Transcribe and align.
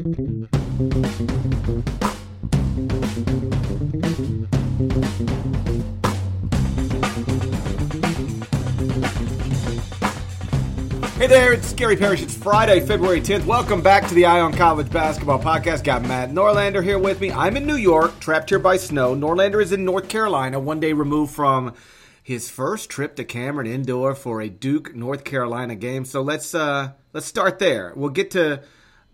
Hey 0.00 0.06
there, 11.26 11.52
it's 11.52 11.74
Gary 11.74 11.96
Parrish. 11.96 12.22
It's 12.22 12.34
Friday, 12.34 12.80
February 12.80 13.20
10th. 13.20 13.44
Welcome 13.44 13.82
back 13.82 14.08
to 14.08 14.14
the 14.14 14.24
Eye 14.24 14.40
on 14.40 14.54
College 14.54 14.90
Basketball 14.90 15.38
Podcast. 15.38 15.84
Got 15.84 16.00
Matt 16.00 16.30
Norlander 16.30 16.82
here 16.82 16.98
with 16.98 17.20
me. 17.20 17.30
I'm 17.30 17.58
in 17.58 17.66
New 17.66 17.76
York, 17.76 18.20
trapped 18.20 18.48
here 18.48 18.58
by 18.58 18.78
snow. 18.78 19.14
Norlander 19.14 19.62
is 19.62 19.70
in 19.70 19.84
North 19.84 20.08
Carolina, 20.08 20.58
one 20.58 20.80
day 20.80 20.94
removed 20.94 21.34
from 21.34 21.74
his 22.22 22.48
first 22.48 22.88
trip 22.88 23.16
to 23.16 23.24
Cameron 23.24 23.66
Indoor 23.66 24.14
for 24.14 24.40
a 24.40 24.48
Duke 24.48 24.94
North 24.94 25.24
Carolina 25.24 25.74
game. 25.74 26.06
So 26.06 26.22
let's 26.22 26.54
uh, 26.54 26.92
let's 27.12 27.26
start 27.26 27.58
there. 27.58 27.92
We'll 27.94 28.08
get 28.08 28.30
to 28.30 28.62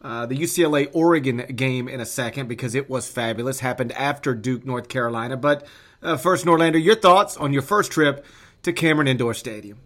uh, 0.07 0.25
the 0.25 0.37
UCLA 0.37 0.89
Oregon 0.93 1.39
game 1.57 1.89
in 1.89 2.01
a 2.01 2.07
second 2.07 2.47
because 2.47 2.77
it 2.77 2.89
was 2.89 3.11
fabulous. 3.11 3.59
Happened 3.59 3.91
after 3.93 4.37
Duke 4.37 4.65
North 4.65 4.89
Carolina. 4.89 5.37
But 5.37 5.67
uh, 6.01 6.17
first, 6.17 6.45
Norlander, 6.45 6.81
your 6.83 6.95
thoughts 6.95 7.37
on 7.37 7.53
your 7.53 7.63
first 7.63 7.91
trip 7.91 8.25
to 8.63 8.73
Cameron 8.73 9.09
Indoor 9.09 9.35
Stadium? 9.35 9.81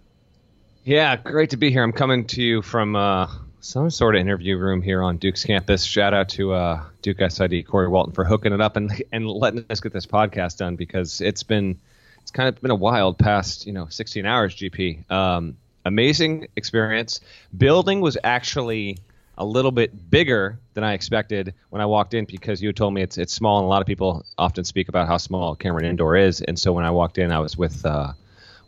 Yeah, 0.85 1.17
great 1.17 1.51
to 1.51 1.57
be 1.57 1.71
here. 1.71 1.83
I'm 1.83 1.93
coming 1.93 2.27
to 2.29 2.43
you 2.43 2.61
from 2.61 2.97
uh, 2.97 3.29
some 3.61 3.89
sort 3.89 4.15
of 4.15 4.21
interview 4.21 4.59
room 4.59 4.83
here 4.83 5.03
on 5.03 5.17
Duke's 5.17 5.43
campus. 5.43 5.85
Shout 5.85 6.13
out 6.13 6.29
to 6.31 6.53
uh, 6.53 6.85
Duke 7.01 7.19
SID 7.27 7.67
Corey 7.67 7.89
Walton 7.89 8.13
for 8.13 8.27
hooking 8.27 8.53
it 8.53 8.61
up 8.61 8.77
and 8.77 9.03
and 9.13 9.27
letting 9.27 9.65
us 9.71 9.81
get 9.81 9.95
this 9.95 10.07
podcast 10.07 10.59
done 10.59 10.77
because 10.77 11.23
it's 11.23 11.45
been 11.45 11.81
it's 12.21 12.31
kind 12.31 12.47
of 12.47 12.61
been 12.61 12.71
a 12.71 12.77
wild 12.77 13.19
past 13.19 13.67
you 13.67 13.73
know 13.73 13.87
16 13.89 14.27
hours. 14.27 14.55
GP, 14.55 15.11
um, 15.11 15.57
amazing 15.87 16.49
experience. 16.57 17.21
Building 17.57 18.03
was 18.03 18.19
actually 18.23 18.99
a 19.41 19.45
little 19.45 19.73
bit 19.73 20.11
bigger 20.11 20.61
than 20.75 20.85
I 20.85 20.93
expected 20.93 21.55
when 21.71 21.81
I 21.81 21.87
walked 21.87 22.13
in 22.13 22.27
because 22.27 22.63
you 22.63 22.75
told 22.75 22.93
me 22.93 23.01
it's 23.01 23.17
it's 23.17 23.33
small 23.33 23.59
and 23.59 23.65
a 23.65 23.69
lot 23.69 23.81
of 23.81 23.87
people 23.87 24.23
often 24.37 24.65
speak 24.65 24.91
about 24.91 25.09
how 25.09 25.17
small 25.17 25.57
Cameron 25.57 25.87
Indoor 25.87 26.15
is. 26.15 26.43
And 26.43 26.59
so 26.59 26.75
when 26.75 26.85
I 26.85 26.91
walked 26.91 27.17
in, 27.17 27.33
I 27.33 27.39
was 27.41 27.57
with 27.57 27.85
uh, 27.87 28.13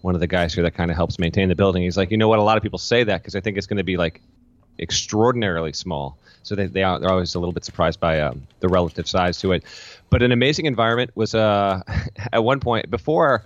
one 0.01 0.15
of 0.15 0.23
the 0.23 0.27
guys 0.27 0.55
here 0.55 0.65
that 0.65 0.75
kind 0.75 0.91
of 0.91 0.97
helps 0.97 1.19
maintain 1.19 1.51
the 1.51 1.55
building. 1.55 1.83
He's 1.83 1.99
like, 1.99 2.11
you 2.11 2.17
know 2.17 2.27
what? 2.27 2.39
A 2.39 2.43
lot 2.43 2.57
of 2.57 2.63
people 2.63 2.79
say 2.79 3.05
that 3.05 3.21
because 3.21 3.37
I 3.37 3.41
think 3.41 3.59
it's 3.59 3.67
going 3.67 3.77
to 3.77 3.85
be 3.85 3.99
like 3.99 4.23
extraordinarily 4.79 5.75
small. 5.75 6.17
So 6.43 6.55
they, 6.55 6.67
they 6.67 6.83
are, 6.83 6.99
they're 6.99 7.11
always 7.11 7.35
a 7.35 7.39
little 7.39 7.53
bit 7.53 7.67
surprised 7.67 8.01
by 8.01 8.21
um, 8.21 8.47
the 8.61 8.69
relative 8.69 9.07
size 9.07 9.39
to 9.41 9.53
it. 9.53 9.65
But 10.09 10.23
an 10.23 10.33
amazing 10.33 10.65
environment 10.65 11.11
was 11.15 11.35
uh, 11.35 11.83
at 12.33 12.43
one 12.43 12.61
point 12.61 12.91
before. 12.91 13.45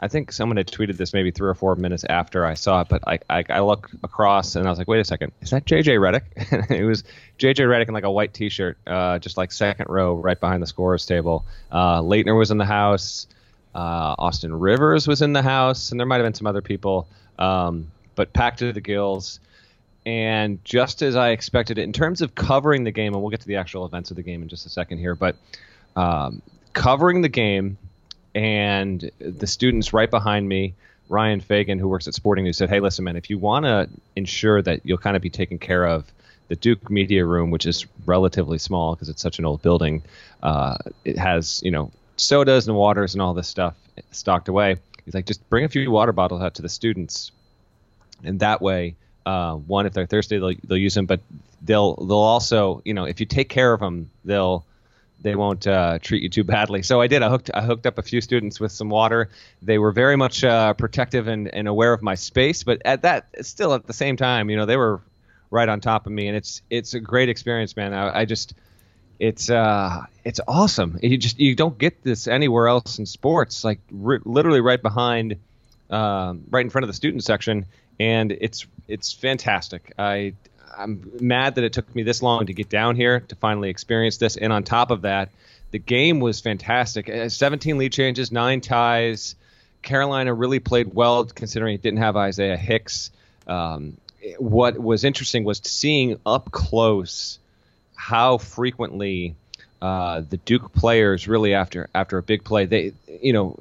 I 0.00 0.08
think 0.08 0.32
someone 0.32 0.56
had 0.56 0.66
tweeted 0.66 0.96
this 0.96 1.12
maybe 1.12 1.30
three 1.30 1.48
or 1.48 1.54
four 1.54 1.76
minutes 1.76 2.04
after 2.08 2.44
I 2.44 2.54
saw 2.54 2.80
it, 2.80 2.88
but 2.88 3.06
I, 3.06 3.20
I, 3.30 3.44
I 3.48 3.60
looked 3.60 3.94
across 4.02 4.56
and 4.56 4.66
I 4.66 4.70
was 4.70 4.78
like, 4.78 4.88
wait 4.88 5.00
a 5.00 5.04
second, 5.04 5.32
is 5.40 5.50
that 5.50 5.64
JJ 5.66 5.98
Redick? 5.98 6.70
it 6.70 6.84
was 6.84 7.04
JJ 7.38 7.66
Redick 7.66 7.88
in 7.88 7.94
like 7.94 8.04
a 8.04 8.10
white 8.10 8.34
T-shirt, 8.34 8.76
uh, 8.86 9.18
just 9.20 9.36
like 9.36 9.52
second 9.52 9.86
row, 9.88 10.14
right 10.14 10.38
behind 10.38 10.62
the 10.62 10.66
scorers 10.66 11.06
table. 11.06 11.44
Uh, 11.70 12.00
Laettner 12.00 12.36
was 12.36 12.50
in 12.50 12.58
the 12.58 12.64
house. 12.64 13.26
Uh, 13.74 14.14
Austin 14.18 14.54
Rivers 14.54 15.08
was 15.08 15.22
in 15.22 15.32
the 15.32 15.42
house, 15.42 15.90
and 15.90 15.98
there 15.98 16.06
might 16.06 16.16
have 16.16 16.24
been 16.24 16.34
some 16.34 16.46
other 16.46 16.62
people, 16.62 17.08
um, 17.38 17.90
but 18.14 18.32
packed 18.32 18.60
to 18.60 18.72
the 18.72 18.80
gills. 18.80 19.40
And 20.06 20.62
just 20.64 21.02
as 21.02 21.16
I 21.16 21.30
expected 21.30 21.78
it, 21.78 21.82
in 21.82 21.92
terms 21.92 22.20
of 22.20 22.34
covering 22.34 22.84
the 22.84 22.92
game, 22.92 23.14
and 23.14 23.22
we'll 23.22 23.30
get 23.30 23.40
to 23.40 23.48
the 23.48 23.56
actual 23.56 23.86
events 23.86 24.10
of 24.10 24.16
the 24.16 24.22
game 24.22 24.42
in 24.42 24.48
just 24.48 24.66
a 24.66 24.68
second 24.68 24.98
here, 24.98 25.14
but 25.14 25.36
um, 25.96 26.42
covering 26.72 27.22
the 27.22 27.28
game 27.28 27.78
and 28.34 29.10
the 29.18 29.46
students 29.46 29.92
right 29.92 30.10
behind 30.10 30.48
me, 30.48 30.74
Ryan 31.08 31.40
Fagan, 31.40 31.78
who 31.78 31.88
works 31.88 32.08
at 32.08 32.14
Sporting 32.14 32.44
News, 32.44 32.56
said, 32.56 32.70
"Hey, 32.70 32.80
listen, 32.80 33.04
man, 33.04 33.16
if 33.16 33.30
you 33.30 33.38
want 33.38 33.64
to 33.64 33.88
ensure 34.16 34.62
that 34.62 34.80
you'll 34.84 34.98
kind 34.98 35.16
of 35.16 35.22
be 35.22 35.30
taken 35.30 35.58
care 35.58 35.86
of." 35.86 36.10
The 36.48 36.56
Duke 36.56 36.90
Media 36.90 37.24
Room, 37.24 37.50
which 37.50 37.64
is 37.64 37.86
relatively 38.04 38.58
small 38.58 38.94
because 38.94 39.08
it's 39.08 39.22
such 39.22 39.38
an 39.38 39.46
old 39.46 39.62
building, 39.62 40.02
uh, 40.42 40.76
it 41.02 41.16
has 41.16 41.62
you 41.64 41.70
know 41.70 41.90
sodas 42.16 42.68
and 42.68 42.76
waters 42.76 43.14
and 43.14 43.22
all 43.22 43.32
this 43.32 43.48
stuff 43.48 43.74
stocked 44.10 44.48
away. 44.48 44.76
He's 45.04 45.14
like, 45.14 45.26
just 45.26 45.48
bring 45.48 45.64
a 45.64 45.68
few 45.68 45.90
water 45.90 46.12
bottles 46.12 46.42
out 46.42 46.54
to 46.56 46.62
the 46.62 46.68
students, 46.68 47.32
and 48.22 48.40
that 48.40 48.60
way, 48.60 48.96
uh, 49.24 49.54
one, 49.54 49.86
if 49.86 49.94
they're 49.94 50.06
thirsty, 50.06 50.38
they'll, 50.38 50.54
they'll 50.64 50.78
use 50.78 50.94
them, 50.94 51.06
but 51.06 51.20
they'll 51.62 51.96
they'll 51.96 52.16
also, 52.16 52.82
you 52.84 52.94
know, 52.94 53.04
if 53.04 53.20
you 53.20 53.26
take 53.26 53.48
care 53.48 53.72
of 53.72 53.80
them, 53.80 54.10
they'll 54.24 54.64
they 55.24 55.34
won't 55.34 55.66
uh, 55.66 55.98
treat 56.00 56.22
you 56.22 56.28
too 56.28 56.44
badly. 56.44 56.82
So 56.82 57.00
I 57.00 57.06
did. 57.06 57.22
I 57.22 57.30
hooked 57.30 57.50
I 57.52 57.62
hooked 57.62 57.86
up 57.86 57.98
a 57.98 58.02
few 58.02 58.20
students 58.20 58.60
with 58.60 58.70
some 58.70 58.90
water. 58.90 59.30
They 59.62 59.78
were 59.78 59.90
very 59.90 60.16
much 60.16 60.44
uh, 60.44 60.74
protective 60.74 61.26
and, 61.28 61.52
and 61.52 61.66
aware 61.66 61.94
of 61.94 62.02
my 62.02 62.14
space, 62.14 62.62
but 62.62 62.82
at 62.84 63.02
that 63.02 63.26
still 63.40 63.72
at 63.72 63.86
the 63.86 63.94
same 63.94 64.16
time, 64.16 64.50
you 64.50 64.56
know, 64.56 64.66
they 64.66 64.76
were 64.76 65.00
right 65.50 65.68
on 65.68 65.80
top 65.80 66.06
of 66.06 66.12
me, 66.12 66.28
and 66.28 66.36
it's 66.36 66.60
it's 66.68 66.92
a 66.92 67.00
great 67.00 67.30
experience, 67.30 67.74
man. 67.74 67.94
I, 67.94 68.20
I 68.20 68.24
just 68.26 68.54
it's 69.18 69.48
uh 69.48 70.04
it's 70.24 70.40
awesome. 70.46 70.98
You 71.02 71.16
just 71.16 71.40
you 71.40 71.56
don't 71.56 71.78
get 71.78 72.02
this 72.02 72.28
anywhere 72.28 72.68
else 72.68 72.98
in 72.98 73.06
sports. 73.06 73.64
Like 73.64 73.80
r- 74.04 74.20
literally 74.26 74.60
right 74.60 74.80
behind, 74.80 75.36
um, 75.88 76.42
right 76.50 76.64
in 76.64 76.70
front 76.70 76.84
of 76.84 76.88
the 76.88 76.94
student 76.94 77.24
section, 77.24 77.64
and 77.98 78.30
it's 78.30 78.66
it's 78.88 79.10
fantastic. 79.14 79.90
I 79.98 80.34
I'm 80.76 81.12
mad 81.20 81.56
that 81.56 81.64
it 81.64 81.72
took 81.72 81.94
me 81.94 82.02
this 82.02 82.22
long 82.22 82.46
to 82.46 82.52
get 82.52 82.68
down 82.68 82.96
here 82.96 83.20
to 83.20 83.36
finally 83.36 83.70
experience 83.70 84.16
this. 84.16 84.36
And 84.36 84.52
on 84.52 84.64
top 84.64 84.90
of 84.90 85.02
that, 85.02 85.30
the 85.70 85.78
game 85.78 86.20
was 86.20 86.40
fantastic. 86.40 87.08
Uh, 87.08 87.28
17 87.28 87.78
lead 87.78 87.92
changes, 87.92 88.30
nine 88.30 88.60
ties. 88.60 89.34
Carolina 89.82 90.32
really 90.32 90.60
played 90.60 90.94
well 90.94 91.24
considering 91.24 91.74
it 91.74 91.82
didn't 91.82 91.98
have 91.98 92.16
Isaiah 92.16 92.56
Hicks. 92.56 93.10
Um, 93.46 93.96
what 94.38 94.78
was 94.78 95.04
interesting 95.04 95.44
was 95.44 95.60
seeing 95.64 96.18
up 96.24 96.50
close 96.50 97.38
how 97.94 98.38
frequently 98.38 99.34
uh, 99.82 100.22
the 100.28 100.38
Duke 100.38 100.72
players 100.72 101.28
really 101.28 101.54
after 101.54 101.88
after 101.94 102.18
a 102.18 102.22
big 102.22 102.44
play 102.44 102.64
they 102.66 102.92
you 103.20 103.32
know 103.32 103.58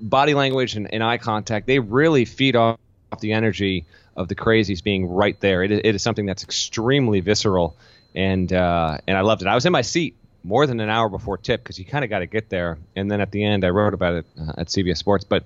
body 0.00 0.34
language 0.34 0.76
and, 0.76 0.92
and 0.92 1.02
eye 1.02 1.18
contact 1.18 1.66
they 1.66 1.80
really 1.80 2.24
feed 2.24 2.54
off 2.54 2.78
the 3.20 3.32
energy 3.32 3.84
of 4.18 4.28
the 4.28 4.34
crazies 4.34 4.82
being 4.82 5.08
right 5.08 5.38
there. 5.40 5.62
It, 5.62 5.70
it 5.70 5.94
is 5.94 6.02
something 6.02 6.26
that's 6.26 6.42
extremely 6.42 7.20
visceral, 7.20 7.76
and 8.14 8.52
uh, 8.52 8.98
and 9.06 9.16
I 9.16 9.22
loved 9.22 9.42
it. 9.42 9.48
I 9.48 9.54
was 9.54 9.64
in 9.64 9.72
my 9.72 9.82
seat 9.82 10.16
more 10.42 10.66
than 10.66 10.80
an 10.80 10.90
hour 10.90 11.08
before 11.08 11.38
tip 11.38 11.62
because 11.62 11.78
you 11.78 11.84
kind 11.84 12.04
of 12.04 12.10
got 12.10 12.18
to 12.18 12.26
get 12.26 12.50
there, 12.50 12.78
and 12.96 13.10
then 13.10 13.20
at 13.20 13.30
the 13.30 13.44
end 13.44 13.64
I 13.64 13.70
wrote 13.70 13.94
about 13.94 14.14
it 14.14 14.26
uh, 14.38 14.52
at 14.58 14.66
CBS 14.66 14.98
Sports. 14.98 15.24
But 15.24 15.44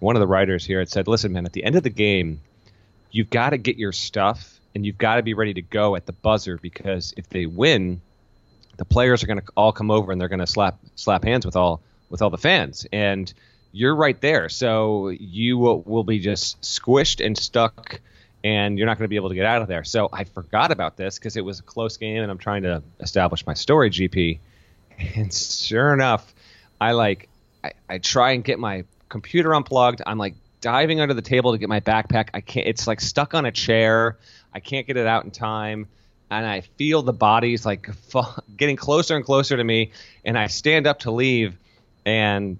one 0.00 0.16
of 0.16 0.20
the 0.20 0.26
writers 0.26 0.64
here 0.64 0.78
had 0.78 0.88
said, 0.88 1.06
"Listen, 1.06 1.32
man, 1.34 1.44
at 1.44 1.52
the 1.52 1.62
end 1.64 1.76
of 1.76 1.82
the 1.82 1.90
game, 1.90 2.40
you've 3.10 3.30
got 3.30 3.50
to 3.50 3.58
get 3.58 3.76
your 3.76 3.92
stuff 3.92 4.58
and 4.74 4.86
you've 4.86 4.98
got 4.98 5.16
to 5.16 5.22
be 5.22 5.34
ready 5.34 5.54
to 5.54 5.62
go 5.62 5.94
at 5.94 6.06
the 6.06 6.12
buzzer 6.12 6.56
because 6.56 7.12
if 7.16 7.28
they 7.28 7.44
win, 7.44 8.00
the 8.78 8.84
players 8.86 9.22
are 9.22 9.26
going 9.26 9.40
to 9.40 9.46
all 9.54 9.72
come 9.72 9.90
over 9.90 10.12
and 10.12 10.20
they're 10.20 10.28
going 10.28 10.38
to 10.38 10.46
slap 10.46 10.78
slap 10.94 11.24
hands 11.24 11.44
with 11.44 11.56
all 11.56 11.82
with 12.08 12.22
all 12.22 12.30
the 12.30 12.38
fans 12.38 12.86
and 12.90 13.34
you're 13.72 13.94
right 13.94 14.20
there 14.20 14.48
so 14.48 15.08
you 15.08 15.58
will, 15.58 15.82
will 15.82 16.04
be 16.04 16.18
just 16.18 16.60
squished 16.62 17.24
and 17.24 17.36
stuck 17.36 18.00
and 18.44 18.78
you're 18.78 18.86
not 18.86 18.96
going 18.98 19.04
to 19.04 19.08
be 19.08 19.16
able 19.16 19.28
to 19.28 19.34
get 19.34 19.44
out 19.44 19.62
of 19.62 19.68
there 19.68 19.84
so 19.84 20.08
i 20.12 20.24
forgot 20.24 20.70
about 20.70 20.96
this 20.96 21.18
because 21.18 21.36
it 21.36 21.44
was 21.44 21.60
a 21.60 21.62
close 21.62 21.96
game 21.96 22.22
and 22.22 22.30
i'm 22.30 22.38
trying 22.38 22.62
to 22.62 22.82
establish 23.00 23.46
my 23.46 23.54
story 23.54 23.90
gp 23.90 24.38
and 25.16 25.32
sure 25.32 25.92
enough 25.92 26.34
i 26.80 26.92
like 26.92 27.28
I, 27.62 27.72
I 27.88 27.98
try 27.98 28.32
and 28.32 28.44
get 28.44 28.58
my 28.58 28.84
computer 29.08 29.54
unplugged 29.54 30.02
i'm 30.06 30.18
like 30.18 30.34
diving 30.60 31.00
under 31.00 31.14
the 31.14 31.22
table 31.22 31.52
to 31.52 31.58
get 31.58 31.68
my 31.68 31.80
backpack 31.80 32.30
i 32.34 32.40
can't 32.40 32.66
it's 32.66 32.86
like 32.86 33.00
stuck 33.00 33.34
on 33.34 33.46
a 33.46 33.52
chair 33.52 34.16
I 34.52 34.60
can't 34.60 34.86
get 34.86 34.96
it 34.96 35.06
out 35.06 35.24
in 35.24 35.30
time. 35.30 35.86
And 36.30 36.44
I 36.44 36.60
feel 36.60 37.02
the 37.02 37.12
bodies 37.12 37.64
like 37.64 37.88
getting 38.56 38.76
closer 38.76 39.16
and 39.16 39.24
closer 39.24 39.56
to 39.56 39.64
me. 39.64 39.92
And 40.24 40.38
I 40.38 40.48
stand 40.48 40.86
up 40.86 41.00
to 41.00 41.10
leave. 41.10 41.56
And 42.04 42.58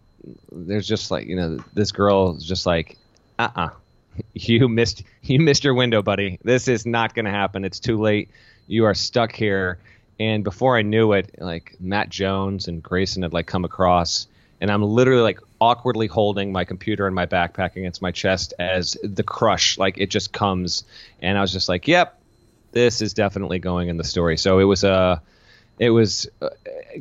there's 0.53 0.87
just 0.87 1.11
like, 1.11 1.27
you 1.27 1.37
know, 1.37 1.59
this 1.75 1.93
girl 1.93 2.37
is 2.37 2.45
just 2.45 2.67
like, 2.67 2.97
uh 3.39 3.49
uh-uh. 3.57 3.67
uh 3.67 3.71
You 4.35 4.69
missed 4.69 5.03
you 5.23 5.41
missed 5.41 5.65
your 5.65 5.75
window, 5.75 6.03
buddy. 6.03 6.39
This 6.43 6.69
is 6.69 6.87
not 6.87 7.15
gonna 7.15 7.31
happen. 7.31 7.65
It's 7.65 7.81
too 7.81 8.01
late. 8.01 8.31
You 8.67 8.85
are 8.85 8.95
stuck 8.95 9.33
here. 9.33 9.79
And 10.21 10.43
before 10.43 10.77
I 10.77 10.83
knew 10.83 11.13
it, 11.13 11.37
like 11.39 11.77
Matt 11.79 12.09
Jones 12.09 12.67
and 12.67 12.83
Grayson 12.83 13.23
had 13.23 13.33
like 13.33 13.47
come 13.47 13.65
across 13.65 14.27
and 14.61 14.71
I'm 14.71 14.83
literally 14.83 15.23
like 15.23 15.41
awkwardly 15.61 16.07
holding 16.07 16.53
my 16.53 16.65
computer 16.65 17.07
and 17.07 17.15
my 17.15 17.27
backpack 17.27 17.77
against 17.77 18.03
my 18.03 18.13
chest 18.13 18.55
as 18.59 18.97
the 19.03 19.23
crush 19.23 19.79
like 19.79 19.99
it 19.99 20.11
just 20.11 20.33
comes 20.33 20.85
and 21.21 21.39
I 21.39 21.41
was 21.41 21.53
just 21.53 21.69
like 21.69 21.89
yep 21.89 22.21
this 22.73 23.03
is 23.03 23.15
definitely 23.15 23.59
going 23.59 23.89
in 23.89 23.97
the 23.97 24.05
story 24.05 24.37
so 24.37 24.59
it 24.59 24.65
was 24.65 24.85
a 24.85 25.23
it 25.79 25.91
was 25.91 26.29
uh, 26.43 26.49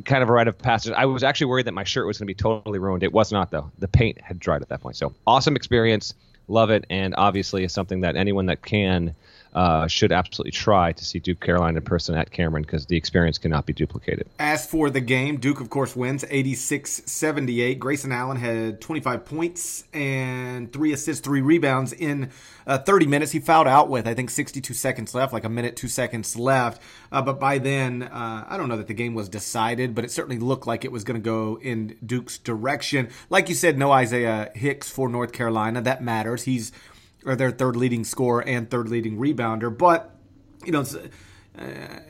kind 0.04 0.22
of 0.22 0.28
a 0.28 0.32
rite 0.32 0.48
of 0.48 0.58
passage. 0.58 0.92
I 0.96 1.06
was 1.06 1.22
actually 1.22 1.46
worried 1.46 1.66
that 1.66 1.74
my 1.74 1.84
shirt 1.84 2.06
was 2.06 2.18
going 2.18 2.26
to 2.26 2.30
be 2.30 2.34
totally 2.34 2.78
ruined. 2.78 3.02
It 3.02 3.12
was 3.12 3.32
not 3.32 3.50
though. 3.50 3.70
The 3.78 3.88
paint 3.88 4.20
had 4.20 4.38
dried 4.38 4.62
at 4.62 4.68
that 4.68 4.80
point. 4.80 4.96
So 4.96 5.12
awesome 5.26 5.56
experience. 5.56 6.14
Love 6.48 6.70
it. 6.70 6.84
And 6.88 7.14
obviously 7.16 7.64
is 7.64 7.72
something 7.72 8.00
that 8.00 8.16
anyone 8.16 8.46
that 8.46 8.62
can 8.62 9.14
uh, 9.58 9.88
should 9.88 10.12
absolutely 10.12 10.52
try 10.52 10.92
to 10.92 11.04
see 11.04 11.18
Duke 11.18 11.40
Carolina 11.40 11.78
in 11.78 11.82
person 11.82 12.14
at 12.14 12.30
Cameron 12.30 12.62
because 12.62 12.86
the 12.86 12.96
experience 12.96 13.38
cannot 13.38 13.66
be 13.66 13.72
duplicated. 13.72 14.28
As 14.38 14.64
for 14.64 14.88
the 14.88 15.00
game, 15.00 15.38
Duke, 15.38 15.60
of 15.60 15.68
course, 15.68 15.96
wins 15.96 16.24
86 16.30 17.02
78. 17.06 17.80
Grayson 17.80 18.12
Allen 18.12 18.36
had 18.36 18.80
25 18.80 19.24
points 19.24 19.82
and 19.92 20.72
three 20.72 20.92
assists, 20.92 21.24
three 21.24 21.40
rebounds 21.40 21.92
in 21.92 22.30
uh, 22.68 22.78
30 22.78 23.08
minutes. 23.08 23.32
He 23.32 23.40
fouled 23.40 23.66
out 23.66 23.88
with, 23.90 24.06
I 24.06 24.14
think, 24.14 24.30
62 24.30 24.72
seconds 24.74 25.12
left, 25.12 25.32
like 25.32 25.42
a 25.42 25.48
minute, 25.48 25.74
two 25.74 25.88
seconds 25.88 26.36
left. 26.36 26.80
Uh, 27.10 27.20
but 27.20 27.40
by 27.40 27.58
then, 27.58 28.04
uh, 28.04 28.44
I 28.48 28.56
don't 28.56 28.68
know 28.68 28.76
that 28.76 28.86
the 28.86 28.94
game 28.94 29.14
was 29.14 29.28
decided, 29.28 29.92
but 29.92 30.04
it 30.04 30.12
certainly 30.12 30.38
looked 30.38 30.68
like 30.68 30.84
it 30.84 30.92
was 30.92 31.02
going 31.02 31.20
to 31.20 31.24
go 31.24 31.58
in 31.60 31.96
Duke's 32.06 32.38
direction. 32.38 33.08
Like 33.28 33.48
you 33.48 33.56
said, 33.56 33.76
no 33.76 33.90
Isaiah 33.90 34.52
Hicks 34.54 34.88
for 34.88 35.08
North 35.08 35.32
Carolina. 35.32 35.80
That 35.80 36.00
matters. 36.00 36.44
He's 36.44 36.70
or 37.24 37.36
their 37.36 37.50
third 37.50 37.76
leading 37.76 38.04
scorer 38.04 38.42
and 38.42 38.70
third 38.70 38.88
leading 38.88 39.18
rebounder. 39.18 39.76
But 39.76 40.14
you 40.64 40.72
know, 40.72 40.84
uh, 41.58 42.00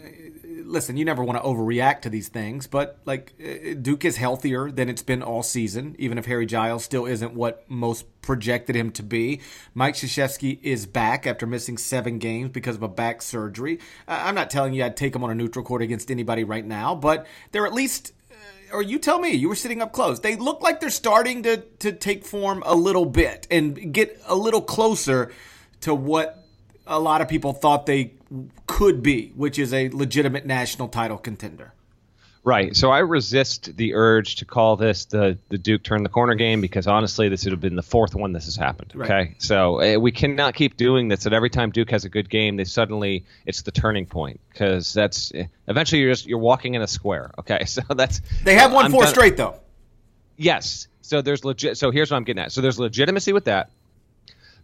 listen, 0.65 0.97
you 0.97 1.05
never 1.05 1.25
want 1.25 1.43
to 1.43 1.49
overreact 1.49 2.03
to 2.03 2.11
these 2.11 2.29
things. 2.29 2.67
But 2.67 2.99
like 3.05 3.33
uh, 3.43 3.75
Duke 3.81 4.05
is 4.05 4.17
healthier 4.17 4.71
than 4.71 4.89
it's 4.89 5.03
been 5.03 5.23
all 5.23 5.43
season, 5.43 5.97
even 5.99 6.19
if 6.19 6.27
Harry 6.27 6.47
Giles 6.47 6.85
still 6.85 7.07
isn't 7.07 7.35
what 7.35 7.69
most 7.69 8.07
projected 8.23 8.77
him 8.77 8.91
to 8.93 9.03
be. 9.03 9.41
Mike 9.75 9.95
Krzyzewski 9.95 10.59
is 10.63 10.87
back 10.87 11.27
after 11.27 11.47
missing 11.47 11.79
seven 11.79 12.19
games 12.19 12.51
because 12.51 12.77
of 12.77 12.83
a 12.83 12.89
back 12.89 13.23
surgery. 13.23 13.79
I'm 14.07 14.35
not 14.35 14.51
telling 14.51 14.75
you 14.75 14.85
I'd 14.85 14.97
take 14.97 15.15
him 15.15 15.25
on 15.25 15.31
a 15.31 15.35
neutral 15.35 15.65
court 15.65 15.83
against 15.83 16.11
anybody 16.11 16.45
right 16.45 16.65
now, 16.65 16.95
but 16.95 17.27
they're 17.53 17.67
at 17.67 17.75
least 17.75 18.13
or 18.73 18.83
you 18.83 18.99
tell 18.99 19.19
me, 19.19 19.31
you 19.31 19.49
were 19.49 19.55
sitting 19.55 19.83
up 19.83 19.93
close. 19.93 20.21
They 20.21 20.37
look 20.37 20.61
like 20.61 20.81
they're 20.81 20.91
starting 20.91 21.43
to, 21.45 21.59
to 21.79 21.93
take 21.93 22.25
form 22.25 22.63
a 22.67 22.75
little 22.75 23.07
bit 23.07 23.47
and 23.51 23.93
get 23.93 24.21
a 24.27 24.35
little 24.35 24.63
closer 24.63 25.33
to 25.83 25.95
what 25.95 26.45
a 26.87 26.99
lot 26.99 27.21
of 27.21 27.29
people 27.29 27.53
thought 27.53 27.87
they 27.87 28.15
could 28.67 29.03
be, 29.03 29.33
which 29.37 29.59
is 29.59 29.73
a 29.73 29.89
legitimate 29.91 30.47
national 30.47 30.89
title 30.89 31.19
contender. 31.19 31.73
Right. 32.45 32.75
So 32.77 32.91
I 32.91 33.01
resist 33.01 33.77
the 33.77 33.95
urge 33.95 34.37
to 34.37 34.45
call 34.45 34.77
this 34.77 35.07
the 35.07 35.39
the 35.49 35.59
Duke 35.59 35.83
turn 35.83 36.03
the 36.03 36.09
corner 36.09 36.35
game 36.35 36.61
because 36.61 36.87
honestly, 36.87 37.29
this 37.29 37.45
would 37.45 37.53
have 37.53 37.61
been 37.61 37.77
the 37.77 37.83
fourth 37.83 38.15
one 38.15 38.33
this 38.33 38.47
has 38.47 38.57
happened. 38.57 38.93
Okay. 38.97 39.13
Right. 39.13 39.43
So 39.43 39.81
uh, 39.81 39.99
we 39.99 40.13
cannot 40.13 40.55
keep 40.55 40.77
doing 40.77 41.09
this. 41.09 41.25
That 41.25 41.33
every 41.33 41.51
time 41.51 41.71
Duke 41.71 41.91
has 41.91 42.05
a 42.05 42.09
good 42.09 42.31
game, 42.31 42.57
they 42.57 42.65
suddenly 42.65 43.25
it's 43.47 43.63
the 43.63 43.71
turning 43.73 44.07
point 44.07 44.41
because 44.51 44.93
that's 44.93 45.33
eh, 45.35 45.47
eventually 45.67 46.01
you're 46.01 46.13
just 46.13 46.27
you're 46.27 46.39
walking 46.39 46.75
in 46.75 46.83
a 46.83 46.89
square. 46.89 47.33
Okay. 47.39 47.65
So 47.69 47.83
that's 47.95 48.23
they 48.45 48.55
have 48.55 48.73
won 48.73 48.87
I'm 48.87 48.91
four 48.91 49.07
straight 49.07 49.37
though. 49.37 49.61
Yes. 50.37 50.89
So 51.03 51.23
there's 51.23 51.45
legit. 51.45 51.77
So 51.77 51.91
here's 51.91 52.11
what 52.11 52.17
I'm 52.17 52.25
getting 52.25 52.43
at. 52.43 52.53
So 52.53 52.61
there's 52.61 52.79
legitimacy 52.79 53.33
with 53.33 53.45
that. 53.45 53.71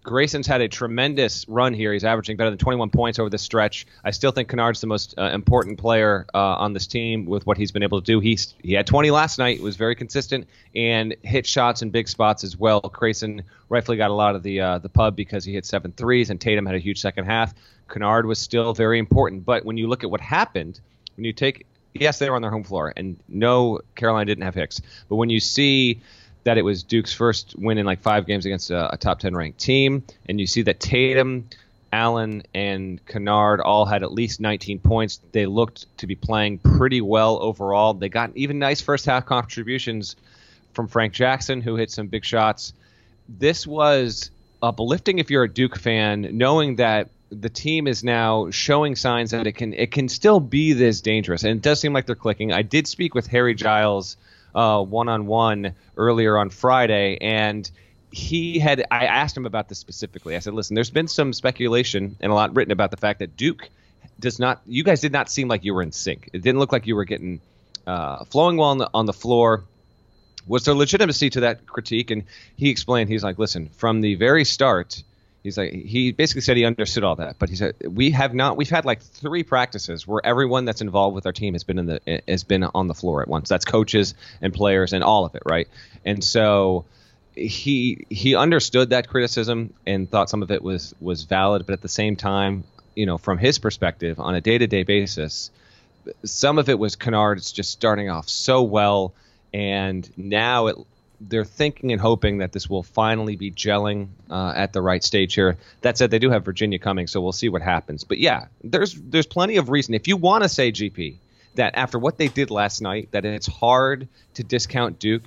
Grayson's 0.05 0.47
had 0.47 0.61
a 0.61 0.69
tremendous 0.69 1.49
run 1.49 1.73
here. 1.73 1.93
He's 1.93 2.05
averaging 2.05 2.37
better 2.37 2.51
than 2.51 2.59
21 2.59 2.91
points 2.91 3.19
over 3.19 3.31
this 3.31 3.41
stretch. 3.41 3.87
I 4.05 4.11
still 4.11 4.31
think 4.31 4.51
Kennard's 4.51 4.83
the 4.83 4.87
most 4.87 5.15
uh, 5.19 5.31
important 5.33 5.79
player 5.79 6.27
uh, 6.35 6.39
on 6.39 6.75
this 6.75 6.87
team 6.87 7.25
with 7.25 7.47
what 7.47 7.56
he's 7.56 7.73
been 7.73 7.83
able 7.83 8.01
to 8.03 8.05
do. 8.05 8.21
He's 8.21 8.55
he 8.62 8.75
had 8.75 8.87
20 8.87 9.11
last 9.11 9.39
night, 9.39 9.61
was 9.62 9.77
very 9.77 9.95
consistent 9.95 10.47
and 10.77 11.17
hit 11.23 11.47
shots 11.47 11.81
in 11.81 11.89
big 11.89 12.06
spots 12.06 12.45
as 12.45 12.56
well. 12.56 12.81
Grayson 12.81 13.43
rightfully 13.71 13.97
got 13.97 14.11
a 14.11 14.15
lot 14.15 14.37
of 14.37 14.43
the 14.43 14.61
uh, 14.61 14.79
the 14.79 14.91
pub 14.91 15.17
because 15.17 15.43
he 15.43 15.55
hit 15.55 15.65
seven 15.65 15.91
threes, 15.93 16.29
and 16.29 16.39
Tatum 16.39 16.67
had 16.67 16.75
a 16.75 16.81
huge 16.81 17.01
second 17.01 17.25
half. 17.25 17.55
Kennard 17.89 18.27
was 18.27 18.39
still 18.39 18.75
very 18.75 18.99
important, 18.99 19.47
but 19.47 19.65
when 19.65 19.79
you 19.79 19.89
look 19.89 20.05
at 20.05 20.11
what 20.11 20.21
happened, 20.21 20.81
when 21.17 21.25
you 21.25 21.33
take 21.33 21.67
yes, 21.95 22.19
they 22.19 22.29
were 22.29 22.37
on 22.37 22.43
their 22.43 22.51
home 22.51 22.65
floor, 22.65 22.93
and 22.95 23.17
no, 23.27 23.81
Carolina 23.95 24.27
didn't 24.27 24.45
have 24.45 24.55
Hicks, 24.55 24.83
but 25.09 25.17
when 25.17 25.31
you 25.31 25.41
see 25.41 26.03
that 26.44 26.58
it 26.58 26.62
was 26.62 26.82
Duke's 26.82 27.12
first 27.12 27.55
win 27.58 27.79
in 27.79 27.87
like 27.87 28.00
five 28.00 28.26
games 28.26 28.46
against 28.46 28.70
a, 28.70 28.94
a 28.94 28.96
top 28.96 29.19
10 29.19 29.35
ranked 29.35 29.58
team. 29.58 30.05
And 30.26 30.38
you 30.38 30.46
see 30.46 30.62
that 30.62 30.79
Tatum, 30.79 31.49
Allen, 31.93 32.43
and 32.55 33.05
Kennard 33.06 33.61
all 33.61 33.87
had 33.87 34.02
at 34.02 34.12
least 34.12 34.41
19 34.41 34.79
points. 34.79 35.20
They 35.32 35.46
looked 35.46 35.87
to 35.99 36.06
be 36.06 36.14
playing 36.14 36.58
pretty 36.58 37.00
well 37.00 37.43
overall. 37.43 37.94
They 37.94 38.08
got 38.08 38.31
even 38.37 38.58
nice 38.58 38.81
first 38.81 39.06
half 39.06 39.26
contributions 39.26 40.17
from 40.75 40.88
Frank 40.88 41.12
Jackson, 41.14 41.61
who 41.61 41.76
hit 41.76 41.91
some 41.91 42.08
big 42.08 42.25
shots. 42.25 42.75
This 43.29 43.67
was 43.67 44.31
uplifting 44.62 45.19
if 45.19 45.31
you're 45.31 45.44
a 45.44 45.52
Duke 45.52 45.79
fan, 45.79 46.29
knowing 46.32 46.76
that 46.76 47.08
the 47.31 47.49
team 47.49 47.87
is 47.87 48.05
now 48.05 48.50
showing 48.50 48.96
signs 48.96 49.31
that 49.31 49.46
it 49.46 49.52
can 49.52 49.73
it 49.73 49.91
can 49.91 50.08
still 50.08 50.41
be 50.41 50.73
this 50.73 51.00
dangerous. 51.00 51.43
And 51.43 51.56
it 51.56 51.62
does 51.62 51.81
seem 51.81 51.93
like 51.93 52.06
they're 52.06 52.14
clicking. 52.14 52.52
I 52.52 52.62
did 52.62 52.87
speak 52.87 53.14
with 53.14 53.26
Harry 53.29 53.55
Giles 53.55 54.17
one 54.55 55.09
on 55.09 55.27
one 55.27 55.75
earlier 55.97 56.39
on 56.39 56.51
Friday, 56.51 57.19
and 57.21 57.71
he 58.11 58.59
had 58.59 58.85
I 58.91 59.06
asked 59.06 59.37
him 59.37 59.47
about 59.47 59.69
this 59.69 59.79
specifically. 59.79 60.37
I 60.37 60.39
said, 60.39 60.55
"Listen, 60.55 60.75
there's 60.75 60.91
been 60.91 61.09
some 61.09 61.33
speculation 61.33 62.17
and 62.21 62.33
a 62.33 62.35
lot 62.35 62.55
written 62.55 62.73
about 62.73 62.91
the 62.91 62.97
fact 62.97 63.19
that 63.19 63.37
Duke 63.37 63.69
does 64.21 64.39
not. 64.39 64.62
You 64.67 64.85
guys 64.85 65.01
did 65.01 65.12
not 65.12 65.29
seem 65.29 65.49
like 65.49 65.65
you 65.65 65.75
were 65.75 65.83
in 65.83 65.93
sync. 65.93 66.31
It 66.33 66.43
didn't 66.43 66.61
look 66.61 66.73
like 66.73 66.87
you 66.87 66.97
were 66.97 67.05
getting 67.05 67.41
uh, 67.87 68.25
flowing 68.25 68.56
well 68.56 68.71
on 68.71 68.79
the, 68.79 68.91
on 68.95 69.06
the 69.06 69.12
floor." 69.12 69.65
Was 70.47 70.67
there 70.67 70.75
legitimacy 70.75 71.31
to 71.31 71.41
that 71.41 71.67
critique? 71.67 72.11
And 72.11 72.25
he 72.56 72.69
explained, 72.69 73.09
he's 73.09 73.25
like, 73.25 73.39
listen, 73.39 73.71
from 73.71 74.03
the 74.03 74.17
very 74.17 74.45
start, 74.45 75.03
he's 75.44 75.58
like 75.58 75.73
he 75.73 76.11
basically 76.11 76.41
said 76.41 76.56
he 76.56 76.64
understood 76.64 77.05
all 77.05 77.17
that 77.17 77.38
but 77.38 77.49
he 77.49 77.55
said 77.55 77.76
we 77.88 78.11
have 78.11 78.35
not 78.35 78.56
we've 78.56 78.70
had 78.70 78.85
like 78.85 79.00
three 79.00 79.44
practices 79.44 80.08
where 80.08 80.25
everyone 80.25 80.64
that's 80.64 80.81
involved 80.81 81.14
with 81.14 81.26
our 81.26 81.32
team 81.32 81.55
has 81.55 81.62
been 81.62 81.79
in 81.79 81.87
the 81.87 82.23
has 82.26 82.43
been 82.43 82.64
on 82.64 82.88
the 82.88 82.94
floor 82.94 83.23
at 83.23 83.29
once. 83.29 83.49
That's 83.49 83.67
coaches 83.67 84.14
and 84.41 84.52
players 84.52 84.93
and 84.93 85.05
all 85.05 85.25
of 85.25 85.35
it 85.37 85.43
right? 85.44 85.69
And 86.05 86.25
so 86.25 86.87
he 87.37 88.06
he 88.08 88.35
understood 88.35 88.91
that 88.91 89.06
criticism 89.08 89.75
and 89.87 90.11
thought 90.11 90.31
some 90.31 90.43
of 90.43 90.50
it 90.50 90.62
was 90.62 90.94
was 91.00 91.25
valid 91.25 91.67
but 91.67 91.75
at 91.75 91.82
the 91.82 91.88
same 91.88 92.17
time 92.17 92.64
you 92.94 93.06
know 93.06 93.19
from 93.19 93.38
his 93.38 93.58
perspective 93.58 94.19
on 94.20 94.35
a 94.35 94.41
day-to-day 94.41 94.85
basis 94.85 95.50
some 96.25 96.58
of 96.58 96.69
it 96.69 96.79
was 96.79 96.96
Kennard's 96.96 97.50
just 97.50 97.70
starting 97.70 98.08
off 98.08 98.29
so 98.29 98.62
well 98.62 99.12
and 99.52 100.08
now 100.17 100.69
it 100.69 100.76
they're 101.21 101.45
thinking 101.45 101.93
and 101.93 102.01
hoping 102.01 102.39
that 102.39 102.53
this 102.53 102.69
will 102.69 102.83
finally 102.83 103.37
be 103.37 103.51
gelling 103.51 104.09
uh, 104.31 104.53
at 104.55 104.73
the 104.73 104.83
right 104.83 105.03
stage 105.03 105.35
here. 105.35 105.57
That 105.81 105.99
said, 105.99 106.11
they 106.11 106.19
do 106.19 106.31
have 106.31 106.45
Virginia 106.45 106.79
coming, 106.79 107.07
so 107.07 107.21
we'll 107.21 107.33
see 107.33 107.49
what 107.49 107.63
happens. 107.63 108.05
But 108.05 108.19
yeah, 108.19 108.47
there's 108.63 108.95
there's 108.95 109.27
plenty 109.27 109.57
of 109.57 109.69
reason 109.69 109.95
if 109.95 110.09
you 110.09 110.17
want 110.17 110.43
to 110.43 110.49
say 110.49 110.73
GP 110.73 111.17
that 111.55 111.77
after 111.77 111.99
what 111.99 112.19
they 112.19 112.29
did 112.29 112.51
last 112.51 112.81
night, 112.81 113.09
that 113.13 113.25
it's 113.25 113.47
hard 113.47 114.09
to 114.35 114.45
discount 114.45 114.99
Duke 114.99 115.23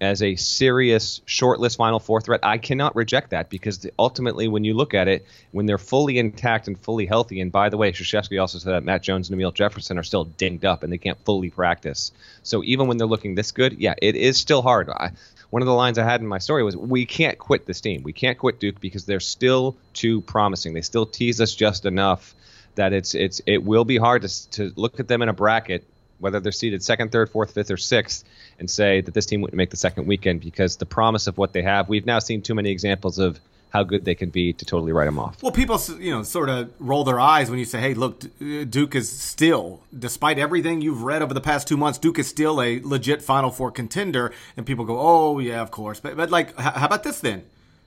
as 0.00 0.22
a 0.22 0.36
serious 0.36 1.20
shortlist 1.26 1.76
Final 1.76 2.00
Four 2.00 2.20
threat. 2.20 2.40
I 2.42 2.58
cannot 2.58 2.96
reject 2.96 3.30
that 3.30 3.50
because 3.50 3.86
ultimately, 3.98 4.48
when 4.48 4.64
you 4.64 4.74
look 4.74 4.94
at 4.94 5.08
it, 5.08 5.26
when 5.52 5.66
they're 5.66 5.78
fully 5.78 6.18
intact 6.18 6.68
and 6.68 6.78
fully 6.78 7.06
healthy, 7.06 7.40
and 7.40 7.52
by 7.52 7.68
the 7.68 7.76
way, 7.76 7.92
Krzyzewski 7.92 8.40
also 8.40 8.58
said 8.58 8.72
that 8.72 8.84
Matt 8.84 9.02
Jones 9.02 9.28
and 9.28 9.38
Amile 9.38 9.52
Jefferson 9.52 9.98
are 9.98 10.02
still 10.02 10.24
dinged 10.24 10.64
up 10.64 10.82
and 10.82 10.92
they 10.92 10.98
can't 10.98 11.18
fully 11.24 11.50
practice. 11.50 12.12
So 12.42 12.64
even 12.64 12.86
when 12.86 12.96
they're 12.96 13.06
looking 13.06 13.34
this 13.34 13.52
good, 13.52 13.78
yeah, 13.78 13.94
it 14.00 14.16
is 14.16 14.38
still 14.38 14.62
hard. 14.62 14.88
I, 14.88 15.10
one 15.50 15.62
of 15.62 15.66
the 15.66 15.74
lines 15.74 15.98
I 15.98 16.04
had 16.04 16.20
in 16.20 16.26
my 16.26 16.38
story 16.38 16.62
was, 16.62 16.76
"We 16.76 17.04
can't 17.04 17.38
quit 17.38 17.66
this 17.66 17.80
team. 17.80 18.02
We 18.02 18.12
can't 18.12 18.38
quit 18.38 18.60
Duke 18.60 18.80
because 18.80 19.04
they're 19.04 19.20
still 19.20 19.76
too 19.92 20.22
promising. 20.22 20.72
They 20.72 20.80
still 20.80 21.06
tease 21.06 21.40
us 21.40 21.54
just 21.54 21.84
enough." 21.84 22.34
That 22.76 22.92
it's 22.92 23.14
it's 23.16 23.42
it 23.46 23.64
will 23.64 23.84
be 23.84 23.98
hard 23.98 24.22
to 24.22 24.50
to 24.52 24.72
look 24.76 25.00
at 25.00 25.08
them 25.08 25.22
in 25.22 25.28
a 25.28 25.32
bracket 25.32 25.84
whether 26.20 26.40
they're 26.40 26.52
seeded 26.52 26.82
second, 26.82 27.12
third, 27.12 27.30
fourth, 27.30 27.52
fifth, 27.52 27.70
or 27.70 27.76
sixth, 27.76 28.24
and 28.58 28.70
say 28.70 29.00
that 29.00 29.14
this 29.14 29.26
team 29.26 29.40
wouldn't 29.40 29.56
make 29.56 29.70
the 29.70 29.76
second 29.76 30.06
weekend 30.06 30.40
because 30.40 30.76
the 30.76 30.86
promise 30.86 31.26
of 31.26 31.38
what 31.38 31.52
they 31.52 31.62
have. 31.62 31.88
We've 31.88 32.06
now 32.06 32.18
seen 32.18 32.42
too 32.42 32.54
many 32.54 32.70
examples 32.70 33.18
of 33.18 33.40
how 33.70 33.84
good 33.84 34.04
they 34.04 34.16
can 34.16 34.30
be 34.30 34.52
to 34.52 34.64
totally 34.64 34.92
write 34.92 35.04
them 35.04 35.18
off. 35.18 35.42
Well, 35.42 35.52
people, 35.52 35.80
you 35.98 36.10
know, 36.10 36.22
sort 36.24 36.48
of 36.48 36.72
roll 36.80 37.04
their 37.04 37.20
eyes 37.20 37.48
when 37.48 37.58
you 37.58 37.64
say, 37.64 37.80
"Hey, 37.80 37.94
look, 37.94 38.24
Duke 38.38 38.94
is 38.94 39.08
still, 39.08 39.80
despite 39.96 40.38
everything 40.38 40.82
you've 40.82 41.02
read 41.02 41.22
over 41.22 41.32
the 41.32 41.40
past 41.40 41.68
two 41.68 41.76
months, 41.76 41.98
Duke 41.98 42.18
is 42.18 42.28
still 42.28 42.60
a 42.60 42.80
legit 42.80 43.22
Final 43.22 43.50
Four 43.50 43.70
contender." 43.70 44.32
And 44.56 44.66
people 44.66 44.84
go, 44.84 44.98
"Oh, 44.98 45.38
yeah, 45.38 45.60
of 45.60 45.70
course." 45.70 46.00
But, 46.00 46.16
but 46.16 46.30
like, 46.30 46.58
how 46.58 46.86
about 46.86 47.04
this 47.04 47.20
then? 47.20 47.44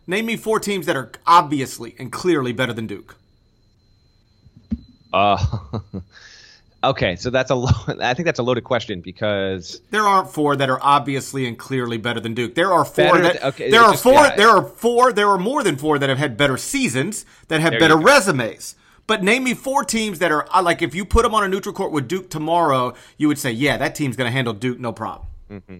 Name 0.08 0.26
me 0.26 0.36
four 0.36 0.60
teams 0.60 0.86
that 0.86 0.96
are 0.98 1.12
obviously 1.26 1.96
and 1.98 2.12
clearly 2.12 2.52
better 2.52 2.74
than 2.74 2.88
Duke. 2.88 3.16
Uh, 5.14 5.38
Okay, 6.84 7.16
so 7.16 7.30
that's 7.30 7.50
a 7.50 7.56
lo- 7.56 7.70
I 8.02 8.14
think 8.14 8.26
that's 8.26 8.40
a 8.40 8.44
loaded 8.44 8.64
question 8.64 9.02
because 9.02 9.82
there 9.90 10.04
aren't 10.04 10.30
four 10.30 10.56
that 10.58 10.70
are 10.70 10.80
obviously 10.82 11.48
and 11.48 11.58
clearly 11.58 11.98
better 11.98 12.20
than 12.20 12.34
Duke. 12.34 12.56
There 12.56 12.74
are 12.74 12.84
four 12.84 13.20
that 13.20 13.44
okay, 13.44 13.72
there 13.72 13.82
are 13.82 13.92
just, 13.92 14.04
four 14.04 14.14
yeah. 14.14 14.36
there 14.36 14.50
are 14.50 14.64
four 14.64 15.14
there 15.14 15.30
are 15.30 15.38
more 15.38 15.64
than 15.64 15.78
four 15.78 15.98
that 15.98 16.10
have 16.10 16.18
had 16.18 16.36
better 16.36 16.58
seasons 16.58 17.26
that 17.48 17.62
have 17.62 17.80
better 17.80 17.96
resumes. 17.98 18.76
But 19.06 19.24
name 19.24 19.44
me 19.44 19.54
four 19.54 19.84
teams 19.84 20.20
that 20.20 20.32
are 20.32 20.48
like 20.62 20.82
if 20.82 20.96
you 20.96 21.06
put 21.06 21.24
them 21.24 21.34
on 21.34 21.44
a 21.44 21.48
neutral 21.48 21.74
court 21.74 21.92
with 21.92 22.08
Duke 22.08 22.30
tomorrow, 22.30 22.94
you 23.18 23.28
would 23.28 23.38
say, 23.38 23.52
yeah, 23.52 23.78
that 23.78 23.96
team's 23.96 24.16
going 24.16 24.28
to 24.28 24.32
handle 24.32 24.54
Duke 24.54 24.80
no 24.80 24.92
problem. 24.94 25.28
Mm-hmm. 25.50 25.78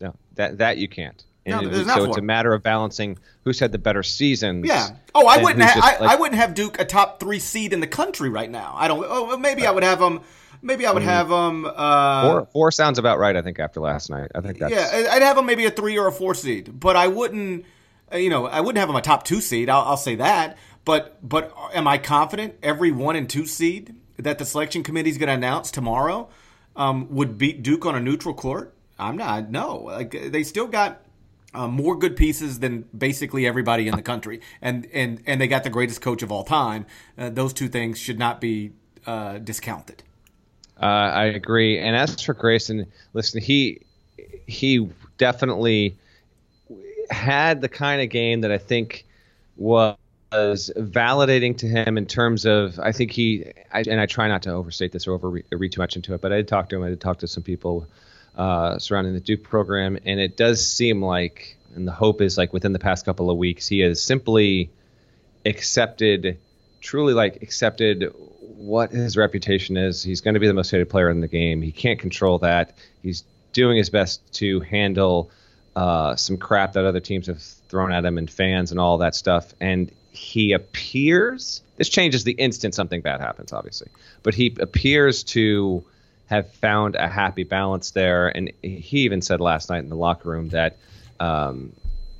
No, 0.00 0.14
that 0.34 0.58
that 0.58 0.78
you 0.78 0.88
can't. 0.88 1.22
And 1.46 1.70
no, 1.70 1.84
so 1.84 2.04
it's 2.04 2.18
a 2.18 2.22
matter 2.22 2.52
of 2.52 2.62
balancing 2.62 3.18
who's 3.44 3.58
had 3.58 3.72
the 3.72 3.78
better 3.78 4.02
seasons. 4.02 4.66
Yeah. 4.66 4.88
Oh, 5.14 5.26
I 5.26 5.42
wouldn't. 5.42 5.62
Ha- 5.62 5.80
I, 5.82 6.00
like, 6.00 6.10
I, 6.10 6.20
wouldn't 6.20 6.38
have 6.38 6.54
Duke 6.54 6.78
a 6.78 6.84
top 6.84 7.18
three 7.18 7.38
seed 7.38 7.72
in 7.72 7.80
the 7.80 7.86
country 7.86 8.28
right 8.28 8.50
now. 8.50 8.74
I 8.76 8.88
don't. 8.88 9.04
Oh, 9.06 9.36
maybe 9.38 9.66
I 9.66 9.70
would 9.70 9.82
have 9.82 9.98
them. 9.98 10.20
Maybe 10.62 10.84
I 10.84 10.92
would 10.92 11.02
mm. 11.02 11.06
have 11.06 11.30
them. 11.30 11.64
Uh, 11.64 12.30
four, 12.30 12.48
four 12.52 12.70
sounds 12.70 12.98
about 12.98 13.18
right. 13.18 13.34
I 13.34 13.42
think 13.42 13.58
after 13.58 13.80
last 13.80 14.10
night, 14.10 14.30
I 14.34 14.42
think 14.42 14.58
that's. 14.58 14.72
Yeah, 14.72 15.08
I'd 15.10 15.22
have 15.22 15.36
them 15.36 15.46
maybe 15.46 15.64
a 15.64 15.70
three 15.70 15.98
or 15.98 16.06
a 16.06 16.12
four 16.12 16.34
seed, 16.34 16.78
but 16.78 16.96
I 16.96 17.08
wouldn't. 17.08 17.64
Uh, 18.12 18.18
you 18.18 18.28
know, 18.28 18.46
I 18.46 18.60
wouldn't 18.60 18.78
have 18.78 18.88
them 18.88 18.96
a 18.96 19.02
top 19.02 19.24
two 19.24 19.40
seed. 19.40 19.70
I'll, 19.70 19.82
I'll 19.82 19.96
say 19.96 20.16
that. 20.16 20.58
but 20.84 21.16
but 21.26 21.54
am 21.72 21.88
I 21.88 21.96
confident 21.96 22.56
every 22.62 22.92
one 22.92 23.16
and 23.16 23.28
two 23.28 23.46
seed 23.46 23.94
that 24.18 24.38
the 24.38 24.44
selection 24.44 24.82
committee 24.82 25.10
is 25.10 25.16
going 25.16 25.28
to 25.28 25.34
announce 25.34 25.70
tomorrow 25.70 26.28
um, 26.76 27.14
would 27.14 27.38
beat 27.38 27.62
Duke 27.62 27.86
on 27.86 27.94
a 27.94 28.00
neutral 28.00 28.34
court? 28.34 28.74
I'm 28.98 29.16
not. 29.16 29.50
No, 29.50 29.78
like 29.78 30.10
they 30.10 30.42
still 30.42 30.66
got 30.66 31.00
uh, 31.54 31.68
more 31.68 31.96
good 31.96 32.16
pieces 32.16 32.60
than 32.60 32.84
basically 32.96 33.46
everybody 33.46 33.88
in 33.88 33.96
the 33.96 34.02
country, 34.02 34.40
and 34.62 34.86
and 34.92 35.22
and 35.26 35.40
they 35.40 35.48
got 35.48 35.64
the 35.64 35.70
greatest 35.70 36.00
coach 36.00 36.22
of 36.22 36.30
all 36.30 36.44
time. 36.44 36.86
Uh, 37.18 37.30
those 37.30 37.52
two 37.52 37.68
things 37.68 37.98
should 37.98 38.18
not 38.18 38.40
be 38.40 38.72
uh, 39.06 39.38
discounted. 39.38 40.02
Uh, 40.80 40.84
I 40.84 41.24
agree. 41.26 41.78
And 41.78 41.94
as 41.94 42.20
for 42.22 42.34
Grayson, 42.34 42.86
listen, 43.12 43.40
he 43.40 43.82
he 44.46 44.88
definitely 45.18 45.98
had 47.10 47.60
the 47.60 47.68
kind 47.68 48.00
of 48.00 48.08
game 48.08 48.42
that 48.42 48.52
I 48.52 48.58
think 48.58 49.04
was 49.56 49.96
validating 50.32 51.58
to 51.58 51.66
him 51.66 51.98
in 51.98 52.06
terms 52.06 52.46
of 52.46 52.78
I 52.78 52.92
think 52.92 53.10
he 53.10 53.44
I, 53.72 53.82
and 53.82 54.00
I 54.00 54.06
try 54.06 54.28
not 54.28 54.42
to 54.42 54.52
overstate 54.52 54.92
this 54.92 55.06
or 55.06 55.12
over 55.12 55.28
read 55.28 55.72
too 55.72 55.80
much 55.80 55.96
into 55.96 56.14
it, 56.14 56.20
but 56.20 56.32
I 56.32 56.36
did 56.36 56.48
talk 56.48 56.68
to 56.70 56.76
him. 56.76 56.84
I 56.84 56.88
did 56.90 57.00
talk 57.00 57.18
to 57.18 57.26
some 57.26 57.42
people 57.42 57.86
uh, 58.40 58.78
surrounding 58.78 59.12
the 59.12 59.20
Duke 59.20 59.42
program, 59.42 59.98
and 60.06 60.18
it 60.18 60.34
does 60.34 60.66
seem 60.66 61.02
like, 61.02 61.58
and 61.74 61.86
the 61.86 61.92
hope 61.92 62.22
is 62.22 62.38
like 62.38 62.54
within 62.54 62.72
the 62.72 62.78
past 62.78 63.04
couple 63.04 63.28
of 63.28 63.36
weeks, 63.36 63.68
he 63.68 63.80
has 63.80 64.02
simply 64.02 64.70
accepted, 65.44 66.38
truly 66.80 67.12
like 67.12 67.42
accepted 67.42 68.14
what 68.40 68.92
his 68.92 69.18
reputation 69.18 69.76
is. 69.76 70.02
He's 70.02 70.22
going 70.22 70.32
to 70.34 70.40
be 70.40 70.46
the 70.46 70.54
most 70.54 70.70
hated 70.70 70.88
player 70.88 71.10
in 71.10 71.20
the 71.20 71.28
game. 71.28 71.60
He 71.60 71.70
can't 71.70 72.00
control 72.00 72.38
that. 72.38 72.78
He's 73.02 73.24
doing 73.52 73.76
his 73.76 73.90
best 73.90 74.22
to 74.36 74.60
handle 74.60 75.30
uh, 75.76 76.16
some 76.16 76.38
crap 76.38 76.72
that 76.72 76.86
other 76.86 77.00
teams 77.00 77.26
have 77.26 77.42
thrown 77.42 77.92
at 77.92 78.06
him 78.06 78.16
and 78.16 78.30
fans 78.30 78.70
and 78.70 78.80
all 78.80 78.96
that 78.98 79.14
stuff. 79.14 79.52
And 79.60 79.92
he 80.12 80.52
appears 80.52 81.60
this 81.76 81.90
changes 81.90 82.24
the 82.24 82.32
instant 82.32 82.74
something 82.74 83.02
bad 83.02 83.20
happens, 83.20 83.52
obviously, 83.52 83.88
but 84.22 84.32
he 84.34 84.56
appears 84.60 85.24
to 85.24 85.84
have 86.30 86.50
found 86.54 86.94
a 86.94 87.08
happy 87.08 87.42
balance 87.42 87.90
there. 87.90 88.28
And 88.28 88.52
he 88.62 89.00
even 89.00 89.20
said 89.20 89.40
last 89.40 89.68
night 89.68 89.80
in 89.80 89.88
the 89.88 89.96
locker 89.96 90.30
room 90.30 90.48
that, 90.50 90.78
um, 91.18 91.72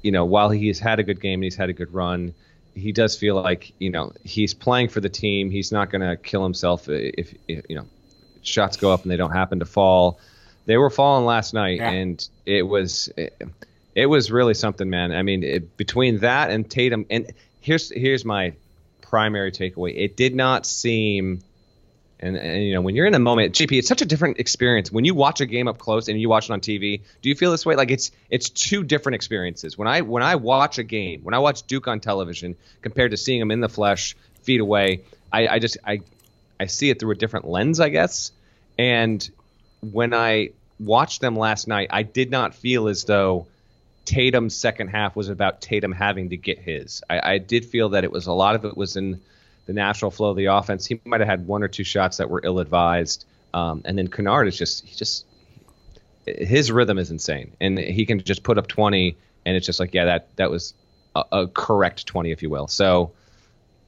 you 0.03 0.11
know, 0.11 0.25
while 0.25 0.51
he's 0.51 0.81
had 0.81 0.99
a 0.99 1.05
good 1.05 1.21
game 1.21 1.39
and 1.39 1.45
he's 1.45 1.57
had 1.57 1.71
a 1.71 1.73
good 1.73 1.95
run, 1.95 2.35
he 2.75 2.93
does 2.93 3.17
feel 3.17 3.41
like 3.41 3.73
you 3.79 3.91
know 3.91 4.13
he's 4.25 4.55
playing 4.55 4.89
for 4.89 5.01
the 5.01 5.09
team. 5.09 5.51
He's 5.51 5.73
not 5.73 5.91
going 5.91 6.03
to 6.03 6.17
kill 6.17 6.43
himself 6.43 6.89
if, 6.89 7.35
if, 7.49 7.65
you 7.69 7.77
know 7.77 7.87
shots 8.43 8.77
go 8.77 8.93
up 8.93 9.03
and 9.03 9.11
they 9.11 9.17
don't 9.17 9.33
happen 9.33 9.59
to 9.59 9.67
fall. 9.67 10.19
They 10.67 10.77
were 10.77 10.91
falling 10.91 11.27
last 11.27 11.53
night, 11.53 11.79
yeah. 11.79 11.91
and 11.91 12.29
it 12.47 12.63
was 12.63 13.11
it, 13.17 13.41
it, 13.95 14.07
was 14.07 14.31
really 14.31 14.55
something, 14.55 14.89
man. 14.89 15.13
I 15.13 15.23
mean, 15.23 15.43
it, 15.43 15.77
between 15.77 16.19
that 16.19 16.51
and 16.51 16.69
Tatum, 16.69 17.07
and 17.11 17.33
here's 17.61 17.91
here's 17.91 18.25
my 18.25 18.55
primary 19.01 19.53
takeaway. 19.53 19.93
It 19.97 20.17
did 20.17 20.35
not 20.35 20.67
seem 20.67 21.43
and, 22.21 22.37
and, 22.37 22.63
you 22.63 22.75
know, 22.75 22.83
when 22.83 22.95
you're 22.95 23.07
in 23.07 23.15
a 23.15 23.19
moment, 23.19 23.55
GP, 23.55 23.79
it's 23.79 23.89
such 23.89 24.03
a 24.03 24.05
different 24.05 24.39
experience. 24.39 24.93
When 24.93 25.07
you 25.07 25.15
watch 25.15 25.41
a 25.41 25.47
game 25.47 25.69
up 25.69 25.79
close 25.79 26.09
and 26.09 26.21
you 26.21 26.29
watch 26.29 26.51
it 26.51 26.53
on 26.53 26.61
TV, 26.61 27.01
do 27.23 27.29
you 27.31 27.35
feel 27.35 27.51
this 27.51 27.65
way? 27.65 27.77
Like 27.77 27.91
it's 27.91 28.11
it's 28.29 28.51
two 28.51 28.85
different 28.85 29.15
experiences. 29.15 29.79
When 29.79 29.89
I 29.89 30.03
when 30.03 30.23
I 30.23 30.37
watch 30.37 30.79
a 30.79 30.83
game, 30.83 31.23
when 31.23 31.35
I 31.35 31.39
watch 31.39 31.63
Duke 31.67 31.89
on 31.89 31.99
television, 31.99 32.57
compared 32.83 33.13
to 33.13 33.17
seeing 33.17 33.41
them 33.41 33.51
in 33.51 33.61
the 33.61 33.71
flesh, 33.71 34.17
feet 34.43 34.61
away, 34.61 35.01
I, 35.33 35.49
I 35.49 35.59
just 35.59 35.79
I 35.85 36.01
I 36.61 36.67
see 36.67 36.91
it 36.91 37.01
through 37.01 37.13
a 37.13 37.17
different 37.17 37.49
lens, 37.49 37.81
I 37.81 37.89
guess. 37.89 38.33
And 38.79 39.29
when 39.81 40.13
I 40.13 40.51
watched 40.79 41.23
them 41.23 41.37
last 41.37 41.69
night, 41.69 41.89
I 41.91 42.03
did 42.03 42.31
not 42.31 42.55
feel 42.55 42.89
as 42.89 43.05
though 43.05 43.47
Tatum's 44.05 44.55
second 44.55 44.89
half 44.89 45.17
was 45.17 45.31
about 45.31 45.63
Tatum 45.63 45.93
having 45.93 46.31
to 46.31 46.37
get 46.37 46.59
his. 46.59 47.03
I, 47.09 47.35
I 47.35 47.39
did 47.39 47.65
feel 47.65 47.91
that 47.91 48.05
it 48.05 48.13
was 48.13 48.27
a 48.27 48.33
lot 48.33 48.57
of 48.57 48.65
it 48.67 48.77
was 48.77 48.97
in 48.97 49.21
the 49.67 49.73
natural 49.73 50.11
flow 50.11 50.31
of 50.31 50.37
the 50.37 50.47
offense. 50.47 50.87
He 50.87 51.01
might 51.05 51.21
have 51.21 51.29
had 51.29 51.47
one 51.47 51.63
or 51.63 51.69
two 51.69 51.85
shots 51.85 52.17
that 52.17 52.31
were 52.31 52.41
ill 52.43 52.59
advised. 52.59 53.25
Um, 53.53 53.83
and 53.85 53.99
then 53.99 54.09
Kennard 54.09 54.49
is 54.49 54.57
just 54.57 54.87
he 54.87 54.95
just 54.95 55.27
his 56.27 56.71
rhythm 56.71 56.99
is 56.99 57.11
insane, 57.11 57.57
and 57.61 57.79
he 57.79 58.07
can 58.07 58.21
just 58.21 58.43
put 58.43 58.59
up 58.59 58.69
20, 58.69 59.17
and 59.45 59.57
it's 59.57 59.67
just 59.67 59.81
like 59.81 59.95
yeah, 59.95 60.05
that 60.05 60.37
that 60.37 60.51
was 60.51 60.75
a, 61.17 61.25
a 61.33 61.47
correct 61.49 62.07
20, 62.07 62.31
if 62.31 62.43
you 62.43 62.51
will. 62.51 62.69
So 62.69 63.13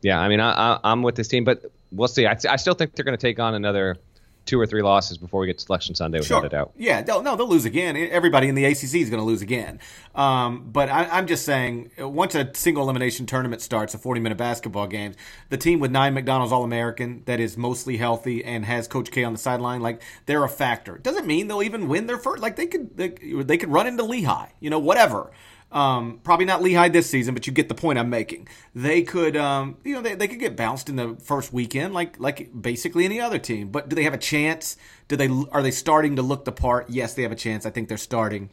yeah, 0.01 0.19
I 0.19 0.29
mean 0.29 0.41
I, 0.41 0.79
I, 0.83 0.93
am 0.93 1.03
with 1.03 1.15
this 1.15 1.29
team, 1.29 1.45
but 1.45 1.65
we'll 1.93 2.09
see. 2.09 2.27
I, 2.27 2.37
I 2.49 2.57
still 2.57 2.75
think 2.75 2.95
they're 2.95 3.05
going 3.05 3.17
to 3.17 3.23
take 3.23 3.39
on 3.39 3.55
another 3.55 3.99
two 4.45 4.61
or 4.61 4.67
three 4.67 4.83
losses 4.83 5.19
before 5.19 5.41
we 5.41 5.47
get 5.47 5.59
to 5.59 5.65
Selection 5.65 5.95
Sunday, 5.95 6.19
without 6.19 6.41
sure. 6.41 6.47
a 6.47 6.49
doubt. 6.49 6.73
Yeah, 6.77 7.03
they'll, 7.03 7.23
no, 7.23 7.37
they'll 7.37 7.49
lose 7.49 7.65
again. 7.65 7.97
Everybody 7.97 8.49
in 8.49 8.55
the 8.55 8.65
ACC 8.65 8.95
is 8.97 9.11
going 9.11 9.21
to 9.21 9.23
lose 9.23 9.43
again. 9.43 9.79
Um, 10.15 10.69
but 10.71 10.89
I, 10.89 11.19
am 11.19 11.27
just 11.27 11.45
saying, 11.45 11.91
once 11.99 12.35
a 12.35 12.51
single 12.55 12.83
elimination 12.83 13.27
tournament 13.27 13.63
starts, 13.63 13.95
a 13.95 13.99
40 13.99 14.21
minute 14.21 14.39
basketball 14.39 14.87
game, 14.87 15.15
the 15.51 15.57
team 15.57 15.79
with 15.79 15.91
nine 15.91 16.15
McDonald's 16.15 16.53
All 16.53 16.65
American 16.65 17.23
that 17.27 17.41
is 17.41 17.57
mostly 17.57 17.97
healthy 17.97 18.45
and 18.45 18.65
has 18.65 18.89
Coach 18.89 19.11
K 19.11 19.23
on 19.25 19.33
the 19.33 19.39
sideline, 19.39 19.81
like 19.81 20.03
they're 20.27 20.45
a 20.45 20.49
factor. 20.49 20.99
Doesn't 20.99 21.27
mean 21.27 21.47
they'll 21.47 21.63
even 21.63 21.89
win 21.89 22.07
their 22.07 22.19
first. 22.19 22.43
Like 22.43 22.57
they 22.57 22.67
could, 22.67 22.97
they, 22.97 23.09
they 23.11 23.57
could 23.57 23.71
run 23.71 23.87
into 23.87 24.03
Lehigh, 24.03 24.49
you 24.61 24.71
know, 24.71 24.79
whatever. 24.79 25.31
Um, 25.73 26.21
probably 26.23 26.45
not 26.45 26.63
Lehigh 26.63 26.91
this 26.91 27.09
season, 27.09 27.33
but 27.33 27.47
you 27.47 27.53
get 27.53 27.71
the 27.71 27.75
point 27.75 27.99
I'm 27.99 28.11
making. 28.11 28.47
They 28.75 29.03
could, 29.03 29.39
um, 29.39 29.79
you 29.85 29.95
know, 29.95 30.03
they, 30.03 30.15
they 30.15 30.29
could 30.29 30.39
get 30.39 30.55
bounced 30.55 30.91
in 30.91 30.97
the 30.97 31.17
first 31.23 31.51
weekend, 31.51 31.95
like 31.95 32.21
like 32.21 32.51
basically 32.61 33.07
any 33.07 33.19
other 33.19 33.39
team. 33.39 33.71
But 33.71 33.89
do 33.89 33.97
they 33.97 34.03
have 34.03 34.13
a 34.13 34.19
chance? 34.19 34.77
Do 35.09 35.17
they 35.17 35.31
are 35.51 35.63
they 35.63 35.71
starting 35.71 36.17
to 36.17 36.23
look 36.23 36.45
the 36.45 36.53
part? 36.53 36.91
Yes, 36.91 37.15
they 37.15 37.23
have 37.23 37.33
a 37.33 37.37
chance. 37.37 37.65
I 37.65 37.71
think 37.71 37.89
they're 37.89 37.97
starting 37.97 38.51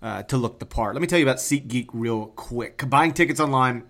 uh, 0.00 0.22
to 0.24 0.36
look 0.36 0.60
the 0.60 0.66
part. 0.66 0.94
Let 0.94 1.00
me 1.00 1.08
tell 1.08 1.18
you 1.18 1.24
about 1.24 1.38
SeatGeek 1.38 1.88
real 1.92 2.26
quick. 2.26 2.88
Buying 2.88 3.14
tickets 3.14 3.40
online 3.40 3.84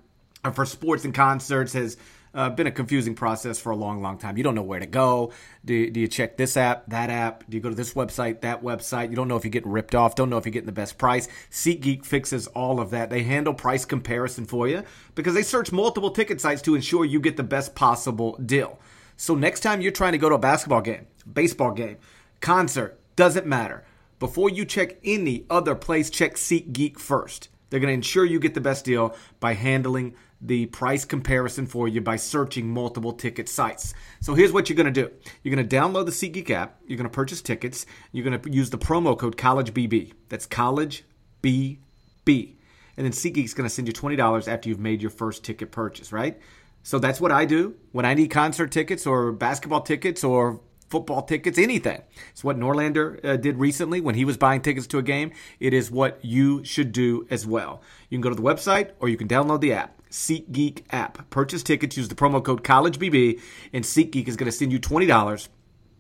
for 0.55 0.65
sports 0.65 1.05
and 1.05 1.15
concerts 1.15 1.75
has 1.75 1.99
uh, 2.35 2.51
been 2.51 2.67
a 2.67 2.71
confusing 2.73 3.15
process 3.15 3.59
for 3.59 3.71
a 3.71 3.77
long, 3.77 4.03
long 4.03 4.19
time. 4.19 4.37
You 4.37 4.45
don't 4.45 4.55
know 4.55 4.63
where 4.63 4.81
to 4.81 4.87
go. 4.87 5.33
Do 5.65 5.91
do 5.91 6.01
you 6.01 6.09
check 6.09 6.37
this 6.37 6.57
app, 6.57 6.87
that 6.89 7.11
app? 7.11 7.45
Do 7.49 7.57
you 7.57 7.63
go 7.63 7.69
to 7.69 7.75
this 7.75 7.95
website, 7.95 8.43
that 8.43 8.63
website? 8.63 9.11
You 9.11 9.17
don't 9.17 9.29
know 9.29 9.37
if 9.37 9.45
you're 9.45 9.51
getting 9.51 9.73
ripped 9.73 9.95
off. 9.95 10.15
Don't 10.15 10.31
know 10.31 10.39
if 10.39 10.45
you're 10.45 10.53
getting 10.53 10.67
the 10.67 10.73
best 10.73 10.99
price. 10.99 11.29
SeatGeek 11.51 12.05
fixes 12.05 12.47
all 12.49 12.81
of 12.81 12.91
that. 12.91 13.11
They 13.11 13.23
handle 13.23 13.55
price 13.55 13.85
comparison 13.85 14.47
for 14.47 14.69
you 14.69 14.85
because 15.15 15.35
they 15.35 15.43
search 15.43 15.73
multiple 15.73 16.11
ticket 16.11 16.41
sites 16.41 16.63
to 16.63 16.75
ensure 16.75 17.05
you 17.05 17.21
get 17.21 17.37
the 17.37 17.43
best 17.43 17.75
possible 17.75 18.37
deal. 18.45 18.79
So 19.17 19.35
next 19.35 19.61
time 19.61 19.81
you're 19.81 19.93
trying 19.93 20.13
to 20.13 20.19
go 20.19 20.29
to 20.29 20.37
a 20.37 20.39
basketball 20.39 20.81
game, 20.81 21.07
baseball 21.31 21.73
game, 21.73 21.99
concert, 22.41 22.99
doesn't 23.17 23.47
matter. 23.47 23.85
Before 24.19 24.49
you 24.51 24.65
check 24.65 24.99
any 25.03 25.47
other 25.51 25.75
place, 25.75 26.11
check 26.11 26.35
SeatGeek 26.35 26.99
first. 26.99 27.49
They're 27.71 27.81
going 27.81 27.89
to 27.89 27.95
ensure 27.95 28.25
you 28.25 28.41
get 28.41 28.55
the 28.55 28.61
best 28.61 28.85
deal 28.85 29.15
by 29.41 29.55
handling 29.55 30.15
the 30.41 30.67
price 30.67 31.05
comparison 31.05 31.67
for 31.67 31.87
you 31.87 32.01
by 32.01 32.17
searching 32.17 32.69
multiple 32.69 33.13
ticket 33.13 33.49
sites. 33.49 33.95
So 34.21 34.35
here's 34.35 34.53
what 34.53 34.69
you're 34.69 34.77
going 34.77 34.93
to 34.93 35.03
do. 35.03 35.11
You're 35.43 35.55
going 35.55 35.69
to 35.69 35.77
download 35.77 36.07
the 36.07 36.13
SeatGeek 36.13 36.51
app. 36.51 36.81
You're 36.87 36.97
going 36.97 37.09
to 37.09 37.15
purchase 37.15 37.43
tickets. 37.43 37.87
You're 38.13 38.25
going 38.25 38.41
to 38.41 38.51
use 38.51 38.71
the 38.71 38.79
promo 38.79 39.19
code 39.19 39.37
CollegeBB. 39.37 40.13
That's 40.29 40.47
CollegeBB. 40.47 41.77
And 42.97 43.07
then 43.07 43.13
SeatGeek's 43.13 43.55
going 43.55 43.69
to 43.69 43.75
send 43.75 43.89
you 43.89 43.95
$20 43.95 44.49
after 44.49 44.69
you've 44.69 44.81
made 44.81 45.03
your 45.03 45.11
first 45.11 45.45
ticket 45.45 45.73
purchase, 45.73 46.13
right? 46.13 46.41
So 46.83 46.99
that's 46.99 47.21
what 47.21 47.33
I 47.33 47.45
do 47.45 47.75
when 47.93 48.07
I 48.07 48.15
need 48.15 48.29
concert 48.29 48.71
tickets 48.71 49.07
or 49.07 49.33
basketball 49.33 49.83
tickets 49.83 50.25
or 50.25 50.61
football 50.89 51.23
tickets, 51.23 51.57
anything. 51.59 52.03
It's 52.33 52.43
what 52.43 52.59
Norlander 52.59 53.25
uh, 53.25 53.37
did 53.37 53.59
recently 53.59 54.01
when 54.01 54.17
he 54.17 54.25
was 54.25 54.37
buying 54.37 54.61
tickets 54.61 54.87
to 54.89 54.99
a 54.99 55.03
game. 55.03 55.33
It 55.61 55.73
is 55.73 55.91
what 55.91 56.19
you 56.25 56.65
should 56.65 56.93
do 56.93 57.27
as 57.31 57.47
well. 57.47 57.83
You 58.09 58.17
can 58.17 58.23
go 58.23 58.31
to 58.31 58.35
the 58.35 58.43
website 58.43 58.91
or 58.99 59.09
you 59.09 59.17
can 59.17 59.29
download 59.29 59.61
the 59.61 59.73
app. 59.73 60.00
SeatGeek 60.11 60.85
app. 60.91 61.31
Purchase 61.31 61.63
tickets, 61.63 61.97
use 61.97 62.09
the 62.09 62.15
promo 62.15 62.43
code 62.45 62.63
CollegeBB, 62.65 63.41
and 63.73 63.85
SeatGeek 63.85 64.29
is 64.29 64.37
going 64.37 64.51
to 64.51 64.57
send 64.57 64.73
you 64.73 64.81
$20 64.81 65.49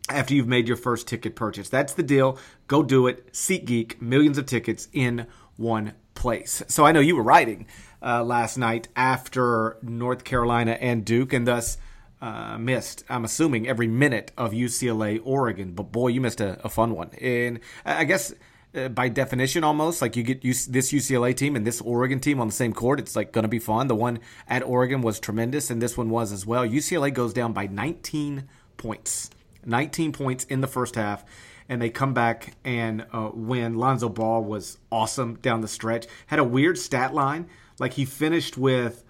after 0.09 0.35
you've 0.35 0.49
made 0.49 0.69
your 0.69 0.77
first 0.77 1.07
ticket 1.07 1.37
purchase. 1.37 1.69
That's 1.69 1.95
the 1.95 2.03
deal. 2.03 2.39
Go 2.67 2.83
do 2.83 3.07
it. 3.07 3.33
SeatGeek, 3.33 4.01
millions 4.01 4.39
of 4.39 4.47
tickets 4.47 4.89
in 4.93 5.27
one 5.57 5.95
place. 6.15 6.63
So 6.69 6.85
I 6.85 6.93
know 6.93 7.01
you 7.01 7.17
were 7.17 7.23
writing 7.23 7.67
uh, 8.03 8.25
last 8.25 8.57
night 8.57 8.89
after 8.97 9.79
North 9.83 10.25
Carolina 10.25 10.73
and 10.73 11.05
Duke, 11.05 11.33
and 11.33 11.47
thus 11.47 11.79
uh, 12.21 12.59
missed, 12.59 13.05
I'm 13.09 13.25
assuming, 13.25 13.69
every 13.69 13.89
minute 13.89 14.33
of 14.37 14.53
UCLA 14.53 15.21
Oregon. 15.25 15.73
But 15.73 15.93
boy, 15.93 16.09
you 16.09 16.21
missed 16.21 16.41
a, 16.41 16.61
a 16.65 16.69
fun 16.69 16.95
one. 16.95 17.11
And 17.21 17.61
I 17.85 18.05
guess 18.05 18.35
uh, 18.75 18.89
by 18.89 19.09
definition 19.09 19.65
almost 19.65 20.01
like 20.01 20.17
you 20.17 20.23
get 20.23 20.43
this 20.43 20.93
UCLA 20.93 21.37
team 21.37 21.57
and 21.57 21.67
this 21.67 21.81
Oregon 21.81 22.21
team 22.21 22.41
on 22.41 22.47
the 22.47 22.53
same 22.53 22.73
court 22.73 23.01
it's 23.01 23.17
like 23.17 23.33
going 23.33 23.43
to 23.43 23.49
be 23.49 23.59
fun. 23.59 23.89
The 23.89 23.95
one 23.95 24.21
at 24.49 24.63
Oregon 24.63 25.03
was 25.03 25.19
tremendous 25.19 25.71
and 25.71 25.83
this 25.83 25.97
one 25.97 26.11
was 26.11 26.33
as 26.33 26.47
well. 26.47 26.67
UCLA 26.67 27.13
goes 27.13 27.33
down 27.33 27.53
by 27.53 27.67
19 27.67 28.49
points 28.77 29.31
19 29.65 30.13
points 30.13 30.45
in 30.45 30.61
the 30.61 30.67
first 30.67 30.95
half 30.95 31.25
and 31.69 31.81
they 31.81 31.91
come 31.91 32.15
back 32.15 32.55
and 32.65 33.07
uh, 33.13 33.31
win. 33.33 33.77
Lonzo 33.77 34.09
Ball 34.09 34.43
was 34.43 34.79
awesome 34.91 35.37
down 35.37 35.61
the 35.61 35.69
stretch. 35.69 36.07
Had 36.27 36.39
a 36.39 36.45
weird 36.45 36.79
stat 36.79 37.15
line 37.15 37.49
like 37.79 37.95
he 37.95 38.05
finished 38.05 38.57
with 38.57 39.05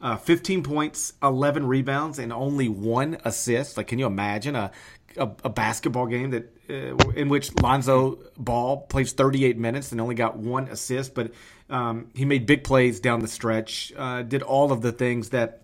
uh, 0.00 0.16
15 0.16 0.62
points 0.62 1.14
11 1.22 1.66
rebounds 1.66 2.18
and 2.18 2.32
only 2.32 2.68
one 2.68 3.18
assist. 3.24 3.76
Like 3.76 3.86
can 3.86 3.98
you 3.98 4.06
imagine 4.06 4.54
a 4.54 4.70
a, 5.16 5.30
a 5.44 5.48
basketball 5.48 6.06
game 6.06 6.30
that 6.30 6.52
uh, 6.68 7.10
in 7.10 7.28
which 7.28 7.54
Lonzo 7.60 8.18
Ball 8.36 8.78
plays 8.78 9.12
38 9.12 9.56
minutes 9.58 9.92
and 9.92 10.00
only 10.00 10.14
got 10.14 10.36
one 10.36 10.68
assist, 10.68 11.14
but 11.14 11.32
um, 11.70 12.08
he 12.14 12.24
made 12.24 12.46
big 12.46 12.64
plays 12.64 13.00
down 13.00 13.20
the 13.20 13.28
stretch. 13.28 13.92
Uh, 13.96 14.22
did 14.22 14.42
all 14.42 14.72
of 14.72 14.82
the 14.82 14.92
things 14.92 15.30
that 15.30 15.62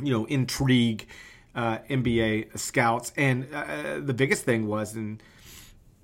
you 0.00 0.12
know, 0.12 0.24
intrigue 0.26 1.06
uh, 1.54 1.78
NBA 1.90 2.58
scouts. 2.58 3.12
And 3.16 3.48
uh, 3.52 4.00
the 4.00 4.14
biggest 4.14 4.44
thing 4.44 4.66
was, 4.66 4.94
and 4.94 5.22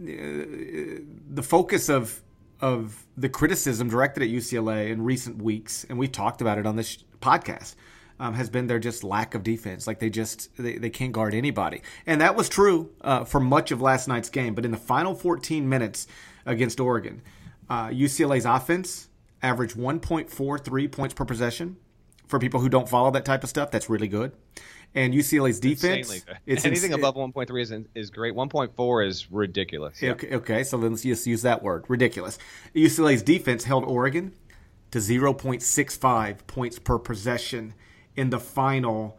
uh, 0.01 1.03
the 1.31 1.43
focus 1.43 1.89
of 1.89 2.23
of 2.61 3.07
the 3.17 3.29
criticism 3.29 3.89
directed 3.89 4.23
at 4.25 4.29
UCLA 4.29 4.91
in 4.91 5.03
recent 5.03 5.41
weeks, 5.41 5.87
and 5.89 5.97
we 5.97 6.09
talked 6.09 6.41
about 6.41 6.59
it 6.59 6.67
on 6.67 6.75
this 6.75 6.99
podcast, 7.21 7.77
um, 8.21 8.35
has 8.35 8.51
been 8.51 8.67
their 8.67 8.79
just 8.79 9.05
lack 9.05 9.35
of 9.35 9.43
defense. 9.43 9.87
Like 9.87 9.99
they 9.99 10.11
just 10.11 10.57
they, 10.57 10.77
they 10.79 10.91
can't 10.91 11.13
guard 11.13 11.35
anybody, 11.35 11.83
and 12.07 12.21
that 12.21 12.37
was 12.37 12.49
true 12.49 12.91
uh, 13.01 13.25
for 13.25 13.41
much 13.41 13.71
of 13.71 13.81
last 13.81 14.09
night's 14.09 14.31
game. 14.31 14.55
But 14.55 14.65
in 14.65 14.71
the 14.71 14.77
final 14.77 15.15
14 15.15 15.69
minutes 15.69 16.07
against 16.47 16.81
Oregon, 16.81 17.23
uh, 17.69 17.89
UCLA's 17.89 18.45
offense 18.45 19.09
averaged 19.43 19.77
1.43 19.77 20.93
points 20.93 21.15
per 21.15 21.25
possession. 21.25 21.77
For 22.27 22.39
people 22.39 22.61
who 22.61 22.69
don't 22.69 22.87
follow 22.87 23.11
that 23.13 23.25
type 23.25 23.43
of 23.43 23.49
stuff, 23.49 23.71
that's 23.71 23.89
really 23.89 24.09
good 24.09 24.33
and 24.95 25.15
UCLA's 25.15 25.61
defense. 25.61 26.25
It's 26.47 26.65
anything 26.67 26.93
ins- 26.93 26.99
above 27.01 27.15
1.3 27.17 27.61
is 27.61 27.73
is 27.95 28.11
great. 28.11 28.35
1.4 28.35 29.07
is 29.07 29.31
ridiculous. 29.31 30.01
Yeah. 30.03 30.13
Okay, 30.13 30.35
okay, 30.35 30.65
so 30.65 30.77
let's 30.77 31.03
just 31.03 31.27
use 31.27 31.43
that 31.43 31.63
word, 31.63 31.85
ridiculous. 31.89 32.39
UCLA's 32.75 33.23
defense 33.23 33.65
held 33.65 33.85
Oregon 33.85 34.35
to 34.91 34.99
0.65 34.99 36.47
points 36.47 36.79
per 36.79 36.99
possession 36.99 37.75
in 38.19 38.31
the 38.31 38.41
final 38.41 39.17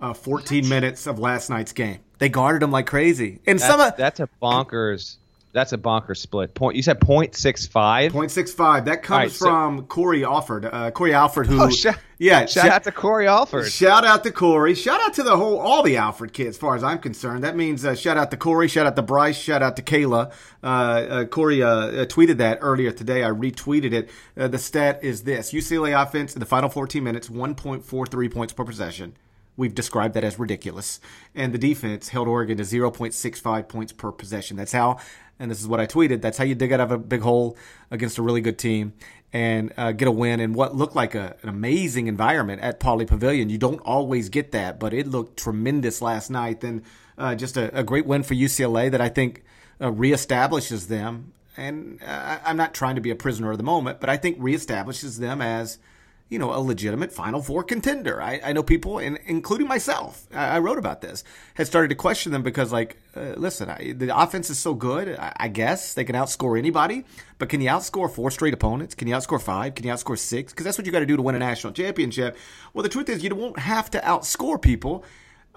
uh, 0.00 0.12
14 0.12 0.68
minutes 0.68 1.06
of 1.06 1.18
last 1.18 1.48
night's 1.48 1.72
game. 1.72 2.00
They 2.18 2.28
guarded 2.28 2.62
him 2.62 2.70
like 2.70 2.86
crazy, 2.86 3.40
and 3.46 3.58
that's, 3.58 3.66
some 3.66 3.80
of, 3.80 3.96
that's 3.96 4.20
a 4.20 4.28
bonkers 4.40 5.16
that's 5.52 5.72
a 5.72 5.78
bonker 5.78 6.14
split. 6.14 6.54
Point. 6.54 6.76
You 6.76 6.82
said 6.82 7.00
point 7.00 7.34
six 7.36 7.66
five. 7.66 8.12
Point 8.12 8.30
six 8.30 8.52
five. 8.52 8.86
That 8.86 9.02
comes 9.02 9.18
right, 9.18 9.30
so, 9.30 9.44
from 9.44 9.86
Kory 9.86 10.24
Alford. 10.24 10.64
Uh, 10.64 10.90
Kory 10.90 11.12
Alford, 11.12 11.46
who 11.46 11.62
oh, 11.62 11.68
sh- 11.68 11.88
yeah, 12.18 12.46
shout 12.46 12.64
sh- 12.64 12.70
out 12.70 12.84
to 12.84 12.92
Kory 12.92 13.26
Alford. 13.26 13.70
Shout 13.70 14.06
out 14.06 14.24
to 14.24 14.32
Kory. 14.32 14.74
Shout 14.74 15.00
out 15.02 15.12
to 15.14 15.22
the 15.22 15.36
whole 15.36 15.58
all 15.58 15.82
the 15.82 15.98
Alford 15.98 16.32
kids, 16.32 16.56
as 16.56 16.58
far 16.58 16.74
as 16.74 16.82
I'm 16.82 16.98
concerned. 16.98 17.44
That 17.44 17.54
means 17.54 17.84
uh, 17.84 17.94
shout 17.94 18.16
out 18.16 18.30
to 18.30 18.38
Kory. 18.38 18.66
Shout 18.66 18.86
out 18.86 18.96
to 18.96 19.02
Bryce. 19.02 19.36
Shout 19.36 19.62
out 19.62 19.76
to 19.76 19.82
Kayla. 19.82 20.32
Uh, 20.62 20.66
uh 20.66 21.24
Kory 21.26 21.62
uh, 21.62 21.68
uh, 21.68 22.06
tweeted 22.06 22.38
that 22.38 22.58
earlier 22.62 22.90
today. 22.90 23.22
I 23.22 23.28
retweeted 23.28 23.92
it. 23.92 24.10
the 24.34 24.58
stat 24.58 25.00
is 25.02 25.24
this: 25.24 25.52
UCLA 25.52 26.00
offense 26.00 26.34
in 26.34 26.40
the 26.40 26.46
final 26.46 26.70
14 26.70 27.04
minutes, 27.04 27.28
1.43 27.28 28.32
points 28.32 28.52
per 28.54 28.64
possession. 28.64 29.16
We've 29.54 29.74
described 29.74 30.14
that 30.14 30.24
as 30.24 30.38
ridiculous. 30.38 30.98
And 31.34 31.52
the 31.52 31.58
defense 31.58 32.08
held 32.08 32.26
Oregon 32.26 32.56
to 32.56 32.62
0.65 32.62 33.68
points 33.68 33.92
per 33.92 34.10
possession. 34.10 34.56
That's 34.56 34.72
how 34.72 34.98
and 35.38 35.50
this 35.50 35.60
is 35.60 35.68
what 35.68 35.80
I 35.80 35.86
tweeted. 35.86 36.20
That's 36.20 36.38
how 36.38 36.44
you 36.44 36.54
dig 36.54 36.72
out 36.72 36.80
of 36.80 36.90
a 36.90 36.98
big 36.98 37.20
hole 37.20 37.56
against 37.90 38.18
a 38.18 38.22
really 38.22 38.40
good 38.40 38.58
team 38.58 38.92
and 39.32 39.72
uh, 39.76 39.92
get 39.92 40.08
a 40.08 40.12
win 40.12 40.40
in 40.40 40.52
what 40.52 40.74
looked 40.74 40.94
like 40.94 41.14
a, 41.14 41.36
an 41.42 41.48
amazing 41.48 42.06
environment 42.06 42.60
at 42.60 42.80
Pauley 42.80 43.06
Pavilion. 43.06 43.48
You 43.48 43.58
don't 43.58 43.80
always 43.80 44.28
get 44.28 44.52
that, 44.52 44.78
but 44.78 44.92
it 44.92 45.06
looked 45.06 45.38
tremendous 45.38 46.02
last 46.02 46.30
night. 46.30 46.62
And 46.62 46.82
uh, 47.16 47.34
just 47.34 47.56
a, 47.56 47.76
a, 47.76 47.82
great 47.82 48.06
win 48.06 48.22
for 48.22 48.34
UCLA 48.34 48.90
that 48.90 49.00
I 49.00 49.08
think 49.08 49.42
uh, 49.80 49.90
reestablishes 49.90 50.88
them. 50.88 51.32
And 51.56 52.00
uh, 52.06 52.38
I'm 52.44 52.56
not 52.56 52.74
trying 52.74 52.94
to 52.96 53.00
be 53.00 53.10
a 53.10 53.16
prisoner 53.16 53.50
of 53.50 53.58
the 53.58 53.64
moment, 53.64 54.00
but 54.00 54.08
I 54.10 54.16
think 54.16 54.38
reestablishes 54.38 55.18
them 55.18 55.40
as– 55.40 55.78
you 56.32 56.38
know, 56.38 56.54
a 56.54 56.60
legitimate 56.60 57.12
Final 57.12 57.42
Four 57.42 57.62
contender. 57.62 58.20
I, 58.22 58.40
I 58.42 58.52
know 58.54 58.62
people, 58.62 58.98
and 58.98 59.18
including 59.26 59.68
myself, 59.68 60.26
I, 60.32 60.56
I, 60.56 60.58
wrote 60.60 60.78
about 60.78 61.02
this, 61.02 61.24
had 61.52 61.66
started 61.66 61.88
to 61.88 61.94
question 61.94 62.32
them 62.32 62.42
because, 62.42 62.72
like, 62.72 62.96
uh, 63.14 63.34
listen, 63.36 63.68
I, 63.68 63.92
the 63.92 64.18
offense 64.18 64.48
is 64.48 64.58
so 64.58 64.72
good. 64.72 65.10
I, 65.10 65.34
I, 65.36 65.48
guess 65.48 65.92
they 65.92 66.04
can 66.04 66.16
outscore 66.16 66.58
anybody, 66.58 67.04
but 67.36 67.50
can 67.50 67.60
you 67.60 67.68
outscore 67.68 68.10
four 68.10 68.30
straight 68.30 68.54
opponents? 68.54 68.94
Can 68.94 69.08
you 69.08 69.14
outscore 69.14 69.42
five? 69.42 69.74
Can 69.74 69.86
you 69.86 69.92
outscore 69.92 70.18
six? 70.18 70.54
Because 70.54 70.64
that's 70.64 70.78
what 70.78 70.86
you 70.86 70.92
got 70.92 71.00
to 71.00 71.06
do 71.06 71.16
to 71.16 71.22
win 71.22 71.34
a 71.34 71.38
national 71.38 71.74
championship. 71.74 72.38
Well, 72.72 72.82
the 72.82 72.88
truth 72.88 73.10
is, 73.10 73.22
you 73.22 73.34
won't 73.34 73.58
have 73.58 73.90
to 73.90 74.00
outscore 74.00 74.60
people 74.60 75.04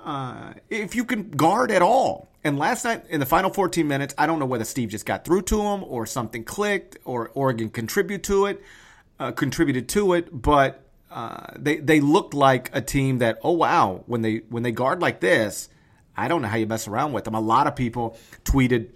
uh, 0.04 0.56
if 0.70 0.94
you 0.94 1.06
can 1.06 1.30
guard 1.30 1.72
at 1.72 1.82
all. 1.82 2.28
And 2.44 2.60
last 2.60 2.84
night 2.84 3.06
in 3.08 3.22
the 3.22 3.26
final 3.26 3.50
14 3.50 3.88
minutes, 3.88 4.14
I 4.18 4.28
don't 4.28 4.40
know 4.40 4.46
whether 4.46 4.66
Steve 4.66 4.90
just 4.90 5.06
got 5.06 5.24
through 5.24 5.44
to 5.44 5.62
him 5.62 5.86
or 5.86 6.06
something 6.06 6.44
clicked 6.44 6.98
or 7.06 7.32
Oregon 7.34 7.70
contribute 7.70 8.24
to 8.24 8.48
it 8.48 8.62
uh, 9.20 9.32
contributed 9.32 9.88
to 9.90 10.14
it, 10.14 10.30
but 10.32 10.82
uh, 11.12 11.48
they 11.58 11.78
they 11.78 12.00
looked 12.00 12.34
like 12.34 12.70
a 12.74 12.82
team 12.82 13.20
that 13.20 13.40
oh 13.44 13.52
wow 13.52 14.04
when 14.06 14.22
they 14.22 14.38
when 14.50 14.64
they 14.64 14.72
guard 14.72 15.02
like 15.02 15.20
this, 15.20 15.70
I 16.18 16.28
don't 16.28 16.42
know 16.42 16.48
how 16.48 16.58
you 16.58 16.68
mess 16.68 16.88
around 16.88 17.14
with 17.14 17.24
them. 17.24 17.36
A 17.36 17.40
lot 17.40 17.68
of 17.68 17.76
people 17.76 18.18
tweeted, 18.44 18.90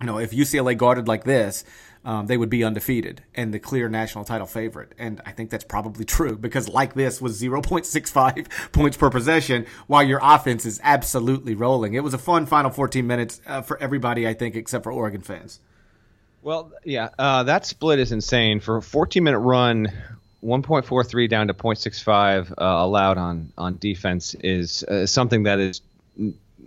you 0.00 0.06
know, 0.06 0.18
if 0.18 0.30
UCLA 0.30 0.76
guarded 0.76 1.08
like 1.08 1.24
this. 1.24 1.64
Um, 2.06 2.26
they 2.26 2.36
would 2.36 2.50
be 2.50 2.62
undefeated 2.62 3.22
and 3.34 3.54
the 3.54 3.58
clear 3.58 3.88
national 3.88 4.24
title 4.24 4.46
favorite. 4.46 4.92
And 4.98 5.22
I 5.24 5.30
think 5.30 5.48
that's 5.48 5.64
probably 5.64 6.04
true 6.04 6.36
because 6.36 6.68
like 6.68 6.92
this 6.92 7.18
was 7.18 7.40
0.65 7.40 8.72
points 8.72 8.98
per 8.98 9.08
possession 9.08 9.64
while 9.86 10.02
your 10.02 10.20
offense 10.22 10.66
is 10.66 10.78
absolutely 10.82 11.54
rolling. 11.54 11.94
It 11.94 12.04
was 12.04 12.12
a 12.12 12.18
fun 12.18 12.44
final 12.44 12.70
14 12.70 13.06
minutes 13.06 13.40
uh, 13.46 13.62
for 13.62 13.78
everybody, 13.78 14.28
I 14.28 14.34
think, 14.34 14.54
except 14.54 14.84
for 14.84 14.92
Oregon 14.92 15.22
fans. 15.22 15.60
Well, 16.44 16.72
yeah, 16.84 17.08
uh, 17.18 17.44
that 17.44 17.64
split 17.64 17.98
is 17.98 18.12
insane. 18.12 18.60
For 18.60 18.76
a 18.76 18.82
14 18.82 19.24
minute 19.24 19.38
run, 19.38 19.90
1.43 20.44 21.26
down 21.26 21.48
to 21.48 21.54
0.65 21.54 22.50
uh, 22.50 22.54
allowed 22.58 23.16
on, 23.16 23.50
on 23.56 23.78
defense 23.78 24.34
is 24.34 24.82
uh, 24.84 25.06
something 25.06 25.44
that 25.44 25.58
is 25.58 25.80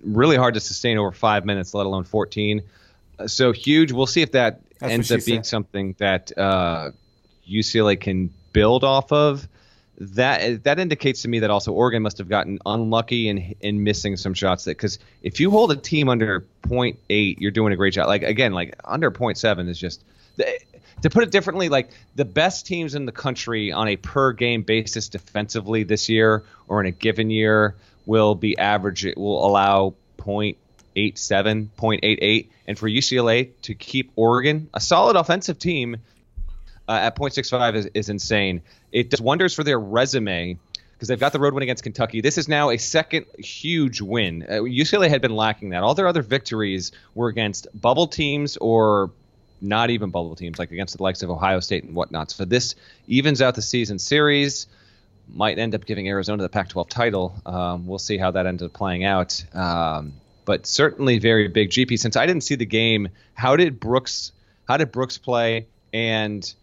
really 0.04 0.36
hard 0.36 0.56
to 0.56 0.60
sustain 0.60 0.98
over 0.98 1.12
five 1.12 1.46
minutes, 1.46 1.76
let 1.76 1.86
alone 1.86 2.06
14. 2.06 2.63
Uh, 3.20 3.28
so 3.28 3.52
huge. 3.52 3.92
We'll 3.92 4.08
see 4.08 4.24
if 4.24 4.32
that 4.32 4.62
That's 4.80 4.94
ends 4.94 5.12
up 5.12 5.24
being 5.24 5.44
something 5.44 5.94
that 6.00 6.32
UCLA 6.36 7.94
uh, 7.94 8.00
can 8.00 8.34
build 8.54 8.84
off 8.84 9.12
of 9.12 9.48
that 10.00 10.64
that 10.64 10.80
indicates 10.80 11.24
to 11.24 11.28
me 11.28 11.40
that 11.40 11.50
also 11.50 11.72
Oregon 11.74 12.04
must 12.04 12.20
have 12.20 12.30
gotten 12.30 12.60
unlucky 12.66 13.30
in 13.30 13.56
in 13.62 13.84
missing 13.84 14.16
some 14.16 14.34
shots 14.34 14.66
that 14.66 14.78
because 14.78 15.00
if 15.24 15.40
you 15.40 15.50
hold 15.50 15.72
a 15.72 15.76
team 15.76 16.08
under 16.08 16.46
0.8 16.64 17.38
you're 17.40 17.52
doing 17.52 17.74
a 17.74 17.76
great 17.76 17.94
job. 17.94 18.08
Like 18.08 18.24
again 18.24 18.54
like 18.54 18.76
under 18.86 19.10
0.7 19.10 19.68
is 19.68 19.80
just 19.80 20.04
to 21.02 21.10
put 21.10 21.24
it 21.24 21.32
differently 21.32 21.70
like 21.70 21.90
the 22.16 22.26
best 22.26 22.68
teams 22.68 22.94
in 22.94 23.06
the 23.06 23.12
country 23.12 23.72
on 23.72 23.88
a 23.88 23.96
per 23.96 24.34
game 24.34 24.62
basis 24.62 25.10
defensively 25.10 25.84
this 25.84 26.10
year 26.10 26.44
or 26.68 26.80
in 26.80 26.86
a 26.86 26.92
given 26.92 27.32
year 27.32 27.76
will 28.06 28.36
be 28.36 28.58
average 28.58 29.04
it 29.04 29.18
will 29.18 29.46
allow 29.48 29.96
0.87 30.20 30.58
0.88 31.76 32.50
and 32.68 32.78
for 32.78 32.88
UCLA 32.88 33.50
to 33.64 33.74
keep 33.74 34.12
Oregon 34.16 34.70
a 34.76 34.80
solid 34.80 35.16
offensive 35.16 35.58
team 35.58 35.98
uh, 36.88 36.93
at 36.93 37.15
0.65 37.15 37.76
is, 37.76 37.86
is 37.93 38.10
insane. 38.10 38.62
It 38.91 39.10
does 39.10 39.21
wonders 39.21 39.54
for 39.54 39.63
their 39.63 39.80
resume 39.80 40.58
because 40.93 41.10
they've 41.10 41.19
got 41.19 41.32
the 41.32 41.39
road 41.39 41.54
win 41.54 41.63
against 41.63 41.84
Kentucky. 41.84 42.21
This 42.21 42.38
is 42.38 42.47
now 42.47 42.71
a 42.71 42.78
second 42.78 43.28
huge 43.38 44.02
win. 44.02 44.43
Uh, 44.43 44.54
UCLA 44.62 45.10
had 45.10 45.21
been 45.21 45.36
lacking 45.36 45.69
that. 45.69 45.84
All 45.84 45.93
their 45.93 46.08
other 46.08 46.23
victories 46.23 46.91
were 47.13 47.28
against 47.28 47.67
bubble 47.80 48.08
teams 48.08 48.58
or 48.58 49.12
not 49.62 49.89
even 49.91 50.10
bubble 50.10 50.36
teams, 50.36 50.58
like 50.58 50.71
against 50.71 50.97
the 50.97 51.04
likes 51.04 51.21
of 51.21 51.30
Ohio 51.30 51.60
State 51.60 51.84
and 51.84 51.93
whatnot. 51.95 52.32
So 52.32 52.45
this 52.45 52.76
evens 53.08 53.41
out 53.41 53.56
the 53.56 53.62
season 53.62 54.00
series. 54.00 54.67
Might 55.30 55.60
end 55.60 55.76
up 55.76 55.86
giving 55.86 56.08
Arizona 56.08 56.41
the 56.41 56.50
Pac-12 56.50 56.89
title. 56.89 57.36
Um, 57.45 57.86
we'll 57.86 58.00
see 58.00 58.17
how 58.17 58.32
that 58.32 58.47
ends 58.47 58.63
up 58.63 58.73
playing 58.73 59.04
out. 59.04 59.43
Um, 59.54 60.13
but 60.45 60.65
certainly 60.65 61.19
very 61.19 61.50
big. 61.50 61.69
GP, 61.69 62.00
since 62.00 62.15
I 62.15 62.26
didn't 62.26 62.43
see 62.43 62.56
the 62.56 62.65
game, 62.65 63.10
how 63.34 63.58
did 63.58 63.80
Brooks? 63.80 64.32
How 64.67 64.78
did 64.78 64.91
Brooks 64.91 65.17
play? 65.17 65.67
And 65.91 66.54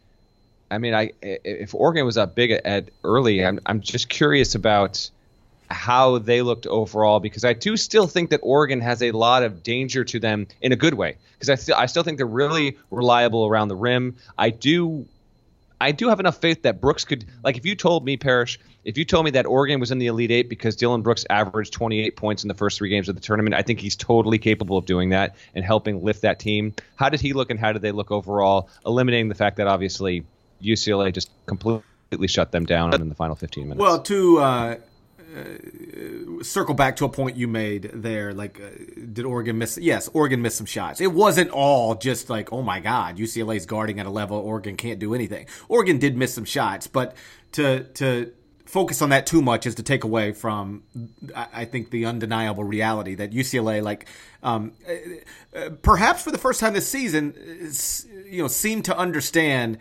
I 0.70 0.78
mean, 0.78 0.94
I 0.94 1.12
if 1.22 1.74
Oregon 1.74 2.06
was 2.06 2.16
up 2.16 2.34
big 2.34 2.50
at, 2.50 2.66
at 2.66 2.90
early, 3.02 3.44
I'm 3.44 3.60
I'm 3.66 3.80
just 3.80 4.08
curious 4.08 4.54
about 4.54 5.10
how 5.70 6.18
they 6.18 6.42
looked 6.42 6.66
overall 6.66 7.20
because 7.20 7.44
I 7.44 7.52
do 7.52 7.76
still 7.76 8.06
think 8.06 8.30
that 8.30 8.40
Oregon 8.42 8.80
has 8.80 9.02
a 9.02 9.12
lot 9.12 9.42
of 9.42 9.62
danger 9.62 10.04
to 10.04 10.20
them 10.20 10.46
in 10.60 10.72
a 10.72 10.76
good 10.76 10.94
way 10.94 11.16
because 11.34 11.50
I 11.50 11.54
still 11.56 11.76
I 11.76 11.86
still 11.86 12.02
think 12.02 12.18
they're 12.18 12.26
really 12.26 12.78
reliable 12.90 13.46
around 13.46 13.68
the 13.68 13.76
rim. 13.76 14.16
I 14.36 14.50
do 14.50 15.06
I 15.80 15.92
do 15.92 16.08
have 16.08 16.20
enough 16.20 16.38
faith 16.38 16.62
that 16.62 16.80
Brooks 16.80 17.04
could 17.04 17.24
like 17.42 17.56
if 17.56 17.66
you 17.66 17.74
told 17.74 18.04
me 18.04 18.16
Parrish 18.16 18.58
if 18.84 18.98
you 18.98 19.04
told 19.04 19.24
me 19.24 19.30
that 19.32 19.46
Oregon 19.46 19.80
was 19.80 19.90
in 19.90 19.98
the 19.98 20.06
Elite 20.06 20.30
Eight 20.30 20.48
because 20.48 20.76
Dillon 20.76 21.02
Brooks 21.02 21.24
averaged 21.30 21.72
28 21.72 22.16
points 22.16 22.44
in 22.44 22.48
the 22.48 22.54
first 22.54 22.78
three 22.78 22.90
games 22.90 23.08
of 23.08 23.14
the 23.14 23.20
tournament, 23.20 23.54
I 23.54 23.62
think 23.62 23.80
he's 23.80 23.96
totally 23.96 24.38
capable 24.38 24.76
of 24.76 24.84
doing 24.84 25.10
that 25.10 25.36
and 25.54 25.64
helping 25.64 26.04
lift 26.04 26.22
that 26.22 26.38
team. 26.38 26.74
How 26.96 27.08
did 27.08 27.20
he 27.20 27.32
look 27.32 27.50
and 27.50 27.58
how 27.58 27.72
did 27.72 27.80
they 27.80 27.92
look 27.92 28.10
overall? 28.10 28.68
Eliminating 28.84 29.30
the 29.30 29.34
fact 29.34 29.56
that 29.56 29.66
obviously 29.66 30.24
UCLA 30.64 31.12
just 31.12 31.30
completely 31.46 32.28
shut 32.28 32.52
them 32.52 32.64
down 32.64 32.94
in 32.94 33.08
the 33.08 33.14
final 33.14 33.36
15 33.36 33.64
minutes. 33.64 33.80
Well, 33.80 34.02
to 34.02 34.38
uh, 34.38 34.76
uh, 35.34 36.42
circle 36.42 36.74
back 36.74 36.96
to 36.96 37.04
a 37.04 37.08
point 37.08 37.36
you 37.36 37.48
made 37.48 37.90
there, 37.92 38.32
like, 38.32 38.60
uh, 38.60 38.68
did 39.12 39.24
Oregon 39.24 39.58
miss? 39.58 39.78
Yes, 39.78 40.08
Oregon 40.12 40.42
missed 40.42 40.56
some 40.56 40.66
shots. 40.66 41.00
It 41.00 41.12
wasn't 41.12 41.50
all 41.50 41.94
just 41.94 42.30
like, 42.30 42.52
oh 42.52 42.62
my 42.62 42.80
God, 42.80 43.18
UCLA's 43.18 43.66
guarding 43.66 43.98
at 43.98 44.06
a 44.06 44.10
level 44.10 44.38
Oregon 44.38 44.76
can't 44.76 44.98
do 44.98 45.14
anything. 45.14 45.46
Oregon 45.68 45.98
did 45.98 46.16
miss 46.16 46.34
some 46.34 46.44
shots, 46.44 46.86
but 46.86 47.16
to 47.52 47.84
to 47.94 48.32
focus 48.64 49.02
on 49.02 49.10
that 49.10 49.26
too 49.26 49.42
much 49.42 49.66
is 49.66 49.76
to 49.76 49.82
take 49.82 50.04
away 50.04 50.32
from, 50.32 50.82
I 51.34 51.64
think, 51.64 51.90
the 51.90 52.06
undeniable 52.06 52.64
reality 52.64 53.14
that 53.16 53.30
UCLA, 53.30 53.82
like, 53.82 54.06
um, 54.42 54.72
uh, 54.88 55.58
uh, 55.58 55.70
perhaps 55.82 56.22
for 56.22 56.32
the 56.32 56.38
first 56.38 56.60
time 56.60 56.72
this 56.72 56.88
season, 56.88 57.34
you 58.26 58.42
know, 58.42 58.48
seemed 58.48 58.86
to 58.86 58.96
understand 58.96 59.78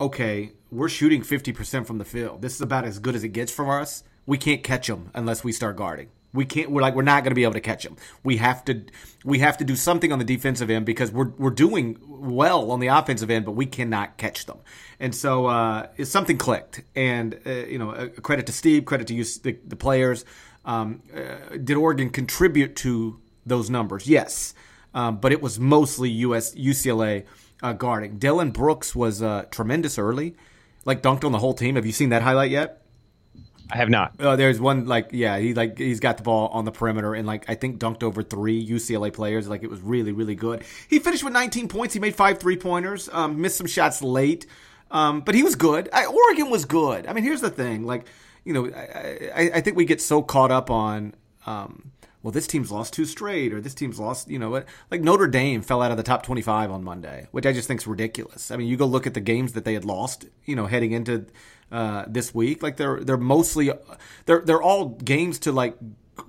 okay, 0.00 0.52
we're 0.70 0.88
shooting 0.88 1.22
50% 1.22 1.86
from 1.86 1.98
the 1.98 2.04
field. 2.04 2.42
This 2.42 2.54
is 2.54 2.60
about 2.60 2.84
as 2.84 2.98
good 2.98 3.14
as 3.14 3.24
it 3.24 3.28
gets 3.28 3.52
from 3.52 3.68
us. 3.70 4.04
we 4.26 4.36
can't 4.36 4.62
catch 4.62 4.86
them 4.86 5.10
unless 5.14 5.42
we 5.42 5.52
start 5.52 5.76
guarding. 5.76 6.08
We 6.34 6.44
can't. 6.44 6.70
We're 6.70 6.82
like 6.82 6.94
we're 6.94 7.02
not 7.02 7.24
going 7.24 7.30
to 7.30 7.34
be 7.34 7.44
able 7.44 7.54
to 7.54 7.60
catch 7.60 7.84
them. 7.84 7.96
We 8.22 8.36
have 8.36 8.62
to. 8.66 8.82
We 9.24 9.38
have 9.38 9.56
to 9.56 9.64
do 9.64 9.74
something 9.74 10.12
on 10.12 10.18
the 10.18 10.26
defensive 10.26 10.68
end 10.68 10.84
because 10.84 11.10
we're 11.10 11.30
we're 11.38 11.48
doing 11.48 11.98
well 12.06 12.70
on 12.70 12.80
the 12.80 12.88
offensive 12.88 13.30
end, 13.30 13.46
but 13.46 13.52
we 13.52 13.64
cannot 13.64 14.18
catch 14.18 14.44
them. 14.44 14.58
And 15.00 15.14
so 15.14 15.46
uh, 15.46 15.86
something 16.04 16.36
clicked. 16.36 16.82
And 16.94 17.40
uh, 17.46 17.50
you 17.50 17.78
know, 17.78 17.92
a 17.92 18.08
credit 18.08 18.44
to 18.46 18.52
Steve, 18.52 18.84
credit 18.84 19.06
to 19.06 19.14
you, 19.14 19.24
the, 19.24 19.56
the 19.66 19.76
players. 19.76 20.26
Um, 20.66 21.02
uh, 21.16 21.56
did 21.56 21.78
Oregon 21.78 22.10
contribute 22.10 22.76
to 22.76 23.18
those 23.46 23.70
numbers? 23.70 24.06
Yes, 24.06 24.52
um, 24.92 25.16
but 25.16 25.32
it 25.32 25.40
was 25.40 25.58
mostly 25.58 26.10
US 26.10 26.54
UCLA 26.54 27.24
uh, 27.62 27.72
guarding. 27.72 28.18
Dillon 28.18 28.50
Brooks 28.50 28.94
was 28.94 29.22
uh, 29.22 29.44
tremendous 29.50 29.98
early, 29.98 30.36
like 30.84 31.02
dunked 31.02 31.24
on 31.24 31.32
the 31.32 31.38
whole 31.38 31.54
team. 31.54 31.76
Have 31.76 31.86
you 31.86 31.92
seen 31.92 32.10
that 32.10 32.22
highlight 32.22 32.50
yet? 32.50 32.82
I 33.70 33.76
have 33.76 33.90
not. 33.90 34.18
Uh, 34.18 34.36
there's 34.36 34.60
one 34.60 34.86
like 34.86 35.10
yeah, 35.12 35.38
he 35.38 35.52
like 35.52 35.76
he's 35.76 36.00
got 36.00 36.16
the 36.16 36.22
ball 36.22 36.48
on 36.48 36.64
the 36.64 36.72
perimeter 36.72 37.14
and 37.14 37.26
like 37.26 37.48
I 37.50 37.54
think 37.54 37.78
dunked 37.78 38.02
over 38.02 38.22
three 38.22 38.66
UCLA 38.66 39.12
players. 39.12 39.46
Like 39.46 39.62
it 39.62 39.68
was 39.68 39.80
really 39.80 40.12
really 40.12 40.34
good. 40.34 40.64
He 40.88 40.98
finished 40.98 41.22
with 41.22 41.34
19 41.34 41.68
points. 41.68 41.92
He 41.92 42.00
made 42.00 42.14
five 42.14 42.38
three 42.38 42.56
pointers. 42.56 43.10
Um, 43.12 43.42
missed 43.42 43.58
some 43.58 43.66
shots 43.66 44.02
late, 44.02 44.46
um, 44.90 45.20
but 45.20 45.34
he 45.34 45.42
was 45.42 45.54
good. 45.54 45.90
I, 45.92 46.06
Oregon 46.06 46.48
was 46.48 46.64
good. 46.64 47.06
I 47.06 47.12
mean, 47.12 47.24
here's 47.24 47.42
the 47.42 47.50
thing. 47.50 47.84
Like 47.84 48.06
you 48.44 48.54
know, 48.54 48.70
I, 48.74 49.30
I, 49.34 49.50
I 49.56 49.60
think 49.60 49.76
we 49.76 49.84
get 49.84 50.00
so 50.00 50.22
caught 50.22 50.50
up 50.50 50.70
on. 50.70 51.14
Um, 51.44 51.92
well, 52.28 52.32
this 52.34 52.46
team's 52.46 52.70
lost 52.70 52.92
two 52.92 53.06
straight, 53.06 53.54
or 53.54 53.60
this 53.62 53.72
team's 53.72 53.98
lost, 53.98 54.28
you 54.28 54.38
know, 54.38 54.50
what? 54.50 54.66
like 54.90 55.00
Notre 55.00 55.26
Dame 55.26 55.62
fell 55.62 55.80
out 55.80 55.90
of 55.90 55.96
the 55.96 56.02
top 56.02 56.22
25 56.22 56.70
on 56.70 56.84
Monday, 56.84 57.26
which 57.30 57.46
I 57.46 57.54
just 57.54 57.66
think 57.66 57.80
is 57.80 57.86
ridiculous. 57.86 58.50
I 58.50 58.58
mean, 58.58 58.68
you 58.68 58.76
go 58.76 58.84
look 58.84 59.06
at 59.06 59.14
the 59.14 59.20
games 59.20 59.54
that 59.54 59.64
they 59.64 59.72
had 59.72 59.86
lost, 59.86 60.26
you 60.44 60.54
know, 60.54 60.66
heading 60.66 60.92
into 60.92 61.24
uh, 61.72 62.04
this 62.06 62.34
week. 62.34 62.62
Like 62.62 62.76
they're 62.76 63.00
they're 63.00 63.16
mostly 63.16 63.70
they're 64.26 64.42
they're 64.42 64.60
all 64.60 64.90
games 64.90 65.38
to 65.38 65.52
like 65.52 65.78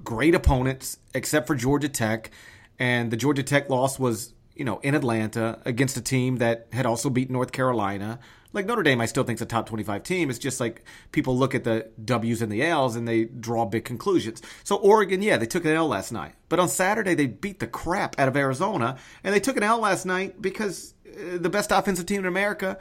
great 0.02 0.34
opponents, 0.34 1.00
except 1.14 1.48
for 1.48 1.56
Georgia 1.56 1.90
Tech, 1.90 2.32
and 2.80 3.12
the 3.12 3.18
Georgia 3.18 3.44
Tech 3.44 3.70
loss 3.70 4.00
was 4.00 4.34
you 4.56 4.64
know 4.64 4.80
in 4.80 4.96
Atlanta 4.96 5.60
against 5.66 5.98
a 5.98 6.02
team 6.02 6.38
that 6.38 6.68
had 6.72 6.86
also 6.86 7.10
beat 7.10 7.30
North 7.30 7.52
Carolina. 7.52 8.22
Like 8.52 8.66
Notre 8.66 8.82
Dame, 8.82 9.00
I 9.00 9.06
still 9.06 9.24
think 9.24 9.38
is 9.38 9.42
a 9.42 9.46
top 9.46 9.68
25 9.68 10.02
team. 10.04 10.30
It's 10.30 10.40
just 10.40 10.60
like 10.60 10.84
people 11.12 11.38
look 11.38 11.54
at 11.54 11.64
the 11.64 11.88
W's 12.04 12.42
and 12.42 12.52
the 12.52 12.64
L's 12.64 12.96
and 12.96 13.08
they 13.08 13.26
draw 13.26 13.66
big 13.66 13.86
conclusions. 13.86 14.42
So 14.64 14.76
Oregon, 14.78 15.22
yeah, 15.22 15.38
they 15.38 15.46
took 15.46 15.66
an 15.66 15.72
L 15.72 15.88
last 15.88 16.12
night. 16.12 16.34
But 16.50 16.60
on 16.60 16.68
Saturday, 16.68 17.14
they 17.14 17.28
beat 17.28 17.60
the 17.60 17.68
crap 17.68 18.20
out 18.20 18.28
of 18.28 18.36
Arizona. 18.36 18.98
And 19.24 19.36
they 19.36 19.40
took 19.40 19.56
an 19.56 19.64
L 19.64 19.80
last 19.80 20.06
night 20.06 20.42
because 20.42 20.96
uh, 21.08 21.38
the 21.38 21.50
best 21.50 21.72
offensive 21.72 22.08
team 22.08 22.20
in 22.20 22.26
America, 22.26 22.80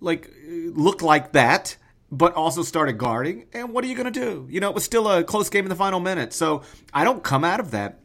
like, 0.00 0.32
looked 0.48 1.02
like 1.02 1.32
that 1.32 1.76
but 2.12 2.34
also 2.34 2.62
started 2.62 2.94
guarding. 2.94 3.46
And 3.52 3.72
what 3.72 3.84
are 3.84 3.86
you 3.86 3.94
going 3.94 4.12
to 4.12 4.20
do? 4.20 4.46
You 4.50 4.60
know, 4.60 4.68
it 4.68 4.74
was 4.74 4.84
still 4.84 5.08
a 5.08 5.22
close 5.22 5.48
game 5.48 5.64
in 5.64 5.68
the 5.68 5.76
final 5.76 6.00
minute. 6.00 6.32
So 6.32 6.62
I 6.92 7.04
don't 7.04 7.22
come 7.22 7.44
out 7.44 7.60
of 7.60 7.70
that 7.70 8.00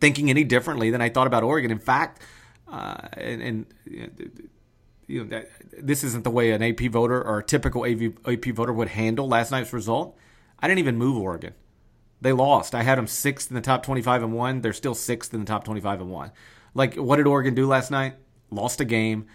thinking 0.00 0.28
any 0.28 0.44
differently 0.44 0.90
than 0.90 1.00
I 1.00 1.08
thought 1.08 1.26
about 1.26 1.44
Oregon. 1.44 1.70
In 1.70 1.78
fact, 1.78 2.20
uh, 2.66 2.96
and, 3.12 3.42
and, 3.42 4.48
you 5.06 5.22
know, 5.22 5.30
that, 5.30 5.48
this 5.72 6.04
isn't 6.04 6.24
the 6.24 6.30
way 6.30 6.50
an 6.50 6.62
AP 6.62 6.80
voter 6.90 7.22
or 7.22 7.38
a 7.38 7.44
typical 7.44 7.84
AP, 7.86 8.12
AP 8.26 8.54
voter 8.54 8.72
would 8.72 8.88
handle 8.88 9.28
last 9.28 9.50
night's 9.50 9.72
result. 9.72 10.16
I 10.58 10.68
didn't 10.68 10.80
even 10.80 10.96
move 10.96 11.16
Oregon. 11.18 11.54
They 12.20 12.32
lost. 12.32 12.74
I 12.74 12.82
had 12.82 12.96
them 12.96 13.06
sixth 13.06 13.50
in 13.50 13.54
the 13.54 13.60
top 13.60 13.82
25 13.82 14.22
and 14.22 14.32
one. 14.32 14.60
They're 14.60 14.72
still 14.72 14.94
sixth 14.94 15.34
in 15.34 15.40
the 15.40 15.46
top 15.46 15.64
25 15.64 16.00
and 16.00 16.10
one. 16.10 16.32
Like, 16.72 16.94
what 16.94 17.16
did 17.16 17.26
Oregon 17.26 17.54
do 17.54 17.66
last 17.66 17.90
night? 17.90 18.14
Lost 18.50 18.80
a 18.80 18.84
game 18.84 19.26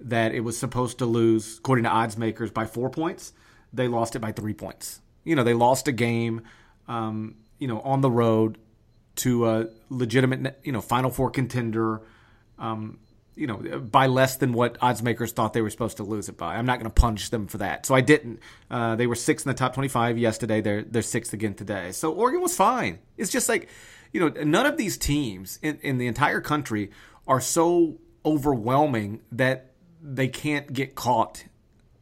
that 0.00 0.34
it 0.34 0.40
was 0.40 0.58
supposed 0.58 0.98
to 0.98 1.06
lose, 1.06 1.58
according 1.58 1.84
to 1.84 1.90
odds 1.90 2.18
makers, 2.18 2.50
by 2.50 2.66
four 2.66 2.90
points 2.90 3.32
they 3.74 3.88
lost 3.88 4.16
it 4.16 4.20
by 4.20 4.32
three 4.32 4.54
points. 4.54 5.00
You 5.24 5.34
know, 5.36 5.42
they 5.42 5.54
lost 5.54 5.88
a 5.88 5.92
game, 5.92 6.42
um, 6.86 7.34
you 7.58 7.66
know, 7.66 7.80
on 7.80 8.00
the 8.00 8.10
road 8.10 8.58
to 9.16 9.48
a 9.48 9.66
legitimate, 9.90 10.60
you 10.62 10.72
know, 10.72 10.80
Final 10.80 11.10
Four 11.10 11.30
contender, 11.30 12.02
um, 12.58 12.98
you 13.36 13.46
know, 13.46 13.80
by 13.80 14.06
less 14.06 14.36
than 14.36 14.52
what 14.52 14.76
odds 14.80 15.02
makers 15.02 15.32
thought 15.32 15.52
they 15.52 15.62
were 15.62 15.70
supposed 15.70 15.96
to 15.96 16.04
lose 16.04 16.28
it 16.28 16.36
by. 16.36 16.56
I'm 16.56 16.66
not 16.66 16.78
going 16.78 16.90
to 16.90 17.00
punish 17.00 17.30
them 17.30 17.46
for 17.46 17.58
that. 17.58 17.84
So 17.86 17.94
I 17.94 18.00
didn't. 18.00 18.40
Uh, 18.70 18.96
they 18.96 19.06
were 19.06 19.16
sixth 19.16 19.46
in 19.46 19.50
the 19.50 19.58
top 19.58 19.74
25 19.74 20.18
yesterday. 20.18 20.60
They're 20.60 20.82
they're 20.82 21.02
sixth 21.02 21.32
again 21.32 21.54
today. 21.54 21.92
So 21.92 22.12
Oregon 22.12 22.40
was 22.40 22.56
fine. 22.56 23.00
It's 23.16 23.32
just 23.32 23.48
like, 23.48 23.68
you 24.12 24.20
know, 24.20 24.28
none 24.44 24.66
of 24.66 24.76
these 24.76 24.96
teams 24.96 25.58
in, 25.62 25.78
in 25.82 25.98
the 25.98 26.06
entire 26.06 26.40
country 26.40 26.90
are 27.26 27.40
so 27.40 27.98
overwhelming 28.24 29.20
that 29.32 29.72
they 30.00 30.28
can't 30.28 30.72
get 30.72 30.94
caught 30.94 31.44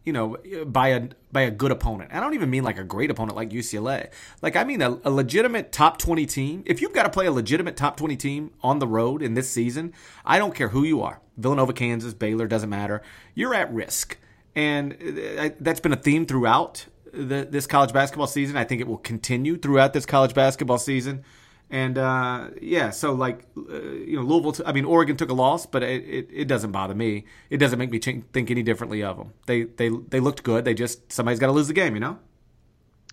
you 0.04 0.12
know, 0.12 0.36
by 0.66 0.88
a 0.88 1.08
by 1.30 1.42
a 1.42 1.50
good 1.50 1.70
opponent. 1.70 2.12
I 2.12 2.20
don't 2.20 2.34
even 2.34 2.50
mean 2.50 2.64
like 2.64 2.78
a 2.78 2.84
great 2.84 3.10
opponent 3.10 3.36
like 3.36 3.50
UCLA. 3.50 4.10
Like 4.40 4.56
I 4.56 4.64
mean 4.64 4.82
a, 4.82 4.98
a 5.04 5.10
legitimate 5.10 5.72
top 5.72 5.98
20 5.98 6.26
team. 6.26 6.62
If 6.66 6.80
you've 6.80 6.92
got 6.92 7.04
to 7.04 7.10
play 7.10 7.26
a 7.26 7.32
legitimate 7.32 7.76
top 7.76 7.96
20 7.96 8.16
team 8.16 8.50
on 8.62 8.78
the 8.78 8.86
road 8.86 9.22
in 9.22 9.34
this 9.34 9.50
season, 9.50 9.92
I 10.24 10.38
don't 10.38 10.54
care 10.54 10.68
who 10.68 10.82
you 10.82 11.02
are. 11.02 11.20
Villanova, 11.36 11.72
Kansas, 11.72 12.14
Baylor 12.14 12.46
doesn't 12.46 12.70
matter. 12.70 13.02
You're 13.34 13.54
at 13.54 13.72
risk. 13.72 14.18
And 14.54 14.92
uh, 15.38 15.50
that's 15.60 15.80
been 15.80 15.92
a 15.92 15.96
theme 15.96 16.26
throughout 16.26 16.86
the, 17.12 17.46
this 17.48 17.66
college 17.66 17.92
basketball 17.92 18.26
season. 18.26 18.56
I 18.56 18.64
think 18.64 18.80
it 18.80 18.86
will 18.86 18.98
continue 18.98 19.56
throughout 19.56 19.92
this 19.92 20.04
college 20.04 20.34
basketball 20.34 20.78
season. 20.78 21.24
And 21.72 21.96
uh, 21.96 22.50
yeah, 22.60 22.90
so 22.90 23.14
like 23.14 23.46
uh, 23.56 23.80
you 23.80 24.16
know, 24.16 24.22
Louisville. 24.22 24.52
T- 24.52 24.62
I 24.66 24.72
mean, 24.72 24.84
Oregon 24.84 25.16
took 25.16 25.30
a 25.30 25.34
loss, 25.34 25.64
but 25.64 25.82
it, 25.82 26.04
it, 26.04 26.28
it, 26.30 26.44
doesn't 26.44 26.70
bother 26.70 26.94
me. 26.94 27.24
It 27.48 27.56
doesn't 27.56 27.78
make 27.78 27.90
me 27.90 27.98
ch- 27.98 28.22
think 28.30 28.50
any 28.50 28.62
differently 28.62 29.02
of 29.02 29.16
them. 29.16 29.32
They 29.46 29.62
they 29.62 29.88
they 29.88 30.20
looked 30.20 30.42
good. 30.42 30.66
They 30.66 30.74
just 30.74 31.10
somebody's 31.10 31.40
got 31.40 31.46
to 31.46 31.52
lose 31.52 31.68
the 31.68 31.72
game, 31.72 31.94
you 31.94 32.00
know. 32.00 32.18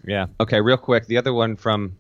Yeah. 0.06 0.26
Okay. 0.42 0.60
Real 0.60 0.76
quick, 0.76 1.08
the 1.08 1.16
other 1.16 1.32
one 1.32 1.56
from 1.56 1.99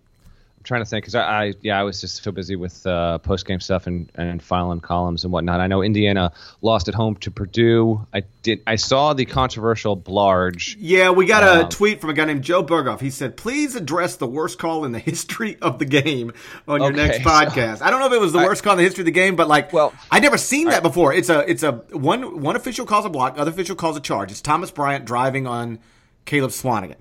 trying 0.69 0.82
to 0.82 0.86
think 0.86 1.03
because 1.03 1.15
I, 1.15 1.21
I, 1.21 1.53
yeah 1.62 1.79
I 1.79 1.84
was 1.84 1.99
just 1.99 2.23
so 2.23 2.32
busy 2.32 2.55
with 2.55 2.86
uh, 2.86 3.17
post 3.17 3.45
game 3.45 3.60
stuff 3.60 3.88
and 3.88 4.10
and 4.15 4.41
filing 4.41 4.79
columns 4.79 5.23
and 5.23 5.34
whatnot. 5.34 5.60
I 5.60 5.67
know 5.67 5.82
Indiana 5.82 6.32
lost 6.62 6.88
at 6.88 6.93
home 6.93 7.15
to 7.17 7.32
Purdue. 7.32 8.05
I 8.13 8.21
did 8.43 8.62
I 8.67 8.75
saw 8.75 9.13
the 9.13 9.25
controversial 9.25 9.95
Blarge. 9.95 10.77
Yeah, 10.79 11.10
we 11.10 11.25
got 11.25 11.43
a 11.43 11.63
um, 11.63 11.69
tweet 11.69 11.99
from 11.99 12.12
a 12.12 12.13
guy 12.13 12.25
named 12.25 12.43
Joe 12.43 12.63
Berghoff. 12.63 13.01
He 13.01 13.10
said, 13.10 13.36
"Please 13.36 13.75
address 13.75 14.15
the 14.15 14.27
worst 14.27 14.60
call 14.60 14.86
in 14.86 14.91
the 14.91 14.99
history 15.10 15.58
of 15.62 15.79
the 15.79 15.86
game 15.86 16.32
on 16.67 16.82
your 16.82 16.91
okay, 16.91 17.08
next 17.08 17.19
podcast." 17.19 17.79
So, 17.79 17.86
I 17.86 17.89
don't 17.89 17.99
know 17.99 18.08
if 18.08 18.13
it 18.13 18.21
was 18.21 18.32
the 18.32 18.38
worst 18.38 18.63
call 18.63 18.73
in 18.73 18.77
the 18.77 18.84
history 18.84 19.01
of 19.01 19.08
the 19.08 19.12
game, 19.12 19.36
but 19.36 19.47
like, 19.47 19.73
well, 19.73 19.91
I 20.12 20.19
never 20.19 20.38
seen 20.38 20.67
that 20.69 20.84
before. 20.84 21.13
It's 21.13 21.29
a 21.29 21.49
it's 21.49 21.63
a 21.63 21.71
one 21.91 22.41
one 22.41 22.55
official 22.55 22.86
calls 22.86 23.05
a 23.05 23.10
block, 23.10 23.38
other 23.38 23.51
official 23.51 23.75
calls 23.75 23.97
a 23.97 24.01
charge. 24.01 24.32
It's 24.32 24.41
Thomas 24.41 24.69
Bryant 24.69 25.05
driving 25.05 25.47
on 25.47 25.79
Caleb 26.25 26.51
Swanigan 26.51 26.97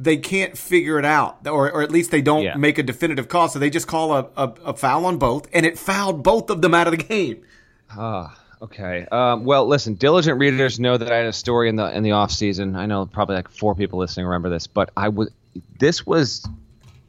they 0.00 0.16
can't 0.16 0.56
figure 0.56 0.98
it 0.98 1.04
out, 1.04 1.46
or, 1.46 1.70
or 1.70 1.82
at 1.82 1.90
least 1.90 2.10
they 2.10 2.22
don't 2.22 2.42
yeah. 2.42 2.56
make 2.56 2.78
a 2.78 2.82
definitive 2.82 3.28
call. 3.28 3.48
So 3.48 3.58
they 3.58 3.68
just 3.68 3.86
call 3.86 4.12
a, 4.14 4.28
a, 4.34 4.54
a, 4.64 4.74
foul 4.74 5.04
on 5.04 5.18
both, 5.18 5.46
and 5.52 5.66
it 5.66 5.78
fouled 5.78 6.22
both 6.22 6.48
of 6.48 6.62
them 6.62 6.72
out 6.72 6.86
of 6.86 6.92
the 6.92 7.04
game. 7.04 7.42
Ah, 7.90 8.34
okay. 8.62 9.06
Um, 9.12 9.44
well, 9.44 9.66
listen, 9.66 9.94
diligent 9.94 10.38
readers 10.38 10.80
know 10.80 10.96
that 10.96 11.12
I 11.12 11.16
had 11.16 11.26
a 11.26 11.34
story 11.34 11.68
in 11.68 11.76
the 11.76 11.94
in 11.94 12.02
the 12.02 12.12
off 12.12 12.30
season. 12.30 12.76
I 12.76 12.86
know 12.86 13.04
probably 13.04 13.36
like 13.36 13.50
four 13.50 13.74
people 13.74 13.98
listening 13.98 14.24
remember 14.24 14.48
this, 14.48 14.66
but 14.66 14.90
I 14.96 15.10
was 15.10 15.30
this 15.78 16.06
was 16.06 16.48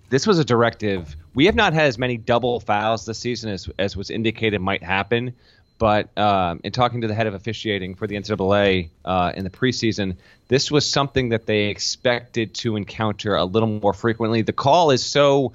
this 0.10 0.28
was 0.28 0.38
a 0.38 0.44
directive. 0.44 1.16
We 1.34 1.46
have 1.46 1.56
not 1.56 1.74
had 1.74 1.86
as 1.86 1.98
many 1.98 2.18
double 2.18 2.60
fouls 2.60 3.06
this 3.06 3.20
season 3.20 3.52
as 3.52 3.70
as 3.80 3.96
was 3.96 4.10
indicated 4.10 4.60
might 4.60 4.84
happen. 4.84 5.34
But 5.82 6.16
um, 6.16 6.62
in 6.64 6.72
talking 6.72 7.02
to 7.02 7.08
the 7.08 7.16
head 7.16 7.26
of 7.26 7.34
officiating 7.34 7.96
for 7.96 8.06
the 8.06 8.16
NCAA 8.16 8.92
uh, 9.04 9.32
in 9.36 9.44
the 9.44 9.50
preseason, 9.50 10.18
this 10.48 10.70
was 10.70 10.88
something 10.88 11.30
that 11.30 11.48
they 11.48 11.70
expected 11.70 12.54
to 12.58 12.76
encounter 12.76 13.36
a 13.36 13.46
little 13.46 13.68
more 13.68 13.92
frequently. 13.92 14.44
The 14.44 14.54
call 14.54 14.92
is 14.92 15.04
so 15.04 15.54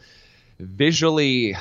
visually 0.59 1.55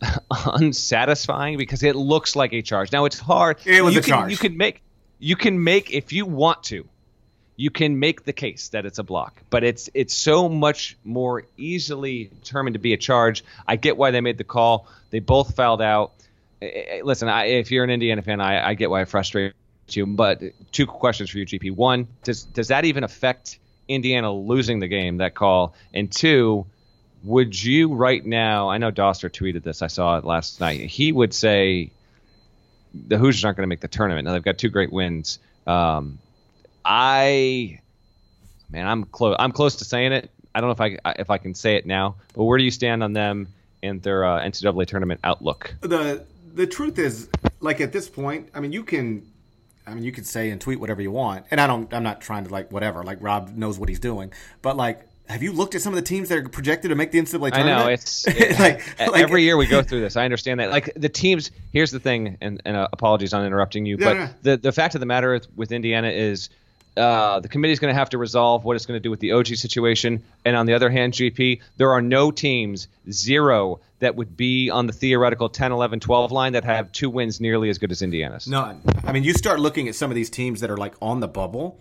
unsatisfying 0.30 1.58
because 1.58 1.82
it 1.82 1.94
looks 1.94 2.34
like 2.34 2.54
a 2.54 2.62
charge. 2.62 2.90
Now 2.90 3.04
it's 3.04 3.18
hard. 3.18 3.58
It 3.66 3.84
was 3.84 3.92
you 3.92 4.00
a 4.00 4.02
can, 4.02 4.08
charge. 4.08 4.30
You 4.30 4.38
can 4.38 4.56
make 4.56 4.82
you 5.18 5.36
can 5.36 5.62
make 5.62 5.90
if 5.90 6.14
you 6.14 6.24
want 6.24 6.62
to, 6.64 6.88
you 7.56 7.68
can 7.70 7.98
make 7.98 8.24
the 8.24 8.32
case 8.32 8.70
that 8.70 8.86
it's 8.86 8.98
a 8.98 9.04
block, 9.04 9.42
but 9.50 9.62
it's 9.62 9.90
it's 9.92 10.14
so 10.14 10.48
much 10.48 10.96
more 11.04 11.44
easily 11.58 12.30
determined 12.42 12.72
to 12.76 12.80
be 12.80 12.94
a 12.94 12.96
charge. 12.96 13.44
I 13.68 13.76
get 13.76 13.98
why 13.98 14.10
they 14.10 14.22
made 14.22 14.38
the 14.38 14.44
call. 14.44 14.88
They 15.10 15.18
both 15.18 15.54
fouled 15.54 15.82
out. 15.82 16.14
Eh, 16.66 16.98
eh, 16.98 17.00
listen, 17.04 17.28
I, 17.28 17.46
if 17.46 17.70
you're 17.70 17.84
an 17.84 17.90
Indiana 17.90 18.22
fan, 18.22 18.40
I, 18.40 18.68
I 18.68 18.74
get 18.74 18.90
why 18.90 19.02
it 19.02 19.08
frustrates 19.08 19.54
you. 19.88 20.06
But 20.06 20.42
two 20.72 20.86
questions 20.86 21.30
for 21.30 21.38
you, 21.38 21.46
GP. 21.46 21.72
One, 21.72 22.08
does 22.24 22.44
does 22.44 22.68
that 22.68 22.84
even 22.84 23.04
affect 23.04 23.58
Indiana 23.88 24.32
losing 24.32 24.80
the 24.80 24.88
game? 24.88 25.18
That 25.18 25.34
call, 25.34 25.74
and 25.94 26.10
two, 26.10 26.66
would 27.24 27.60
you 27.62 27.94
right 27.94 28.24
now? 28.24 28.68
I 28.68 28.78
know 28.78 28.90
Dauster 28.90 29.30
tweeted 29.30 29.62
this. 29.62 29.82
I 29.82 29.86
saw 29.86 30.18
it 30.18 30.24
last 30.24 30.60
night. 30.60 30.80
He 30.80 31.12
would 31.12 31.34
say 31.34 31.90
the 32.94 33.18
Hoosiers 33.18 33.44
aren't 33.44 33.56
going 33.56 33.66
to 33.66 33.68
make 33.68 33.80
the 33.80 33.88
tournament. 33.88 34.24
Now 34.24 34.32
they've 34.32 34.42
got 34.42 34.58
two 34.58 34.70
great 34.70 34.92
wins. 34.92 35.38
Um, 35.66 36.18
I, 36.84 37.80
man, 38.70 38.86
I'm 38.86 39.04
close. 39.04 39.36
I'm 39.38 39.52
close 39.52 39.76
to 39.76 39.84
saying 39.84 40.12
it. 40.12 40.30
I 40.54 40.60
don't 40.60 40.68
know 40.68 40.84
if 40.84 40.98
I 41.04 41.12
if 41.18 41.30
I 41.30 41.38
can 41.38 41.54
say 41.54 41.76
it 41.76 41.86
now. 41.86 42.16
But 42.34 42.44
where 42.44 42.58
do 42.58 42.64
you 42.64 42.70
stand 42.70 43.02
on 43.02 43.12
them 43.12 43.48
and 43.82 44.02
their 44.02 44.24
uh, 44.24 44.40
NCAA 44.40 44.86
tournament 44.86 45.20
outlook? 45.22 45.74
The 45.80 46.24
the 46.56 46.66
truth 46.66 46.98
is, 46.98 47.28
like 47.60 47.80
at 47.80 47.92
this 47.92 48.08
point, 48.08 48.48
I 48.54 48.60
mean, 48.60 48.72
you 48.72 48.82
can, 48.82 49.30
I 49.86 49.94
mean, 49.94 50.02
you 50.02 50.12
could 50.12 50.26
say 50.26 50.50
and 50.50 50.60
tweet 50.60 50.80
whatever 50.80 51.00
you 51.00 51.10
want, 51.10 51.46
and 51.50 51.60
I 51.60 51.66
don't, 51.66 51.92
I'm 51.94 52.02
not 52.02 52.20
trying 52.20 52.44
to 52.44 52.50
like 52.50 52.72
whatever. 52.72 53.04
Like 53.04 53.18
Rob 53.20 53.56
knows 53.56 53.78
what 53.78 53.88
he's 53.88 54.00
doing, 54.00 54.32
but 54.62 54.76
like 54.76 55.06
have 55.28 55.42
you 55.42 55.52
looked 55.52 55.74
at 55.74 55.82
some 55.82 55.92
of 55.92 55.96
the 55.96 56.06
teams 56.06 56.28
that 56.28 56.38
are 56.38 56.48
projected 56.48 56.90
to 56.90 56.94
make 56.94 57.10
the 57.10 57.18
NCAA 57.18 57.52
tournament? 57.52 57.58
I 57.58 57.62
know 57.62 57.88
it's 57.88 58.26
it, 58.28 58.58
like, 58.58 58.98
like, 58.98 59.22
every 59.22 59.42
year 59.42 59.56
we 59.56 59.66
go 59.66 59.82
through 59.82 60.00
this. 60.00 60.16
I 60.16 60.24
understand 60.24 60.60
that. 60.60 60.70
Like 60.70 60.92
the 60.94 61.08
teams. 61.08 61.50
Here's 61.72 61.90
the 61.90 62.00
thing, 62.00 62.38
and, 62.40 62.62
and 62.64 62.76
uh, 62.76 62.88
apologies 62.92 63.34
on 63.34 63.44
interrupting 63.44 63.86
you, 63.86 63.98
but 63.98 64.42
the 64.42 64.56
the 64.56 64.72
fact 64.72 64.94
of 64.94 65.00
the 65.00 65.06
matter 65.06 65.40
with 65.54 65.72
Indiana 65.72 66.08
is. 66.08 66.48
Uh, 66.96 67.40
the 67.40 67.48
committee 67.48 67.72
is 67.72 67.78
going 67.78 67.92
to 67.92 67.98
have 67.98 68.10
to 68.10 68.18
resolve 68.18 68.64
what 68.64 68.76
it's 68.76 68.86
going 68.86 68.96
to 68.96 69.02
do 69.02 69.10
with 69.10 69.20
the 69.20 69.32
OG 69.32 69.48
situation. 69.48 70.22
And 70.44 70.56
on 70.56 70.66
the 70.66 70.74
other 70.74 70.90
hand, 70.90 71.12
GP, 71.12 71.60
there 71.76 71.90
are 71.92 72.00
no 72.00 72.30
teams, 72.30 72.88
zero, 73.10 73.80
that 73.98 74.16
would 74.16 74.36
be 74.36 74.70
on 74.70 74.86
the 74.86 74.92
theoretical 74.92 75.48
10, 75.48 75.72
11, 75.72 76.00
12 76.00 76.32
line 76.32 76.52
that 76.54 76.64
have 76.64 76.92
two 76.92 77.10
wins 77.10 77.40
nearly 77.40 77.68
as 77.68 77.78
good 77.78 77.92
as 77.92 78.02
Indiana's. 78.02 78.46
None. 78.46 78.80
I 79.04 79.12
mean, 79.12 79.24
you 79.24 79.32
start 79.32 79.60
looking 79.60 79.88
at 79.88 79.94
some 79.94 80.10
of 80.10 80.14
these 80.14 80.30
teams 80.30 80.60
that 80.60 80.70
are 80.70 80.76
like 80.76 80.94
on 81.00 81.20
the 81.20 81.28
bubble 81.28 81.78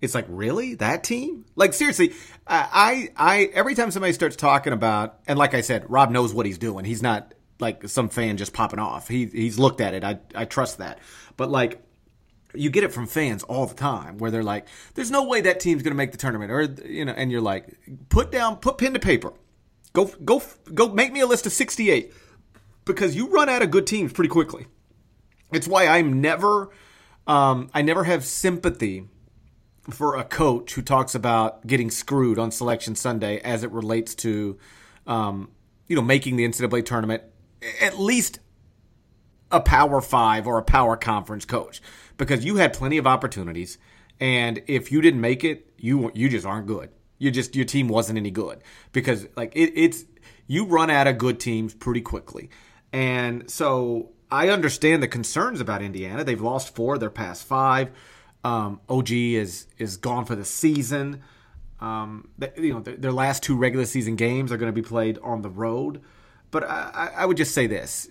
it's 0.00 0.14
like 0.14 0.26
really 0.28 0.74
that 0.74 1.02
team 1.04 1.44
like 1.54 1.72
seriously 1.72 2.12
i 2.46 3.08
i 3.16 3.50
every 3.54 3.74
time 3.74 3.90
somebody 3.90 4.12
starts 4.12 4.36
talking 4.36 4.72
about 4.72 5.18
and 5.26 5.38
like 5.38 5.54
i 5.54 5.60
said 5.60 5.88
rob 5.90 6.10
knows 6.10 6.34
what 6.34 6.46
he's 6.46 6.58
doing 6.58 6.84
he's 6.84 7.02
not 7.02 7.32
like 7.60 7.88
some 7.88 8.08
fan 8.08 8.36
just 8.36 8.52
popping 8.52 8.78
off 8.78 9.08
he 9.08 9.26
he's 9.26 9.58
looked 9.58 9.80
at 9.80 9.94
it 9.94 10.04
i 10.04 10.18
i 10.34 10.44
trust 10.44 10.78
that 10.78 10.98
but 11.36 11.50
like 11.50 11.82
you 12.56 12.70
get 12.70 12.84
it 12.84 12.92
from 12.92 13.06
fans 13.06 13.42
all 13.44 13.66
the 13.66 13.74
time 13.74 14.18
where 14.18 14.30
they're 14.30 14.42
like 14.42 14.66
there's 14.94 15.10
no 15.10 15.24
way 15.24 15.40
that 15.40 15.60
team's 15.60 15.82
going 15.82 15.92
to 15.92 15.96
make 15.96 16.12
the 16.12 16.18
tournament 16.18 16.50
or 16.50 16.62
you 16.86 17.04
know 17.04 17.12
and 17.12 17.30
you're 17.30 17.40
like 17.40 17.78
put 18.08 18.30
down 18.30 18.56
put 18.56 18.78
pen 18.78 18.94
to 18.94 19.00
paper. 19.00 19.32
Go 19.92 20.06
go 20.24 20.42
go 20.74 20.88
make 20.88 21.12
me 21.12 21.20
a 21.20 21.26
list 21.26 21.46
of 21.46 21.52
68 21.52 22.12
because 22.84 23.16
you 23.16 23.28
run 23.28 23.48
out 23.48 23.62
of 23.62 23.70
good 23.70 23.86
teams 23.86 24.12
pretty 24.12 24.28
quickly. 24.28 24.66
It's 25.52 25.68
why 25.68 25.86
i'm 25.86 26.20
never 26.20 26.70
um, 27.26 27.70
i 27.74 27.82
never 27.82 28.04
have 28.04 28.24
sympathy 28.24 29.06
for 29.90 30.16
a 30.16 30.24
coach 30.24 30.74
who 30.74 30.82
talks 30.82 31.14
about 31.14 31.66
getting 31.66 31.90
screwed 31.90 32.38
on 32.38 32.50
Selection 32.50 32.94
Sunday 32.94 33.38
as 33.40 33.62
it 33.62 33.70
relates 33.70 34.14
to, 34.16 34.58
um, 35.06 35.50
you 35.86 35.96
know, 35.96 36.02
making 36.02 36.36
the 36.36 36.46
NCAA 36.46 36.84
tournament, 36.84 37.22
at 37.80 37.98
least 37.98 38.40
a 39.50 39.60
Power 39.60 40.00
Five 40.00 40.46
or 40.46 40.58
a 40.58 40.62
Power 40.62 40.96
Conference 40.96 41.44
coach, 41.44 41.80
because 42.16 42.44
you 42.44 42.56
had 42.56 42.72
plenty 42.72 42.98
of 42.98 43.06
opportunities, 43.06 43.78
and 44.20 44.62
if 44.66 44.90
you 44.90 45.00
didn't 45.00 45.20
make 45.20 45.44
it, 45.44 45.72
you 45.78 46.10
you 46.14 46.28
just 46.28 46.46
aren't 46.46 46.66
good. 46.66 46.90
You 47.18 47.30
just 47.30 47.56
your 47.56 47.64
team 47.64 47.88
wasn't 47.88 48.18
any 48.18 48.30
good 48.30 48.62
because 48.92 49.26
like 49.36 49.54
it, 49.54 49.72
it's 49.74 50.04
you 50.46 50.64
run 50.64 50.90
out 50.90 51.06
of 51.06 51.18
good 51.18 51.40
teams 51.40 51.74
pretty 51.74 52.00
quickly, 52.00 52.50
and 52.92 53.50
so 53.50 54.10
I 54.30 54.48
understand 54.48 55.02
the 55.02 55.08
concerns 55.08 55.60
about 55.60 55.82
Indiana. 55.82 56.24
They've 56.24 56.40
lost 56.40 56.74
four 56.74 56.94
of 56.94 57.00
their 57.00 57.10
past 57.10 57.44
five. 57.44 57.90
Um, 58.44 58.80
OG 58.88 59.10
is 59.10 59.66
is 59.78 59.96
gone 59.96 60.24
for 60.24 60.34
the 60.34 60.44
season. 60.44 61.22
Um, 61.80 62.28
you 62.56 62.72
know, 62.72 62.80
their, 62.80 62.96
their, 62.96 63.12
last 63.12 63.42
two 63.42 63.54
regular 63.54 63.84
season 63.84 64.16
games 64.16 64.50
are 64.50 64.56
going 64.56 64.72
to 64.72 64.74
be 64.74 64.86
played 64.86 65.18
on 65.22 65.42
the 65.42 65.50
road. 65.50 66.00
But 66.50 66.64
I, 66.64 67.12
I, 67.16 67.26
would 67.26 67.36
just 67.36 67.52
say 67.52 67.66
this: 67.66 68.08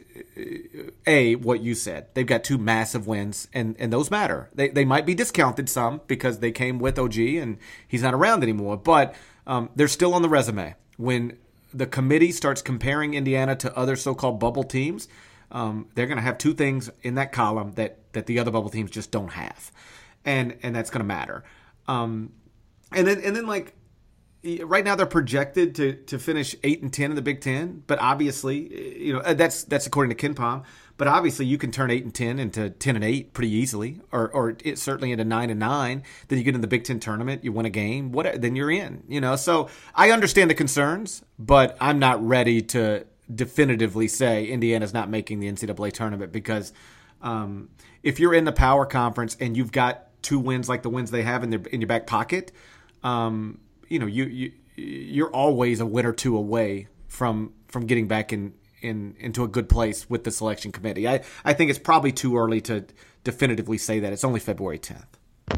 a, 1.08 1.36
what 1.36 1.62
you 1.62 1.74
said, 1.74 2.08
they've 2.14 2.26
got 2.26 2.44
two 2.44 2.58
massive 2.58 3.08
wins, 3.08 3.48
and, 3.54 3.76
and 3.80 3.92
those 3.92 4.12
matter. 4.12 4.50
They 4.54 4.70
they 4.70 4.86
might 4.86 5.06
be 5.06 5.16
discounted 5.16 5.70
some 5.70 6.02
because 6.08 6.40
they 6.40 6.52
came 6.52 6.78
with 6.80 7.00
OG 7.00 7.18
and 7.18 7.58
he's 7.88 8.04
not 8.04 8.14
around 8.14 8.44
anymore, 8.44 8.78
but 8.78 9.16
um, 9.48 9.70
they're 9.76 9.88
still 9.88 10.14
on 10.14 10.22
the 10.22 10.30
resume. 10.30 10.76
When 10.98 11.38
the 11.74 11.88
committee 11.88 12.32
starts 12.32 12.62
comparing 12.62 13.14
Indiana 13.14 13.56
to 13.58 13.76
other 13.78 13.96
so-called 13.96 14.40
bubble 14.40 14.64
teams, 14.64 15.08
um, 15.52 15.88
they're 15.96 16.08
going 16.08 16.18
to 16.18 16.24
have 16.24 16.38
two 16.38 16.54
things 16.54 16.90
in 17.04 17.16
that 17.16 17.32
column 17.32 17.72
that 17.74 18.00
that 18.14 18.26
the 18.26 18.40
other 18.40 18.52
bubble 18.52 18.70
teams 18.70 18.92
just 18.92 19.12
don't 19.12 19.32
have 19.32 19.72
and 20.26 20.58
and 20.64 20.76
that's 20.76 20.90
going 20.90 21.00
to 21.00 21.06
matter. 21.08 21.44
Um, 21.88 22.34
and 22.92 23.08
then 23.08 23.22
and 23.22 23.36
then 23.36 23.46
like 23.46 23.75
right 24.64 24.84
now 24.84 24.96
they're 24.96 25.06
projected 25.06 25.76
to 25.76 25.94
to 25.94 26.20
finish 26.20 26.56
eight 26.64 26.82
and 26.82 26.92
ten 26.92 27.12
in 27.12 27.16
the 27.16 27.22
Big 27.22 27.42
Ten, 27.42 27.84
but 27.88 28.00
obviously 28.00 29.04
you 29.04 29.14
know 29.14 29.20
uh, 29.20 29.34
that's 29.34 29.64
that's 29.64 29.88
according 29.88 30.16
to 30.16 30.30
KenPom. 30.30 30.64
But 30.98 31.08
obviously 31.08 31.46
you 31.46 31.58
can 31.58 31.72
turn 31.72 31.92
eight 31.92 32.04
and 32.04 32.14
ten 32.14 32.40
into 32.40 32.70
ten 32.70 32.96
and 32.96 33.04
eight 33.04 33.34
pretty 33.34 33.52
easily, 33.52 34.02
or 34.12 34.30
or 34.30 34.56
it, 34.64 34.80
certainly 34.80 35.12
into 35.12 35.26
nine 35.26 35.50
and 35.50 35.60
nine. 35.60 36.04
Then 36.28 36.38
you 36.38 36.46
get 36.46 36.56
in 36.56 36.62
the 36.62 36.68
Big 36.68 36.84
Ten 36.84 37.00
tournament, 37.00 37.44
you 37.44 37.52
win 37.52 37.66
a 37.66 37.70
game, 37.70 38.12
what 38.12 38.42
then 38.42 38.56
you're 38.56 38.72
in. 38.72 39.04
You 39.08 39.22
know, 39.22 39.36
so 39.36 39.70
I 39.94 40.12
understand 40.12 40.50
the 40.50 40.56
concerns, 40.56 41.24
but 41.40 41.76
I'm 41.82 42.00
not 42.00 42.26
ready 42.26 42.62
to 42.62 43.06
definitively 43.34 44.08
say 44.08 44.46
Indiana's 44.46 44.94
not 44.94 45.10
making 45.10 45.40
the 45.40 45.52
NCAA 45.52 45.92
tournament 45.92 46.32
because 46.32 46.72
um, 47.22 47.70
if 48.04 48.20
you're 48.20 48.36
in 48.36 48.46
the 48.46 48.52
power 48.52 48.86
conference 48.86 49.36
and 49.40 49.58
you've 49.58 49.72
got 49.72 50.08
two 50.22 50.40
wins 50.40 50.70
like 50.70 50.84
the 50.84 50.90
wins 50.90 51.12
they 51.12 51.24
have 51.24 51.44
in 51.44 51.50
their 51.50 51.62
in 51.72 51.82
your 51.82 51.88
back 51.88 52.08
pocket, 52.08 52.52
um, 53.04 53.60
you 53.88 54.00
know, 54.00 54.06
you 54.06 54.26
you 54.26 54.52
you're 54.76 55.32
always 55.32 55.80
a 55.80 55.86
win 55.86 56.06
or 56.06 56.14
two 56.14 56.38
away 56.38 56.88
from 57.08 57.54
from 57.68 57.86
getting 57.86 58.08
back 58.08 58.34
in 58.34 58.54
in 58.82 59.16
into 59.20 59.44
a 59.44 59.48
good 59.48 59.70
place 59.70 60.10
with 60.10 60.24
the 60.24 60.32
selection 60.32 60.72
committee. 60.72 61.08
I 61.08 61.22
I 61.44 61.54
think 61.54 61.70
it's 61.70 61.80
probably 61.80 62.12
too 62.12 62.38
early 62.38 62.62
to 62.62 62.86
definitively 63.24 63.78
say 63.78 64.00
that. 64.00 64.14
It's 64.14 64.24
only 64.24 64.40
February 64.40 64.80
10th. 64.80 65.06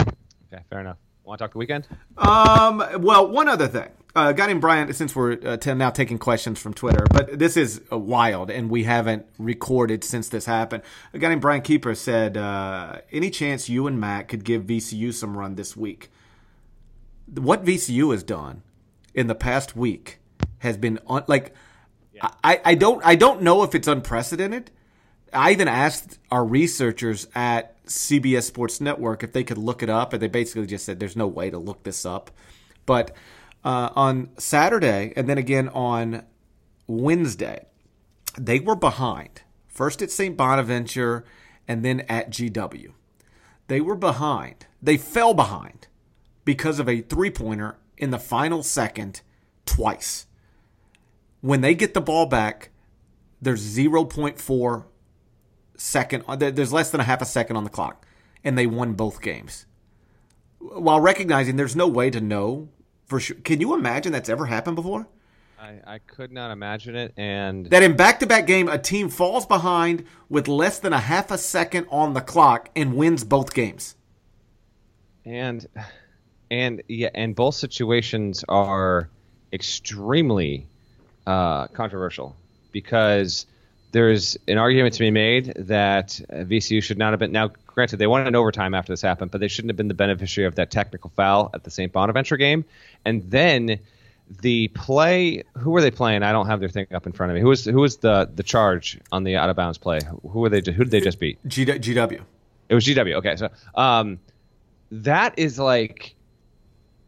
Okay, 0.01 0.63
fair 0.69 0.79
enough. 0.79 0.97
Want 1.23 1.39
to 1.39 1.43
talk 1.43 1.51
the 1.51 1.57
weekend? 1.57 1.87
Um, 2.17 2.81
well, 3.01 3.27
one 3.27 3.49
other 3.49 3.67
thing. 3.67 3.89
Uh, 4.15 4.29
a 4.29 4.33
guy 4.33 4.47
named 4.47 4.61
Brian, 4.61 4.91
since 4.93 5.13
we're 5.13 5.37
uh, 5.45 5.57
t- 5.57 5.73
now 5.73 5.89
taking 5.89 6.17
questions 6.17 6.57
from 6.57 6.73
Twitter, 6.73 7.05
but 7.11 7.37
this 7.37 7.57
is 7.57 7.81
uh, 7.91 7.97
wild, 7.97 8.49
and 8.49 8.69
we 8.69 8.85
haven't 8.85 9.25
recorded 9.37 10.05
since 10.05 10.29
this 10.29 10.45
happened. 10.45 10.83
A 11.13 11.19
guy 11.19 11.27
named 11.27 11.41
Brian 11.41 11.61
Keeper 11.61 11.93
said, 11.95 12.37
uh, 12.37 12.99
"Any 13.11 13.29
chance 13.29 13.67
you 13.67 13.85
and 13.87 13.99
Matt 13.99 14.29
could 14.29 14.45
give 14.45 14.63
VCU 14.63 15.13
some 15.13 15.37
run 15.37 15.55
this 15.55 15.75
week?" 15.75 16.09
What 17.33 17.65
VCU 17.65 18.11
has 18.11 18.23
done 18.23 18.63
in 19.13 19.27
the 19.27 19.35
past 19.35 19.75
week 19.75 20.19
has 20.59 20.77
been 20.77 20.99
un- 21.07 21.25
like, 21.27 21.53
yeah. 22.13 22.29
I, 22.43 22.61
I 22.63 22.75
don't 22.75 23.05
I 23.05 23.15
don't 23.15 23.41
know 23.41 23.63
if 23.63 23.75
it's 23.75 23.87
unprecedented. 23.87 24.71
I 25.33 25.51
even 25.51 25.67
asked 25.67 26.19
our 26.31 26.45
researchers 26.45 27.27
at 27.35 27.83
CBS 27.85 28.43
Sports 28.43 28.79
Network 28.79 29.23
if 29.23 29.33
they 29.33 29.43
could 29.43 29.57
look 29.57 29.83
it 29.83 29.89
up, 29.89 30.13
and 30.13 30.21
they 30.21 30.27
basically 30.27 30.65
just 30.65 30.85
said 30.85 30.99
there's 30.99 31.15
no 31.15 31.27
way 31.27 31.49
to 31.49 31.57
look 31.57 31.83
this 31.83 32.05
up. 32.05 32.31
But 32.85 33.15
uh, 33.63 33.89
on 33.95 34.29
Saturday 34.37 35.13
and 35.15 35.27
then 35.27 35.37
again 35.37 35.69
on 35.69 36.23
Wednesday, 36.87 37.65
they 38.37 38.59
were 38.59 38.75
behind. 38.75 39.41
First 39.67 40.01
at 40.01 40.09
St. 40.09 40.37
Bonaventure 40.37 41.25
and 41.67 41.83
then 41.83 42.01
at 42.01 42.29
GW. 42.29 42.93
They 43.67 43.81
were 43.81 43.95
behind. 43.95 44.65
They 44.81 44.97
fell 44.97 45.33
behind 45.33 45.87
because 46.47 46.79
of 46.79 46.87
a 46.87 47.01
three 47.01 47.29
pointer 47.29 47.77
in 47.97 48.09
the 48.09 48.17
final 48.17 48.63
second 48.63 49.19
twice. 49.65 50.27
When 51.41 51.59
they 51.59 51.75
get 51.75 51.93
the 51.93 51.99
ball 51.99 52.25
back, 52.25 52.69
there's 53.41 53.61
0.4 53.77 54.85
second, 55.75 56.23
uh, 56.25 56.37
there's 56.37 56.71
less 56.71 56.89
than 56.89 57.01
a 57.01 57.03
half 57.03 57.21
a 57.21 57.25
second 57.25 57.57
on 57.57 57.65
the 57.65 57.69
clock, 57.69 58.07
and 58.45 58.57
they 58.57 58.65
won 58.65 58.93
both 58.93 59.21
games. 59.21 59.65
While 60.59 61.01
recognizing 61.01 61.57
there's 61.57 61.75
no 61.75 61.85
way 61.85 62.09
to 62.11 62.21
know 62.21 62.69
for 63.07 63.19
sure. 63.19 63.35
Can 63.43 63.59
you 63.59 63.73
imagine 63.73 64.13
that's 64.13 64.29
ever 64.29 64.45
happened 64.45 64.77
before? 64.77 65.05
I, 65.59 65.79
I 65.85 65.97
could 65.97 66.31
not 66.31 66.51
imagine 66.51 66.95
it, 66.95 67.13
and 67.17 67.65
that 67.67 67.83
in 67.83 67.97
back-to-back 67.97 68.47
game, 68.47 68.69
a 68.69 68.77
team 68.77 69.09
falls 69.09 69.45
behind 69.45 70.05
with 70.29 70.47
less 70.47 70.79
than 70.79 70.93
a 70.93 70.99
half 70.99 71.29
a 71.29 71.37
second 71.37 71.87
on 71.91 72.13
the 72.13 72.21
clock 72.21 72.69
and 72.73 72.95
wins 72.95 73.25
both 73.25 73.53
games. 73.53 73.95
And 75.25 75.67
and 76.49 76.83
yeah, 76.87 77.09
and 77.13 77.35
both 77.35 77.55
situations 77.55 78.43
are 78.47 79.09
extremely 79.51 80.67
uh, 81.25 81.67
controversial 81.67 82.35
because 82.71 83.45
there's 83.91 84.37
an 84.47 84.57
argument 84.57 84.93
to 84.93 84.99
be 84.99 85.11
made 85.11 85.53
that 85.57 86.19
VCU 86.29 86.83
should 86.83 86.97
not 86.97 87.11
have 87.11 87.19
been. 87.19 87.31
Now, 87.31 87.51
granted, 87.65 87.97
they 87.97 88.07
won 88.07 88.27
in 88.27 88.35
overtime 88.35 88.73
after 88.73 88.93
this 88.93 89.01
happened, 89.01 89.31
but 89.31 89.39
they 89.39 89.47
shouldn't 89.47 89.69
have 89.69 89.77
been 89.77 89.87
the 89.87 89.93
beneficiary 89.93 90.47
of 90.47 90.55
that 90.55 90.71
technical 90.71 91.11
foul 91.15 91.49
at 91.53 91.63
the 91.63 91.71
St. 91.71 91.91
Bonaventure 91.91 92.37
game. 92.37 92.65
And 93.05 93.29
then 93.29 93.79
the 94.41 94.67
play, 94.69 95.43
who 95.57 95.71
were 95.71 95.81
they 95.81 95.91
playing? 95.91 96.23
I 96.23 96.31
don't 96.31 96.47
have 96.47 96.59
their 96.59 96.69
thing 96.69 96.87
up 96.93 97.05
in 97.05 97.13
front 97.13 97.31
of 97.31 97.35
me. 97.35 97.41
Who 97.41 97.47
was 97.47 97.63
who 97.65 97.79
was 97.79 97.97
the 97.97 98.29
the 98.33 98.43
charge 98.43 98.99
on 99.11 99.23
the 99.23 99.37
out 99.37 99.49
of 99.49 99.55
bounds 99.55 99.77
play? 99.77 99.99
Who 100.29 100.39
were 100.39 100.49
they? 100.49 100.57
Who 100.71 100.83
did 100.83 100.91
they 100.91 101.01
just 101.01 101.19
beat? 101.19 101.39
G- 101.47 101.65
GW. 101.65 102.21
It 102.69 102.75
was 102.75 102.85
GW. 102.85 103.15
Okay, 103.15 103.37
so 103.37 103.49
um, 103.75 104.19
that 104.91 105.37
is 105.37 105.57
like, 105.57 106.15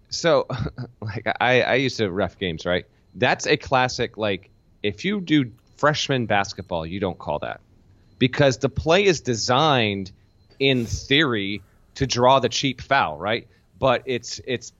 so 0.10 0.48
like 1.02 1.28
I 1.39 1.62
I 1.62 1.76
used 1.76 1.98
to 1.98 2.10
ref 2.10 2.38
games, 2.38 2.65
right? 2.65 2.86
That's 3.15 3.48
a 3.48 3.58
classic 3.58 4.17
like 4.17 4.50
if 4.84 5.06
you 5.06 5.22
do 5.22 5.52
freshman 5.78 6.26
basketball, 6.26 6.86
you 6.86 7.00
don't 7.00 7.17
call 7.17 7.39
that 7.39 7.62
because 8.17 8.58
the 8.58 8.69
play 8.69 9.06
is 9.06 9.22
designed 9.22 10.12
in 10.60 10.86
theory 10.86 11.62
to 11.95 12.06
draw 12.06 12.39
the 12.39 12.50
cheap 12.50 12.82
foul, 12.82 13.17
right? 13.17 13.48
But 13.80 14.04
it's 14.06 14.41
it's 14.45 14.74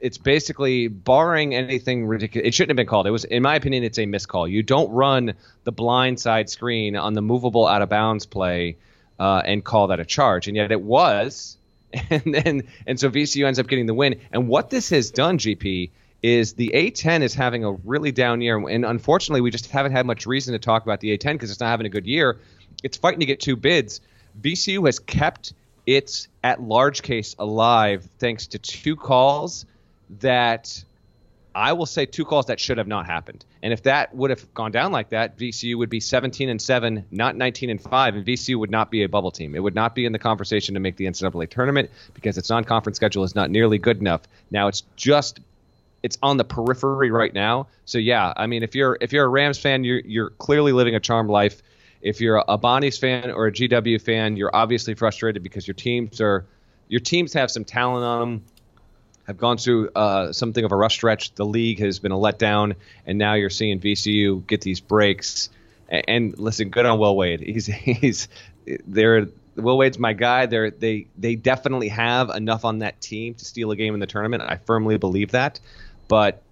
it's 0.00 0.18
basically 0.18 0.88
barring 0.88 1.54
anything 1.54 2.06
ridiculous. 2.06 2.48
It 2.48 2.54
shouldn't 2.54 2.70
have 2.70 2.76
been 2.76 2.86
called. 2.86 3.06
It 3.06 3.10
was, 3.10 3.24
in 3.24 3.42
my 3.42 3.54
opinion, 3.54 3.84
it's 3.84 3.98
a 3.98 4.06
miscall. 4.06 4.46
You 4.46 4.62
don't 4.62 4.90
run 4.90 5.34
the 5.64 5.72
blind 5.72 6.20
side 6.20 6.50
screen 6.50 6.94
on 6.94 7.14
the 7.14 7.22
movable 7.22 7.66
out 7.66 7.80
of 7.80 7.88
bounds 7.88 8.26
play 8.26 8.76
uh, 9.18 9.42
and 9.44 9.64
call 9.64 9.88
that 9.88 10.00
a 10.00 10.04
charge, 10.04 10.46
and 10.46 10.56
yet 10.56 10.72
it 10.72 10.80
was. 10.80 11.56
And 12.10 12.34
then 12.34 12.62
and 12.86 12.98
so 12.98 13.10
VCU 13.10 13.46
ends 13.46 13.58
up 13.58 13.66
getting 13.66 13.86
the 13.86 13.94
win. 13.94 14.20
And 14.32 14.48
what 14.48 14.70
this 14.70 14.90
has 14.90 15.10
done, 15.10 15.38
GP, 15.38 15.90
is 16.22 16.54
the 16.54 16.70
A10 16.74 17.22
is 17.22 17.34
having 17.34 17.64
a 17.64 17.72
really 17.72 18.12
down 18.12 18.40
year, 18.40 18.56
and 18.56 18.84
unfortunately, 18.84 19.40
we 19.40 19.50
just 19.50 19.70
haven't 19.70 19.92
had 19.92 20.06
much 20.06 20.26
reason 20.26 20.52
to 20.52 20.58
talk 20.58 20.82
about 20.82 21.00
the 21.00 21.16
A10 21.16 21.34
because 21.34 21.50
it's 21.50 21.60
not 21.60 21.68
having 21.68 21.86
a 21.86 21.90
good 21.90 22.06
year. 22.06 22.40
It's 22.82 22.96
fighting 22.96 23.20
to 23.20 23.26
get 23.26 23.40
two 23.40 23.56
bids. 23.56 24.00
VCU 24.40 24.86
has 24.86 24.98
kept 24.98 25.52
its 25.86 26.28
at 26.42 26.62
large 26.62 27.02
case 27.02 27.36
alive 27.38 28.08
thanks 28.18 28.46
to 28.48 28.58
two 28.58 28.96
calls 28.96 29.66
that 30.20 30.82
I 31.54 31.74
will 31.74 31.86
say 31.86 32.06
two 32.06 32.24
calls 32.24 32.46
that 32.46 32.58
should 32.58 32.78
have 32.78 32.88
not 32.88 33.06
happened. 33.06 33.44
And 33.64 33.72
if 33.72 33.84
that 33.84 34.14
would 34.14 34.28
have 34.28 34.52
gone 34.52 34.72
down 34.72 34.92
like 34.92 35.08
that, 35.08 35.38
VCU 35.38 35.78
would 35.78 35.88
be 35.88 35.98
17 35.98 36.50
and 36.50 36.60
7, 36.60 37.06
not 37.10 37.34
19 37.34 37.70
and 37.70 37.80
5, 37.80 38.14
and 38.14 38.26
VCU 38.26 38.58
would 38.58 38.70
not 38.70 38.90
be 38.90 39.04
a 39.04 39.08
bubble 39.08 39.30
team. 39.30 39.54
It 39.54 39.62
would 39.62 39.74
not 39.74 39.94
be 39.94 40.04
in 40.04 40.12
the 40.12 40.18
conversation 40.18 40.74
to 40.74 40.80
make 40.80 40.96
the 40.96 41.06
NCAA 41.06 41.48
tournament 41.48 41.90
because 42.12 42.36
its 42.36 42.50
non-conference 42.50 42.96
schedule 42.96 43.24
is 43.24 43.34
not 43.34 43.50
nearly 43.50 43.78
good 43.78 44.00
enough. 44.00 44.20
Now 44.50 44.68
it's 44.68 44.82
just 44.96 45.40
it's 46.02 46.18
on 46.22 46.36
the 46.36 46.44
periphery 46.44 47.10
right 47.10 47.32
now. 47.32 47.68
So 47.86 47.96
yeah, 47.96 48.34
I 48.36 48.46
mean, 48.48 48.62
if 48.62 48.74
you're 48.74 48.98
if 49.00 49.14
you're 49.14 49.24
a 49.24 49.28
Rams 49.28 49.58
fan, 49.58 49.82
you're 49.82 50.00
you're 50.00 50.30
clearly 50.30 50.72
living 50.72 50.94
a 50.94 51.00
charmed 51.00 51.30
life. 51.30 51.62
If 52.02 52.20
you're 52.20 52.44
a 52.46 52.58
Bonnie's 52.58 52.98
fan 52.98 53.30
or 53.30 53.46
a 53.46 53.52
GW 53.52 53.98
fan, 54.02 54.36
you're 54.36 54.54
obviously 54.54 54.92
frustrated 54.92 55.42
because 55.42 55.66
your 55.66 55.74
teams 55.74 56.20
are 56.20 56.44
your 56.88 57.00
teams 57.00 57.32
have 57.32 57.50
some 57.50 57.64
talent 57.64 58.04
on 58.04 58.20
them, 58.20 58.44
have 59.26 59.38
gone 59.38 59.56
through 59.56 59.90
uh, 59.90 60.32
something 60.32 60.64
of 60.64 60.72
a 60.72 60.76
rough 60.76 60.92
stretch. 60.92 61.34
The 61.34 61.46
league 61.46 61.80
has 61.80 61.98
been 61.98 62.12
a 62.12 62.16
letdown, 62.16 62.74
and 63.06 63.18
now 63.18 63.34
you're 63.34 63.50
seeing 63.50 63.80
VCU 63.80 64.46
get 64.46 64.60
these 64.60 64.80
breaks. 64.80 65.48
And, 65.88 66.04
and 66.08 66.38
listen, 66.38 66.70
good 66.70 66.86
on 66.86 66.98
Will 66.98 67.16
Wade. 67.16 67.40
He's 67.40 67.66
he's 67.66 68.28
they're 68.86 69.28
Will 69.56 69.78
Wade's 69.78 69.98
my 69.98 70.12
guy. 70.12 70.46
They're, 70.46 70.70
they 70.70 71.06
they 71.16 71.36
definitely 71.36 71.88
have 71.88 72.30
enough 72.30 72.64
on 72.64 72.80
that 72.80 73.00
team 73.00 73.34
to 73.34 73.44
steal 73.44 73.70
a 73.70 73.76
game 73.76 73.94
in 73.94 74.00
the 74.00 74.06
tournament. 74.06 74.42
I 74.42 74.56
firmly 74.56 74.98
believe 74.98 75.32
that. 75.32 75.60
But 76.08 76.42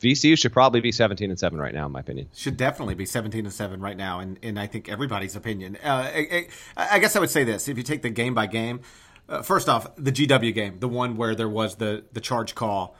VCU 0.00 0.38
should 0.38 0.52
probably 0.52 0.80
be 0.80 0.92
17 0.92 1.30
and 1.30 1.38
7 1.38 1.58
right 1.58 1.74
now, 1.74 1.86
in 1.86 1.92
my 1.92 2.00
opinion. 2.00 2.28
Should 2.34 2.56
definitely 2.56 2.94
be 2.94 3.06
17 3.06 3.44
and 3.44 3.52
7 3.52 3.80
right 3.80 3.96
now, 3.96 4.20
and, 4.20 4.38
and 4.42 4.58
I 4.58 4.66
think 4.66 4.88
everybody's 4.88 5.36
opinion. 5.36 5.76
Uh, 5.82 6.10
I, 6.14 6.46
I, 6.76 6.98
guess 7.00 7.16
I 7.16 7.20
would 7.20 7.30
say 7.30 7.44
this: 7.44 7.68
if 7.68 7.76
you 7.76 7.82
take 7.82 8.02
the 8.02 8.10
game 8.10 8.34
by 8.34 8.46
game, 8.46 8.80
uh, 9.30 9.42
first 9.42 9.68
off, 9.68 9.94
the 9.96 10.12
GW 10.12 10.52
game, 10.54 10.78
the 10.80 10.88
one 10.88 11.16
where 11.16 11.34
there 11.34 11.48
was 11.48 11.76
the 11.76 12.04
the 12.12 12.20
charge 12.20 12.54
call 12.54 12.96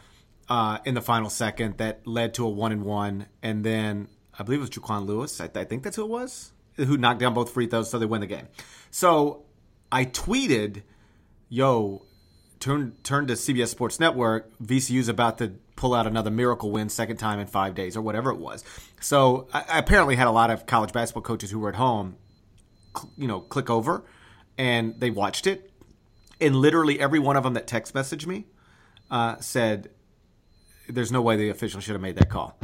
uh, 0.48 0.78
in 0.84 0.94
the 0.94 1.02
final 1.02 1.28
second 1.28 1.78
that 1.78 2.06
led 2.06 2.34
to 2.34 2.46
a 2.46 2.48
one 2.48 2.72
and 2.72 2.84
one, 2.84 3.26
and 3.42 3.64
then 3.64 4.08
I 4.38 4.42
believe 4.42 4.60
it 4.60 4.62
was 4.62 4.70
JeQuan 4.70 5.06
Lewis. 5.06 5.40
I, 5.40 5.50
I 5.54 5.64
think 5.64 5.82
that's 5.82 5.96
who 5.96 6.04
it 6.04 6.10
was 6.10 6.52
who 6.76 6.96
knocked 6.96 7.20
down 7.20 7.34
both 7.34 7.50
free 7.50 7.66
throws, 7.66 7.90
so 7.90 7.98
they 7.98 8.06
win 8.06 8.20
the 8.20 8.26
game. 8.26 8.48
So 8.90 9.44
I 9.92 10.04
tweeted, 10.04 10.82
"Yo, 11.48 12.06
turn 12.58 12.94
turn 13.02 13.26
to 13.26 13.34
CBS 13.34 13.68
Sports 13.68 14.00
Network. 14.00 14.50
VCU's 14.58 15.08
about 15.08 15.38
to 15.38 15.54
pull 15.76 15.94
out 15.94 16.06
another 16.06 16.30
miracle 16.30 16.70
win, 16.70 16.88
second 16.88 17.16
time 17.16 17.38
in 17.38 17.46
five 17.46 17.74
days 17.74 17.96
or 17.96 18.02
whatever 18.02 18.30
it 18.30 18.38
was. 18.38 18.62
So 19.00 19.48
I, 19.52 19.64
I 19.68 19.78
apparently 19.78 20.14
had 20.14 20.26
a 20.26 20.30
lot 20.30 20.50
of 20.50 20.66
college 20.66 20.92
basketball 20.92 21.22
coaches 21.22 21.50
who 21.50 21.58
were 21.58 21.70
at 21.70 21.74
home, 21.74 22.16
cl- 22.94 23.10
you 23.16 23.26
know, 23.26 23.40
click 23.40 23.70
over, 23.70 24.04
and 24.58 24.98
they 25.00 25.10
watched 25.10 25.46
it, 25.46 25.69
and 26.40 26.57
literally 26.57 27.00
every 27.00 27.18
one 27.18 27.37
of 27.37 27.44
them 27.44 27.55
that 27.55 27.66
text 27.66 27.94
messaged 27.94 28.26
me 28.26 28.46
uh, 29.11 29.38
said, 29.40 29.90
"There's 30.88 31.12
no 31.12 31.22
way 31.22 31.37
the 31.37 31.48
official 31.48 31.81
should 31.81 31.94
have 31.94 32.03
made 32.03 32.16
that 32.16 32.29
call." 32.29 32.59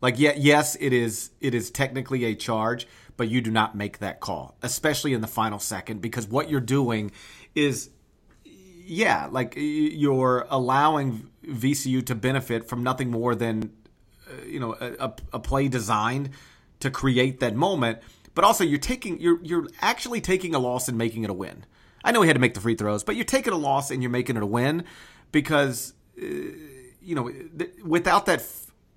Like, 0.00 0.18
yeah, 0.18 0.34
yes, 0.36 0.76
it 0.80 0.92
is. 0.92 1.30
It 1.40 1.54
is 1.54 1.70
technically 1.70 2.24
a 2.24 2.34
charge, 2.34 2.86
but 3.16 3.28
you 3.28 3.40
do 3.40 3.50
not 3.50 3.76
make 3.76 3.98
that 3.98 4.20
call, 4.20 4.56
especially 4.62 5.12
in 5.12 5.20
the 5.20 5.26
final 5.26 5.58
second, 5.58 6.00
because 6.00 6.28
what 6.28 6.48
you're 6.48 6.60
doing 6.60 7.10
is 7.54 7.90
yeah, 8.88 9.28
like 9.30 9.52
you're 9.56 10.46
allowing 10.48 11.28
VCU 11.44 12.04
to 12.06 12.14
benefit 12.14 12.68
from 12.68 12.82
nothing 12.82 13.10
more 13.10 13.34
than 13.34 13.70
uh, 14.26 14.44
you 14.46 14.58
know 14.58 14.74
a, 14.80 15.12
a, 15.32 15.38
play 15.38 15.68
designed 15.68 16.30
to 16.80 16.90
create 16.90 17.40
that 17.40 17.54
moment, 17.54 17.98
but 18.34 18.44
also 18.44 18.64
you're 18.64 18.78
taking 18.78 19.20
you're 19.20 19.42
you're 19.42 19.68
actually 19.82 20.22
taking 20.22 20.54
a 20.54 20.58
loss 20.58 20.88
and 20.88 20.96
making 20.96 21.24
it 21.24 21.30
a 21.30 21.34
win. 21.34 21.66
I 22.04 22.12
know 22.12 22.22
he 22.22 22.28
had 22.28 22.34
to 22.34 22.40
make 22.40 22.54
the 22.54 22.60
free 22.60 22.74
throws, 22.74 23.04
but 23.04 23.16
you're 23.16 23.24
taking 23.24 23.52
a 23.52 23.56
loss 23.56 23.90
and 23.90 24.02
you're 24.02 24.10
making 24.10 24.36
it 24.36 24.42
a 24.42 24.46
win 24.46 24.84
because 25.32 25.94
uh, 26.20 26.24
you 26.24 27.14
know 27.14 27.30
th- 27.30 27.72
without 27.84 28.26
that 28.26 28.44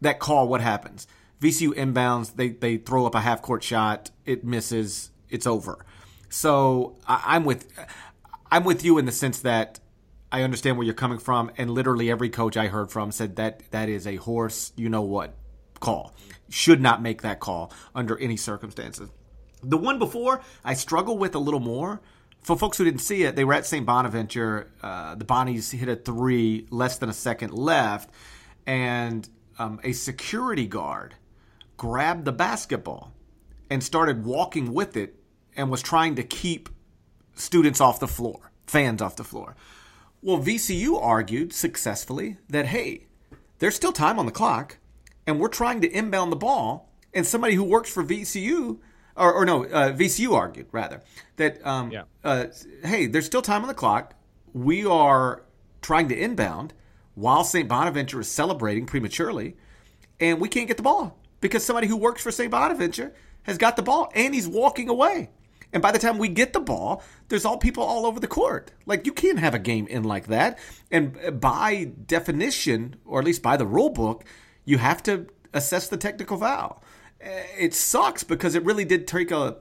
that 0.01 0.19
call, 0.19 0.47
what 0.47 0.61
happens? 0.61 1.07
VCU 1.41 1.73
inbounds, 1.73 2.35
they 2.35 2.49
they 2.49 2.77
throw 2.77 3.05
up 3.05 3.15
a 3.15 3.21
half 3.21 3.41
court 3.41 3.63
shot, 3.63 4.11
it 4.25 4.43
misses, 4.43 5.11
it's 5.29 5.47
over. 5.47 5.85
So 6.29 6.97
I, 7.07 7.21
I'm 7.25 7.43
with 7.43 7.67
I'm 8.51 8.63
with 8.63 8.85
you 8.85 8.97
in 8.97 9.05
the 9.05 9.11
sense 9.11 9.39
that 9.39 9.79
I 10.31 10.43
understand 10.43 10.77
where 10.77 10.85
you're 10.85 10.93
coming 10.93 11.19
from, 11.19 11.51
and 11.57 11.69
literally 11.69 12.09
every 12.09 12.29
coach 12.29 12.55
I 12.55 12.67
heard 12.67 12.91
from 12.91 13.11
said 13.11 13.35
that 13.35 13.63
that 13.71 13.89
is 13.89 14.07
a 14.07 14.15
horse, 14.15 14.71
you 14.77 14.87
know 14.87 15.01
what, 15.01 15.35
call. 15.79 16.13
Should 16.49 16.81
not 16.81 17.01
make 17.01 17.21
that 17.23 17.39
call 17.39 17.73
under 17.93 18.17
any 18.17 18.37
circumstances. 18.37 19.09
The 19.63 19.77
one 19.77 19.99
before, 19.99 20.41
I 20.63 20.73
struggle 20.73 21.17
with 21.17 21.35
a 21.35 21.39
little 21.39 21.59
more. 21.59 22.01
For 22.41 22.57
folks 22.57 22.77
who 22.77 22.83
didn't 22.83 23.01
see 23.01 23.23
it, 23.23 23.35
they 23.35 23.43
were 23.43 23.53
at 23.53 23.65
St. 23.65 23.85
Bonaventure. 23.85 24.71
Uh, 24.81 25.15
the 25.15 25.25
Bonnies 25.25 25.71
hit 25.71 25.87
a 25.87 25.95
three, 25.95 26.65
less 26.71 26.97
than 26.97 27.09
a 27.09 27.13
second 27.13 27.53
left, 27.53 28.09
and 28.65 29.29
um, 29.59 29.79
a 29.83 29.91
security 29.91 30.65
guard 30.65 31.15
grabbed 31.77 32.25
the 32.25 32.31
basketball 32.31 33.13
and 33.69 33.83
started 33.83 34.25
walking 34.25 34.73
with 34.73 34.97
it 34.97 35.15
and 35.55 35.69
was 35.69 35.81
trying 35.81 36.15
to 36.15 36.23
keep 36.23 36.69
students 37.35 37.79
off 37.79 37.99
the 37.99 38.07
floor, 38.07 38.51
fans 38.65 39.01
off 39.01 39.15
the 39.15 39.23
floor. 39.23 39.55
Well, 40.21 40.39
VCU 40.39 41.01
argued 41.01 41.53
successfully 41.53 42.37
that, 42.49 42.67
hey, 42.67 43.07
there's 43.59 43.75
still 43.75 43.91
time 43.91 44.19
on 44.19 44.25
the 44.25 44.31
clock, 44.31 44.77
and 45.27 45.39
we're 45.39 45.47
trying 45.47 45.81
to 45.81 45.91
inbound 45.91 46.31
the 46.31 46.37
ball, 46.37 46.89
and 47.13 47.25
somebody 47.25 47.55
who 47.55 47.63
works 47.63 47.91
for 47.91 48.03
VCU, 48.03 48.79
or, 49.15 49.33
or 49.33 49.45
no, 49.45 49.65
uh, 49.65 49.91
VCU 49.91 50.33
argued, 50.33 50.67
rather, 50.71 51.01
that, 51.37 51.65
um, 51.65 51.91
yeah. 51.91 52.03
uh, 52.23 52.45
hey, 52.83 53.07
there's 53.07 53.25
still 53.25 53.41
time 53.41 53.61
on 53.61 53.67
the 53.67 53.73
clock. 53.73 54.13
We 54.53 54.85
are 54.85 55.43
trying 55.81 56.09
to 56.09 56.17
inbound 56.17 56.73
while 57.15 57.43
St. 57.43 57.67
Bonaventure 57.67 58.19
is 58.19 58.29
celebrating 58.29 58.85
prematurely, 58.85 59.55
and 60.19 60.39
we 60.39 60.49
can't 60.49 60.67
get 60.67 60.77
the 60.77 60.83
ball 60.83 61.17
because 61.39 61.65
somebody 61.65 61.87
who 61.87 61.97
works 61.97 62.21
for 62.21 62.31
St. 62.31 62.51
Bonaventure 62.51 63.13
has 63.43 63.57
got 63.57 63.75
the 63.75 63.81
ball, 63.81 64.11
and 64.15 64.33
he's 64.33 64.47
walking 64.47 64.89
away. 64.89 65.29
And 65.73 65.81
by 65.81 65.91
the 65.91 65.99
time 65.99 66.17
we 66.17 66.27
get 66.27 66.53
the 66.53 66.59
ball, 66.59 67.01
there's 67.29 67.45
all 67.45 67.57
people 67.57 67.83
all 67.83 68.05
over 68.05 68.19
the 68.19 68.27
court. 68.27 68.71
Like 68.85 69.05
you 69.05 69.13
can't 69.13 69.39
have 69.39 69.53
a 69.53 69.59
game 69.59 69.87
in 69.87 70.03
like 70.03 70.27
that. 70.27 70.59
And 70.91 71.39
by 71.39 71.91
definition, 72.05 72.97
or 73.05 73.19
at 73.19 73.25
least 73.25 73.41
by 73.41 73.57
the 73.57 73.65
rule 73.65 73.89
book, 73.89 74.25
you 74.65 74.77
have 74.79 75.01
to 75.03 75.27
assess 75.53 75.87
the 75.87 75.97
technical 75.97 76.37
foul. 76.37 76.83
Eh, 77.21 77.43
it 77.57 77.73
sucks 77.73 78.23
because 78.23 78.55
it 78.55 78.63
really 78.63 78.85
did 78.85 79.07
take 79.07 79.31
a, 79.31 79.57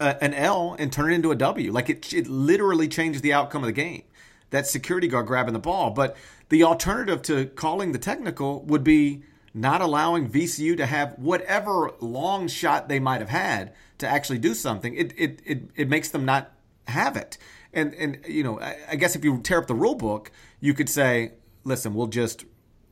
a 0.00 0.22
an 0.22 0.34
L 0.34 0.76
and 0.78 0.92
turn 0.92 1.12
it 1.12 1.14
into 1.14 1.30
a 1.30 1.36
W. 1.36 1.72
Like 1.72 1.90
it, 1.90 2.12
it 2.12 2.26
literally 2.26 2.88
changed 2.88 3.22
the 3.22 3.32
outcome 3.32 3.62
of 3.62 3.66
the 3.66 3.72
game. 3.72 4.04
That 4.50 4.66
security 4.66 5.08
guard 5.08 5.26
grabbing 5.26 5.52
the 5.52 5.58
ball, 5.58 5.90
but 5.90 6.16
the 6.48 6.62
alternative 6.62 7.20
to 7.22 7.46
calling 7.46 7.92
the 7.92 7.98
technical 7.98 8.62
would 8.62 8.82
be 8.82 9.22
not 9.52 9.80
allowing 9.80 10.30
VCU 10.30 10.76
to 10.76 10.86
have 10.86 11.14
whatever 11.18 11.92
long 12.00 12.48
shot 12.48 12.88
they 12.88 13.00
might 13.00 13.20
have 13.20 13.28
had 13.28 13.74
to 13.98 14.08
actually 14.08 14.38
do 14.38 14.54
something, 14.54 14.94
it 14.94 15.12
it 15.16 15.42
it, 15.44 15.70
it 15.76 15.88
makes 15.88 16.08
them 16.08 16.24
not 16.24 16.52
have 16.86 17.16
it. 17.16 17.36
And 17.72 17.94
and 17.94 18.18
you 18.26 18.42
know, 18.42 18.60
I, 18.60 18.76
I 18.92 18.96
guess 18.96 19.16
if 19.16 19.24
you 19.24 19.40
tear 19.40 19.58
up 19.58 19.66
the 19.66 19.74
rule 19.74 19.94
book, 19.94 20.30
you 20.60 20.74
could 20.74 20.88
say, 20.88 21.32
listen, 21.64 21.94
we'll 21.94 22.06
just 22.06 22.44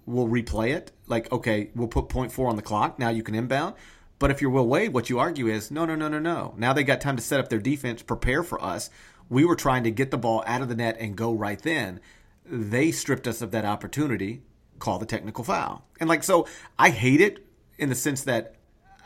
we'll 0.07 0.29
replay 0.29 0.75
it. 0.75 0.93
Like, 1.07 1.31
okay, 1.33 1.71
we'll 1.75 1.89
put 1.89 2.09
point 2.09 2.33
four 2.33 2.49
on 2.49 2.57
the 2.57 2.63
clock. 2.63 2.99
Now 2.99 3.11
you 3.11 3.23
can 3.23 3.35
inbound. 3.35 3.75
But 4.19 4.31
if 4.31 4.41
you're 4.41 4.51
Will 4.51 4.67
Wade, 4.67 4.95
what 4.95 5.11
you 5.11 5.19
argue 5.19 5.47
is, 5.47 5.71
no, 5.71 5.85
no, 5.85 5.95
no, 5.95 6.09
no, 6.09 6.19
no. 6.19 6.55
Now 6.57 6.73
they 6.73 6.85
got 6.85 7.03
time 7.03 7.17
to 7.17 7.23
set 7.23 7.39
up 7.39 7.51
their 7.51 7.59
defense, 7.59 8.03
prepare 8.03 8.43
for 8.43 8.63
us. 8.63 8.89
We 9.29 9.45
were 9.45 9.57
trying 9.57 9.85
to 9.85 9.91
get 9.91 10.11
the 10.11 10.17
ball 10.17 10.43
out 10.47 10.63
of 10.63 10.69
the 10.69 10.77
net 10.77 10.97
and 10.99 11.17
go 11.17 11.35
right 11.35 11.61
then. 11.61 12.01
They 12.47 12.93
stripped 12.93 13.27
us 13.27 13.43
of 13.43 13.51
that 13.51 13.65
opportunity. 13.65 14.43
Call 14.79 14.99
the 14.99 15.07
technical 15.07 15.45
foul. 15.45 15.85
And 16.01 16.09
like, 16.09 16.23
so 16.23 16.47
I 16.79 16.91
hate 16.91 17.21
it 17.21 17.45
in 17.77 17.89
the 17.89 17.95
sense 17.95 18.25
that 18.25 18.55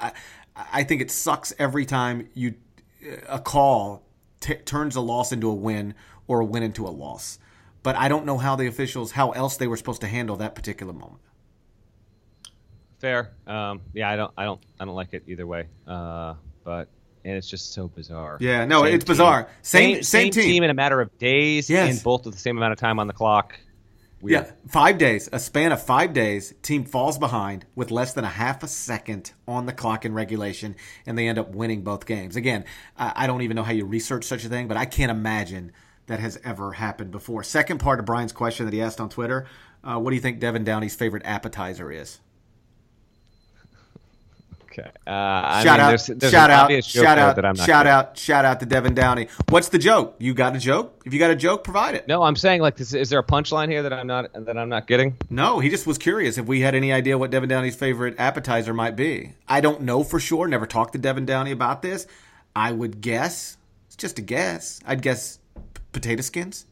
I, 0.00 0.12
I 0.54 0.84
think 0.84 1.00
it 1.00 1.10
sucks 1.10 1.52
every 1.58 1.86
time 1.86 2.28
you 2.34 2.54
a 3.28 3.38
call 3.38 4.02
t- 4.40 4.54
turns 4.54 4.94
a 4.94 5.00
loss 5.00 5.32
into 5.32 5.48
a 5.48 5.54
win 5.54 5.94
or 6.28 6.40
a 6.40 6.44
win 6.44 6.62
into 6.62 6.86
a 6.86 6.90
loss. 6.90 7.38
But 7.82 7.96
I 7.96 8.08
don't 8.08 8.26
know 8.26 8.38
how 8.38 8.56
the 8.56 8.66
officials, 8.66 9.12
how 9.12 9.30
else 9.30 9.56
they 9.56 9.66
were 9.66 9.76
supposed 9.76 10.02
to 10.02 10.06
handle 10.06 10.36
that 10.36 10.54
particular 10.54 10.92
moment. 10.92 11.22
Fair. 12.98 13.32
Um, 13.46 13.80
yeah, 13.94 14.10
I 14.10 14.16
don't, 14.16 14.32
I 14.36 14.44
don't, 14.44 14.60
I 14.78 14.84
don't 14.84 14.94
like 14.94 15.14
it 15.14 15.24
either 15.26 15.46
way. 15.46 15.68
Uh, 15.86 16.34
but 16.64 16.88
and 17.24 17.36
it's 17.36 17.48
just 17.48 17.72
so 17.72 17.88
bizarre. 17.88 18.36
Yeah, 18.40 18.64
no, 18.64 18.84
same 18.84 18.94
it's 18.94 19.04
team. 19.04 19.12
bizarre. 19.12 19.48
Same, 19.62 19.94
same, 19.96 20.02
same 20.02 20.30
team. 20.30 20.42
team 20.44 20.62
in 20.62 20.70
a 20.70 20.74
matter 20.74 21.00
of 21.00 21.16
days, 21.18 21.70
yes. 21.70 21.90
and 21.90 22.02
both 22.02 22.24
with 22.24 22.34
the 22.34 22.40
same 22.40 22.56
amount 22.56 22.72
of 22.72 22.78
time 22.78 22.98
on 22.98 23.06
the 23.06 23.12
clock. 23.12 23.58
Weird. 24.20 24.44
Yeah, 24.44 24.52
five 24.68 24.98
days, 24.98 25.30
a 25.32 25.38
span 25.38 25.72
of 25.72 25.82
five 25.82 26.12
days. 26.12 26.52
Team 26.60 26.84
falls 26.84 27.18
behind 27.18 27.64
with 27.74 27.90
less 27.90 28.12
than 28.12 28.24
a 28.24 28.28
half 28.28 28.62
a 28.62 28.68
second 28.68 29.32
on 29.48 29.64
the 29.64 29.72
clock 29.72 30.04
in 30.04 30.12
regulation, 30.12 30.76
and 31.06 31.16
they 31.16 31.26
end 31.26 31.38
up 31.38 31.54
winning 31.54 31.82
both 31.82 32.04
games. 32.04 32.36
Again, 32.36 32.66
I 32.98 33.26
don't 33.26 33.40
even 33.40 33.54
know 33.54 33.62
how 33.62 33.72
you 33.72 33.86
research 33.86 34.24
such 34.24 34.44
a 34.44 34.50
thing, 34.50 34.68
but 34.68 34.76
I 34.76 34.84
can't 34.84 35.10
imagine 35.10 35.72
that 36.06 36.20
has 36.20 36.38
ever 36.44 36.72
happened 36.72 37.10
before. 37.10 37.42
Second 37.42 37.78
part 37.78 38.00
of 38.00 38.06
Brian's 38.06 38.32
question 38.32 38.66
that 38.66 38.72
he 38.72 38.82
asked 38.82 39.00
on 39.00 39.08
Twitter 39.08 39.46
Uh, 39.82 39.98
what 39.98 40.10
do 40.10 40.16
you 40.16 40.22
think 40.22 40.40
Devin 40.40 40.64
Downey's 40.64 40.94
favorite 40.94 41.22
appetizer 41.24 41.90
is? 41.90 42.20
Okay. 44.64 44.88
Uh, 45.04 45.10
I 45.10 45.64
shout 45.64 45.78
mean, 45.78 45.80
out, 45.80 45.88
there's, 45.88 46.06
there's 46.06 46.32
shout 46.32 46.48
out, 46.48 46.84
shout 46.84 47.18
out, 47.18 47.34
that 47.34 47.44
I'm 47.44 47.56
not 47.56 47.66
shout 47.66 47.88
out, 47.88 48.16
shout 48.16 48.44
out 48.44 48.60
to 48.60 48.66
Devin 48.66 48.94
Downey. 48.94 49.26
What's 49.48 49.68
the 49.68 49.78
joke? 49.78 50.14
You 50.18 50.32
got 50.32 50.54
a 50.54 50.60
joke? 50.60 51.02
If 51.04 51.12
you 51.12 51.18
got 51.18 51.32
a 51.32 51.36
joke, 51.36 51.64
provide 51.64 51.96
it. 51.96 52.06
No, 52.06 52.22
I'm 52.22 52.36
saying 52.36 52.60
like, 52.60 52.76
this, 52.76 52.94
is 52.94 53.10
there 53.10 53.18
a 53.18 53.24
punchline 53.24 53.68
here 53.68 53.82
that 53.82 53.92
I'm 53.92 54.06
not 54.06 54.32
that 54.32 54.56
I'm 54.56 54.68
not 54.68 54.86
getting? 54.86 55.16
No, 55.28 55.58
he 55.58 55.70
just 55.70 55.88
was 55.88 55.98
curious 55.98 56.38
if 56.38 56.46
we 56.46 56.60
had 56.60 56.76
any 56.76 56.92
idea 56.92 57.18
what 57.18 57.32
Devin 57.32 57.48
Downey's 57.48 57.74
favorite 57.74 58.14
appetizer 58.18 58.72
might 58.72 58.94
be. 58.94 59.32
I 59.48 59.60
don't 59.60 59.80
know 59.80 60.04
for 60.04 60.20
sure. 60.20 60.46
Never 60.46 60.66
talked 60.66 60.92
to 60.92 61.00
Devin 61.00 61.26
Downey 61.26 61.50
about 61.50 61.82
this. 61.82 62.06
I 62.54 62.70
would 62.70 63.00
guess. 63.00 63.56
It's 63.88 63.96
just 63.96 64.20
a 64.20 64.22
guess. 64.22 64.78
I'd 64.86 65.02
guess 65.02 65.40
potato 65.92 66.22
skins. 66.22 66.66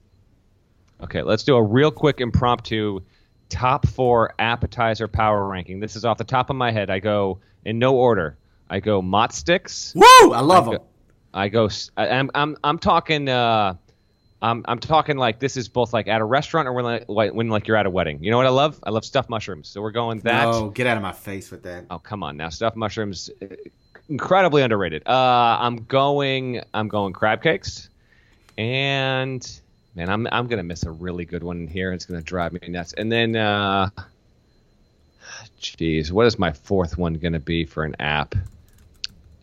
Okay, 1.02 1.22
let's 1.22 1.44
do 1.44 1.54
a 1.56 1.62
real 1.62 1.90
quick 1.90 2.20
impromptu 2.20 3.00
top 3.48 3.86
four 3.86 4.34
appetizer 4.38 5.08
power 5.08 5.46
ranking. 5.46 5.80
This 5.80 5.96
is 5.96 6.04
off 6.04 6.18
the 6.18 6.24
top 6.24 6.50
of 6.50 6.56
my 6.56 6.70
head. 6.72 6.90
I 6.90 6.98
go 6.98 7.38
in 7.64 7.78
no 7.78 7.94
order. 7.96 8.36
I 8.68 8.80
go 8.80 9.00
mott 9.00 9.32
sticks. 9.32 9.92
Woo! 9.94 10.32
I 10.32 10.40
love 10.40 10.68
I 10.68 10.72
them. 10.72 10.78
go, 10.80 10.84
I 11.34 11.48
go. 11.48 11.68
I- 11.96 12.08
I'm 12.08 12.30
I'm 12.34 12.56
I'm 12.64 12.78
talking. 12.78 13.28
Uh, 13.28 13.74
I'm 14.42 14.64
I'm 14.68 14.78
talking 14.78 15.16
like 15.16 15.38
this 15.40 15.56
is 15.56 15.68
both 15.68 15.92
like 15.92 16.06
at 16.08 16.20
a 16.20 16.24
restaurant 16.24 16.68
or 16.68 16.72
when 16.72 16.84
like, 16.84 17.04
like- 17.08 17.32
when 17.32 17.48
like 17.48 17.66
you're 17.66 17.76
at 17.76 17.86
a 17.86 17.90
wedding. 17.90 18.22
You 18.22 18.30
know 18.30 18.36
what 18.36 18.46
I 18.46 18.50
love? 18.50 18.78
I 18.82 18.90
love 18.90 19.04
stuffed 19.04 19.30
mushrooms. 19.30 19.68
So 19.68 19.80
we're 19.80 19.90
going 19.92 20.18
that. 20.20 20.44
No, 20.44 20.68
get 20.70 20.86
out 20.86 20.96
of 20.96 21.02
my 21.02 21.12
face 21.12 21.50
with 21.50 21.62
that. 21.62 21.86
Oh 21.90 21.98
come 21.98 22.22
on 22.22 22.36
now, 22.36 22.48
stuffed 22.50 22.76
mushrooms, 22.76 23.30
incredibly 24.08 24.62
underrated. 24.62 25.02
Uh, 25.06 25.56
I'm 25.60 25.76
going. 25.84 26.60
I'm 26.74 26.88
going 26.88 27.12
crab 27.14 27.42
cakes, 27.42 27.87
and 28.58 29.60
man, 29.94 30.10
I'm 30.10 30.26
I'm 30.30 30.48
gonna 30.48 30.64
miss 30.64 30.82
a 30.82 30.90
really 30.90 31.24
good 31.24 31.42
one 31.42 31.58
in 31.58 31.68
here. 31.68 31.92
It's 31.92 32.04
gonna 32.04 32.20
drive 32.20 32.52
me 32.52 32.60
nuts. 32.68 32.92
And 32.92 33.10
then, 33.10 33.36
uh, 33.36 33.88
jeez, 35.60 36.10
what 36.10 36.26
is 36.26 36.38
my 36.38 36.52
fourth 36.52 36.98
one 36.98 37.14
gonna 37.14 37.38
be 37.38 37.64
for 37.64 37.84
an 37.84 37.96
app? 38.00 38.34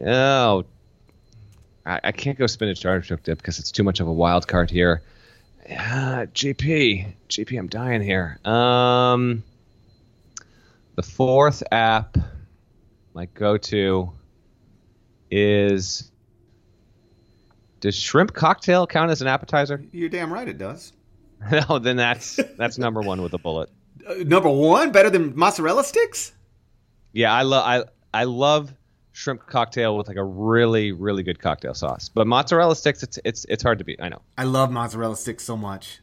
Oh, 0.05 0.65
I, 1.85 2.01
I 2.03 2.11
can't 2.11 2.37
go 2.37 2.45
spinach 2.45 2.85
artichoke 2.85 3.23
dip 3.23 3.37
because 3.37 3.57
it's 3.57 3.71
too 3.71 3.83
much 3.83 4.01
of 4.01 4.07
a 4.07 4.13
wild 4.13 4.47
card 4.47 4.69
here. 4.69 5.01
Uh, 5.67 6.27
GP, 6.33 7.13
GP, 7.29 7.57
I'm 7.57 7.67
dying 7.67 8.01
here. 8.01 8.39
Um, 8.45 9.43
the 10.95 11.01
fourth 11.01 11.63
app, 11.71 12.17
my 13.15 13.25
go-to, 13.25 14.11
is 15.31 16.11
does 17.85 17.95
shrimp 17.95 18.33
cocktail 18.33 18.87
count 18.87 19.11
as 19.11 19.21
an 19.21 19.27
appetizer? 19.27 19.83
You're 19.91 20.09
damn 20.09 20.33
right 20.33 20.47
it 20.47 20.57
does. 20.57 20.91
no, 21.51 21.77
then 21.81 21.97
that's 21.97 22.39
that's 22.57 22.79
number 22.79 23.01
one 23.01 23.21
with 23.21 23.33
a 23.33 23.37
bullet. 23.37 23.69
Uh, 24.07 24.15
number 24.25 24.49
one, 24.49 24.91
better 24.91 25.11
than 25.11 25.35
mozzarella 25.35 25.83
sticks. 25.83 26.33
Yeah, 27.13 27.31
I 27.31 27.43
love 27.43 27.63
I 27.63 27.83
I 28.19 28.23
love 28.23 28.73
shrimp 29.11 29.45
cocktail 29.45 29.95
with 29.97 30.07
like 30.07 30.17
a 30.17 30.23
really 30.23 30.93
really 30.93 31.21
good 31.21 31.39
cocktail 31.39 31.75
sauce. 31.75 32.09
But 32.09 32.25
mozzarella 32.25 32.75
sticks, 32.75 33.03
it's 33.03 33.19
it's 33.23 33.45
it's 33.49 33.61
hard 33.61 33.77
to 33.77 33.85
beat. 33.85 34.01
I 34.01 34.09
know. 34.09 34.21
I 34.35 34.45
love 34.45 34.71
mozzarella 34.71 35.15
sticks 35.15 35.43
so 35.43 35.55
much. 35.55 35.99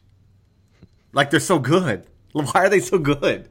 Like 1.11 1.31
they're 1.31 1.41
so 1.41 1.59
good. 1.59 2.07
Why 2.31 2.49
are 2.55 2.69
they 2.69 2.79
so 2.79 2.97
good? 2.97 3.49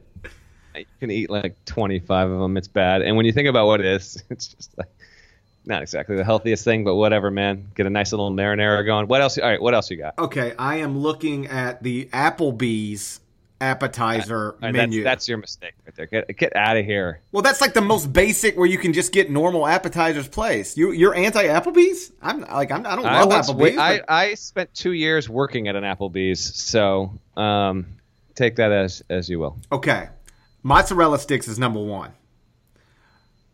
You 0.75 0.85
can 0.99 1.11
eat 1.11 1.29
like 1.29 1.63
25 1.65 2.31
of 2.31 2.39
them. 2.39 2.57
It's 2.57 2.67
bad. 2.67 3.03
And 3.03 3.15
when 3.15 3.27
you 3.27 3.31
think 3.31 3.47
about 3.47 3.67
what 3.67 3.79
it 3.79 3.85
is, 3.85 4.23
it's 4.31 4.47
just 4.47 4.75
like 4.75 4.89
not 5.65 5.81
exactly 5.81 6.15
the 6.15 6.23
healthiest 6.23 6.63
thing, 6.63 6.83
but 6.83 6.95
whatever, 6.95 7.31
man. 7.31 7.67
Get 7.75 7.85
a 7.85 7.89
nice 7.89 8.11
little 8.11 8.31
marinara 8.31 8.85
going. 8.85 9.07
What 9.07 9.21
else? 9.21 9.37
All 9.37 9.47
right, 9.47 9.61
what 9.61 9.73
else 9.73 9.89
you 9.89 9.97
got? 9.97 10.17
Okay, 10.17 10.53
I 10.57 10.77
am 10.77 10.97
looking 10.97 11.47
at 11.47 11.81
the 11.83 12.05
Applebee's 12.05 13.19
appetizer 13.61 14.55
right, 14.61 14.73
menu. 14.73 15.03
That's, 15.03 15.11
that's 15.13 15.29
your 15.29 15.37
mistake 15.37 15.73
right 15.85 15.95
there. 15.95 16.05
Get 16.05 16.37
get 16.37 16.55
out 16.55 16.75
of 16.75 16.85
here. 16.85 17.21
well, 17.31 17.41
that's 17.41 17.61
like 17.61 17.73
the 17.73 17.81
most 17.81 18.11
basic 18.11 18.57
where 18.57 18.67
you 18.67 18.77
can 18.77 18.91
just 18.93 19.13
get 19.13 19.31
normal 19.31 19.65
appetizers 19.65 20.27
place. 20.27 20.75
You 20.75 20.91
you're 20.91 21.15
anti 21.15 21.45
Applebee's? 21.45 22.11
I'm 22.21 22.41
like 22.41 22.71
I'm, 22.71 22.85
I 22.85 22.95
don't 22.95 23.05
love 23.05 23.29
once 23.29 23.49
Applebee's. 23.49 23.77
I, 23.77 23.97
but- 23.99 24.11
I 24.11 24.33
spent 24.35 24.73
two 24.73 24.91
years 24.91 25.29
working 25.29 25.67
at 25.69 25.75
an 25.75 25.83
Applebee's, 25.83 26.41
so 26.41 27.13
um, 27.37 27.85
take 28.35 28.57
that 28.57 28.71
as 28.71 29.01
as 29.09 29.29
you 29.29 29.39
will. 29.39 29.57
okay, 29.71 30.09
mozzarella 30.61 31.19
sticks 31.19 31.47
is 31.47 31.57
number 31.57 31.79
one. 31.79 32.11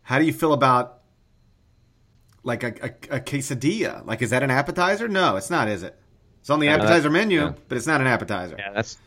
How 0.02 0.18
do 0.18 0.24
you 0.24 0.32
feel 0.32 0.52
about 0.52 0.99
like 2.42 2.62
a, 2.62 2.68
a, 2.82 3.16
a 3.16 3.20
quesadilla? 3.20 4.04
Like, 4.06 4.22
is 4.22 4.30
that 4.30 4.42
an 4.42 4.50
appetizer? 4.50 5.08
No, 5.08 5.36
it's 5.36 5.50
not. 5.50 5.68
Is 5.68 5.82
it? 5.82 5.96
It's 6.40 6.50
on 6.50 6.60
the 6.60 6.68
appetizer 6.68 7.10
menu, 7.10 7.40
yeah. 7.40 7.52
but 7.68 7.76
it's 7.76 7.86
not 7.86 8.00
an 8.00 8.06
appetizer. 8.06 8.56
Yeah, 8.58 8.72
that's 8.72 8.98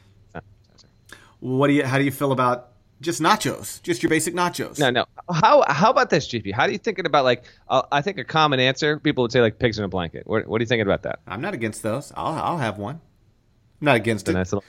What 1.39 1.67
do 1.67 1.73
you? 1.73 1.83
How 1.83 1.97
do 1.97 2.03
you 2.03 2.11
feel 2.11 2.31
about 2.31 2.69
just 3.01 3.21
nachos? 3.21 3.81
Just 3.81 4.03
your 4.03 4.09
basic 4.09 4.33
nachos? 4.35 4.79
no, 4.79 4.89
no. 4.91 5.05
How 5.31 5.63
how 5.67 5.89
about 5.89 6.09
this, 6.09 6.27
GP? 6.27 6.53
How 6.53 6.67
do 6.67 6.73
you 6.73 6.77
thinking 6.77 7.05
about 7.05 7.23
like? 7.23 7.43
Uh, 7.67 7.81
I 7.91 8.01
think 8.01 8.17
a 8.19 8.23
common 8.23 8.59
answer 8.59 8.99
people 8.99 9.23
would 9.23 9.31
say 9.31 9.41
like 9.41 9.57
pigs 9.57 9.79
in 9.79 9.85
a 9.85 9.87
blanket. 9.87 10.27
What, 10.27 10.47
what 10.47 10.61
are 10.61 10.63
you 10.63 10.67
thinking 10.67 10.85
about 10.85 11.03
that? 11.03 11.19
I'm 11.27 11.41
not 11.41 11.53
against 11.53 11.81
those. 11.81 12.13
I'll 12.15 12.33
I'll 12.33 12.57
have 12.57 12.77
one. 12.77 13.01
I'm 13.81 13.85
not 13.85 13.95
against 13.95 14.27
It's 14.27 14.35
it. 14.35 14.37
nice 14.37 14.53
little. 14.53 14.63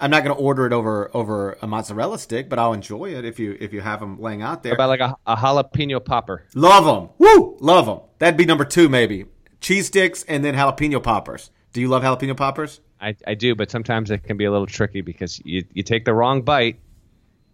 I'm 0.00 0.10
not 0.10 0.24
going 0.24 0.34
to 0.34 0.40
order 0.40 0.66
it 0.66 0.72
over 0.72 1.10
over 1.14 1.58
a 1.62 1.66
mozzarella 1.66 2.18
stick, 2.18 2.48
but 2.48 2.58
I'll 2.58 2.72
enjoy 2.72 3.14
it 3.14 3.24
if 3.24 3.38
you 3.38 3.56
if 3.60 3.72
you 3.72 3.80
have 3.80 4.00
them 4.00 4.20
laying 4.20 4.42
out 4.42 4.62
there. 4.62 4.72
What 4.72 4.76
about 4.76 4.88
like 4.88 5.00
a, 5.00 5.16
a 5.26 5.36
jalapeno 5.36 6.04
popper? 6.04 6.44
love 6.54 6.84
them, 6.84 7.10
woo, 7.18 7.56
love 7.60 7.86
them. 7.86 8.00
That'd 8.18 8.36
be 8.36 8.44
number 8.44 8.64
two, 8.64 8.88
maybe 8.88 9.26
cheese 9.64 9.86
sticks 9.86 10.24
and 10.24 10.44
then 10.44 10.54
jalapeno 10.54 11.02
poppers. 11.02 11.50
Do 11.72 11.80
you 11.80 11.88
love 11.88 12.02
jalapeno 12.02 12.36
poppers? 12.36 12.80
I, 13.00 13.16
I 13.26 13.34
do, 13.34 13.54
but 13.54 13.70
sometimes 13.70 14.10
it 14.10 14.22
can 14.22 14.36
be 14.36 14.44
a 14.44 14.50
little 14.52 14.66
tricky 14.66 15.00
because 15.00 15.40
you, 15.44 15.64
you 15.72 15.82
take 15.82 16.04
the 16.04 16.14
wrong 16.14 16.42
bite, 16.42 16.78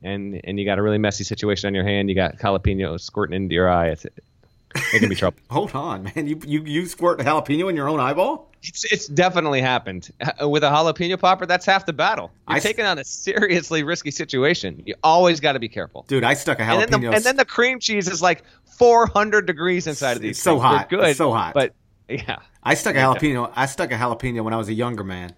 and 0.02 0.40
and 0.44 0.58
you 0.58 0.64
got 0.64 0.78
a 0.78 0.82
really 0.82 0.98
messy 0.98 1.24
situation 1.24 1.68
on 1.68 1.74
your 1.74 1.84
hand. 1.84 2.08
You 2.08 2.14
got 2.14 2.36
jalapeno 2.38 3.00
squirting 3.00 3.36
into 3.36 3.54
your 3.54 3.70
eye. 3.70 3.88
It's, 3.88 4.04
it 4.04 4.98
can 4.98 5.08
be 5.08 5.14
trouble. 5.16 5.38
Hold 5.50 5.74
on, 5.74 6.02
man. 6.02 6.26
You 6.26 6.40
you 6.44 6.62
you 6.64 6.86
squirt 6.86 7.20
jalapeno 7.20 7.70
in 7.70 7.76
your 7.76 7.88
own 7.88 8.00
eyeball? 8.00 8.49
It's, 8.62 8.84
it's 8.92 9.06
definitely 9.06 9.62
happened 9.62 10.10
Uh, 10.20 10.48
with 10.48 10.62
a 10.64 10.68
jalapeno 10.68 11.18
popper. 11.18 11.46
That's 11.46 11.64
half 11.64 11.86
the 11.86 11.92
battle. 11.94 12.30
You're 12.48 12.56
I 12.58 12.60
taking 12.60 12.84
on 12.84 12.98
a 12.98 13.04
seriously 13.04 13.82
risky 13.82 14.10
situation. 14.10 14.82
You 14.84 14.94
always 15.02 15.40
got 15.40 15.52
to 15.52 15.58
be 15.58 15.68
careful. 15.68 16.04
Dude, 16.08 16.24
I 16.24 16.34
stuck 16.34 16.58
a 16.58 16.62
and, 16.62 16.82
jalapeno. 16.82 16.90
then 16.90 17.00
the, 17.00 17.12
and 17.16 17.24
then 17.24 17.36
the 17.36 17.44
cream 17.46 17.80
cheese 17.80 18.06
is 18.06 18.20
like 18.20 18.44
400 18.76 19.46
degrees 19.46 19.86
inside 19.86 20.16
of 20.16 20.22
these. 20.22 20.32
It's 20.32 20.42
so 20.42 20.52
things. 20.58 20.62
They're 20.62 20.78
hot. 20.78 20.88
Good, 20.90 21.04
It's 21.04 21.18
so 21.18 21.32
hot. 21.32 21.54
But 21.54 21.74
yeah, 22.08 22.38
I 22.62 22.74
stuck 22.74 22.94
a 22.96 22.98
jalapeno. 22.98 23.50
I 23.56 23.66
stuck 23.66 23.92
a 23.92 23.94
jalapeno 23.96 24.42
when 24.44 24.52
I 24.52 24.56
was 24.56 24.68
a 24.68 24.74
younger 24.74 25.04
man. 25.04 25.32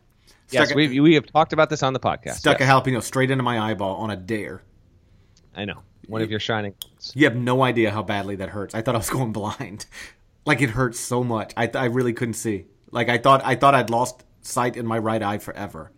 yes, 0.51 0.65
Stuck 0.67 0.73
a- 0.73 0.77
we 0.77 0.99
we 1.01 1.15
have 1.15 1.27
talked 1.27 1.53
about 1.53 1.71
this 1.71 1.83
on 1.83 1.93
the 1.93 2.01
podcast. 2.01 2.35
stuck 2.35 2.59
yes. 2.59 2.69
a 2.69 2.73
jalapeno 2.73 3.03
straight 3.03 3.31
into 3.31 3.45
my 3.45 3.61
eyeball 3.61 3.97
on 3.97 4.11
a 4.11 4.17
dare. 4.17 4.63
I 5.55 5.65
know 5.65 5.83
one 6.09 6.23
of 6.23 6.31
your 6.31 6.41
shining. 6.41 6.75
You 7.15 7.25
have 7.27 7.37
no 7.37 7.63
idea 7.63 7.91
how 7.93 8.03
badly 8.03 8.35
that 8.37 8.49
hurts. 8.49 8.75
I 8.75 8.83
thought 8.83 8.95
I 8.97 8.99
was 8.99 9.11
going 9.19 9.33
blind. 9.33 9.87
Like 10.45 10.61
it 10.61 10.71
hurts 10.71 10.99
so 10.99 11.23
much. 11.23 11.53
I, 11.57 11.71
I 11.75 11.85
really 11.85 12.13
couldn't 12.13 12.35
see. 12.35 12.65
Like 12.93 13.09
I 13.09 13.19
thought 13.19 13.43
I 13.45 13.57
thought 13.57 13.75
I'd 13.75 13.91
lost 13.91 14.23
sight 14.43 14.77
in 14.77 14.87
my 14.87 14.99
right 14.99 15.23
eye 15.23 15.39
forever. 15.39 15.91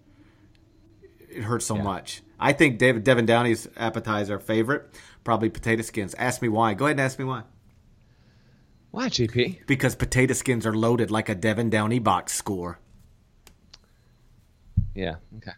It 1.28 1.42
hurts 1.42 1.66
so 1.66 1.74
much. 1.76 2.22
I 2.38 2.52
think 2.52 2.78
David 2.78 3.04
Devin 3.04 3.26
Downey's 3.26 3.68
appetizer 3.76 4.38
favorite 4.38 4.88
probably 5.24 5.50
potato 5.50 5.82
skins. 5.82 6.14
Ask 6.14 6.40
me 6.40 6.48
why. 6.48 6.74
Go 6.74 6.86
ahead 6.86 6.94
and 6.94 7.00
ask 7.00 7.18
me 7.18 7.24
why. 7.24 7.42
Why, 8.92 9.08
GP? 9.08 9.66
Because 9.66 9.96
potato 9.96 10.34
skins 10.34 10.64
are 10.64 10.72
loaded 10.72 11.10
like 11.10 11.28
a 11.28 11.34
Devin 11.34 11.68
Downey 11.68 11.98
box 11.98 12.32
score. 12.32 12.78
Yeah. 14.94 15.16
Okay. 15.38 15.50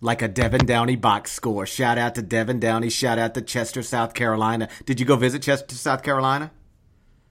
Like 0.00 0.22
a 0.22 0.28
Devin 0.28 0.64
Downey 0.64 0.96
box 0.96 1.32
score. 1.32 1.66
Shout 1.66 1.98
out 1.98 2.14
to 2.14 2.22
Devin 2.22 2.60
Downey. 2.60 2.88
Shout 2.88 3.18
out 3.18 3.34
to 3.34 3.42
Chester, 3.42 3.82
South 3.82 4.14
Carolina. 4.14 4.70
Did 4.86 4.98
you 4.98 5.04
go 5.04 5.16
visit 5.16 5.42
Chester, 5.42 5.74
South 5.74 6.02
Carolina? 6.02 6.52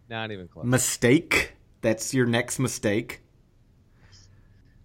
Not 0.07 0.31
even 0.31 0.47
close. 0.47 0.65
Mistake. 0.65 1.53
That's 1.81 2.13
your 2.13 2.27
next 2.27 2.59
mistake. 2.59 3.22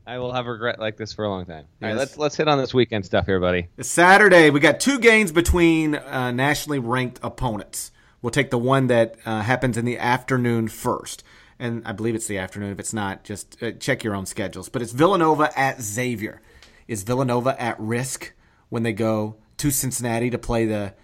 I 0.09 0.19
will 0.19 0.33
have 0.33 0.47
regret 0.47 0.79
like 0.79 0.97
this 0.97 1.13
for 1.13 1.27
a 1.27 1.29
long 1.29 1.45
time. 1.45 1.67
All 1.83 1.89
right, 1.89 1.91
Yes. 1.91 1.99
let's 1.99 2.17
let's 2.17 2.37
hit 2.37 2.49
on 2.49 2.57
this 2.57 2.73
weekend 2.73 3.05
stuff 3.05 3.27
here, 3.27 3.39
buddy. 3.39 3.69
Saturday, 3.81 4.49
we 4.49 4.59
got 4.59 4.81
two 4.81 4.99
games 4.99 5.33
between 5.33 5.97
uh, 5.97 6.31
nationally 6.31 6.79
ranked 6.79 7.21
opponents. 7.23 7.93
We'll 8.23 8.31
take 8.31 8.51
the 8.51 8.57
one 8.59 8.87
that 8.87 9.17
uh, 9.27 9.43
happens 9.43 9.77
in 9.77 9.85
the 9.85 9.99
afternoon 9.99 10.69
first. 10.69 11.23
And 11.59 11.83
I 11.87 11.93
believe 11.93 12.15
it's 12.15 12.27
the 12.27 12.39
afternoon. 12.39 12.73
If 12.73 12.81
it's 12.81 12.95
not, 12.95 13.23
just 13.23 13.63
uh, 13.63 13.73
check 13.73 14.03
your 14.03 14.15
own 14.15 14.25
schedules. 14.25 14.71
But 14.71 14.81
it's 14.81 14.93
Villanova 14.93 15.51
at 15.59 15.83
Xavier. 15.83 16.41
Is 16.87 17.03
Villanova 17.03 17.61
at 17.61 17.79
risk 17.79 18.33
when 18.71 18.85
they 18.85 18.95
go 18.95 19.37
to 19.59 19.71
Cincinnati 19.71 20.31
to 20.31 20.39
play 20.39 20.65
the 20.65 20.95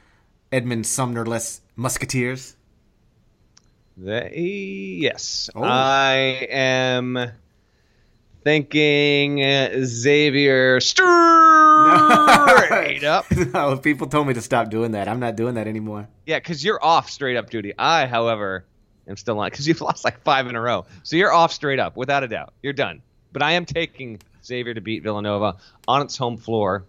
Edmond 0.51 0.87
Sumnerless 0.87 1.61
Musketeers? 1.77 2.57
They, 3.99 4.97
yes, 5.01 5.51
Oh. 5.55 5.63
I 5.63 6.47
am 6.51 7.19
thinking 8.45 9.43
uh, 9.43 9.71
Xavier 9.83 10.79
straight 10.81 11.05
up. 13.05 13.25
no, 13.53 13.77
people 13.79 14.07
told 14.07 14.27
me 14.29 14.35
to 14.35 14.43
stop 14.43 14.71
doing 14.71 14.93
that. 14.93 15.09
I'm 15.09 15.19
not 15.19 15.35
doing 15.37 15.55
that 15.55 15.67
anymore. 15.67 16.09
Yeah, 16.27 16.39
because 16.39 16.63
you're 16.63 16.83
off 16.85 17.11
straight 17.11 17.37
up 17.37 17.51
duty. 17.51 17.73
I, 17.79 18.07
however, 18.07 18.67
am 19.09 19.17
still 19.17 19.41
on 19.41 19.49
because 19.51 19.67
you've 19.67 19.81
lost 19.81 20.05
like 20.05 20.23
five 20.23 20.47
in 20.47 20.55
a 20.55 20.61
row. 20.61 20.87
So 21.03 21.17
you're 21.17 21.33
off 21.33 21.53
straight 21.53 21.81
up 21.81 21.97
without 21.97 22.23
a 22.23 22.29
doubt. 22.29 22.53
You're 22.63 22.75
done. 22.75 23.03
But 23.33 23.43
I 23.43 23.53
am 23.53 23.65
taking 23.65 24.21
Xavier 24.45 24.75
to 24.75 24.81
beat 24.81 25.03
Villanova 25.03 25.57
on 25.89 26.03
its 26.03 26.17
home 26.17 26.37
floor. 26.37 26.85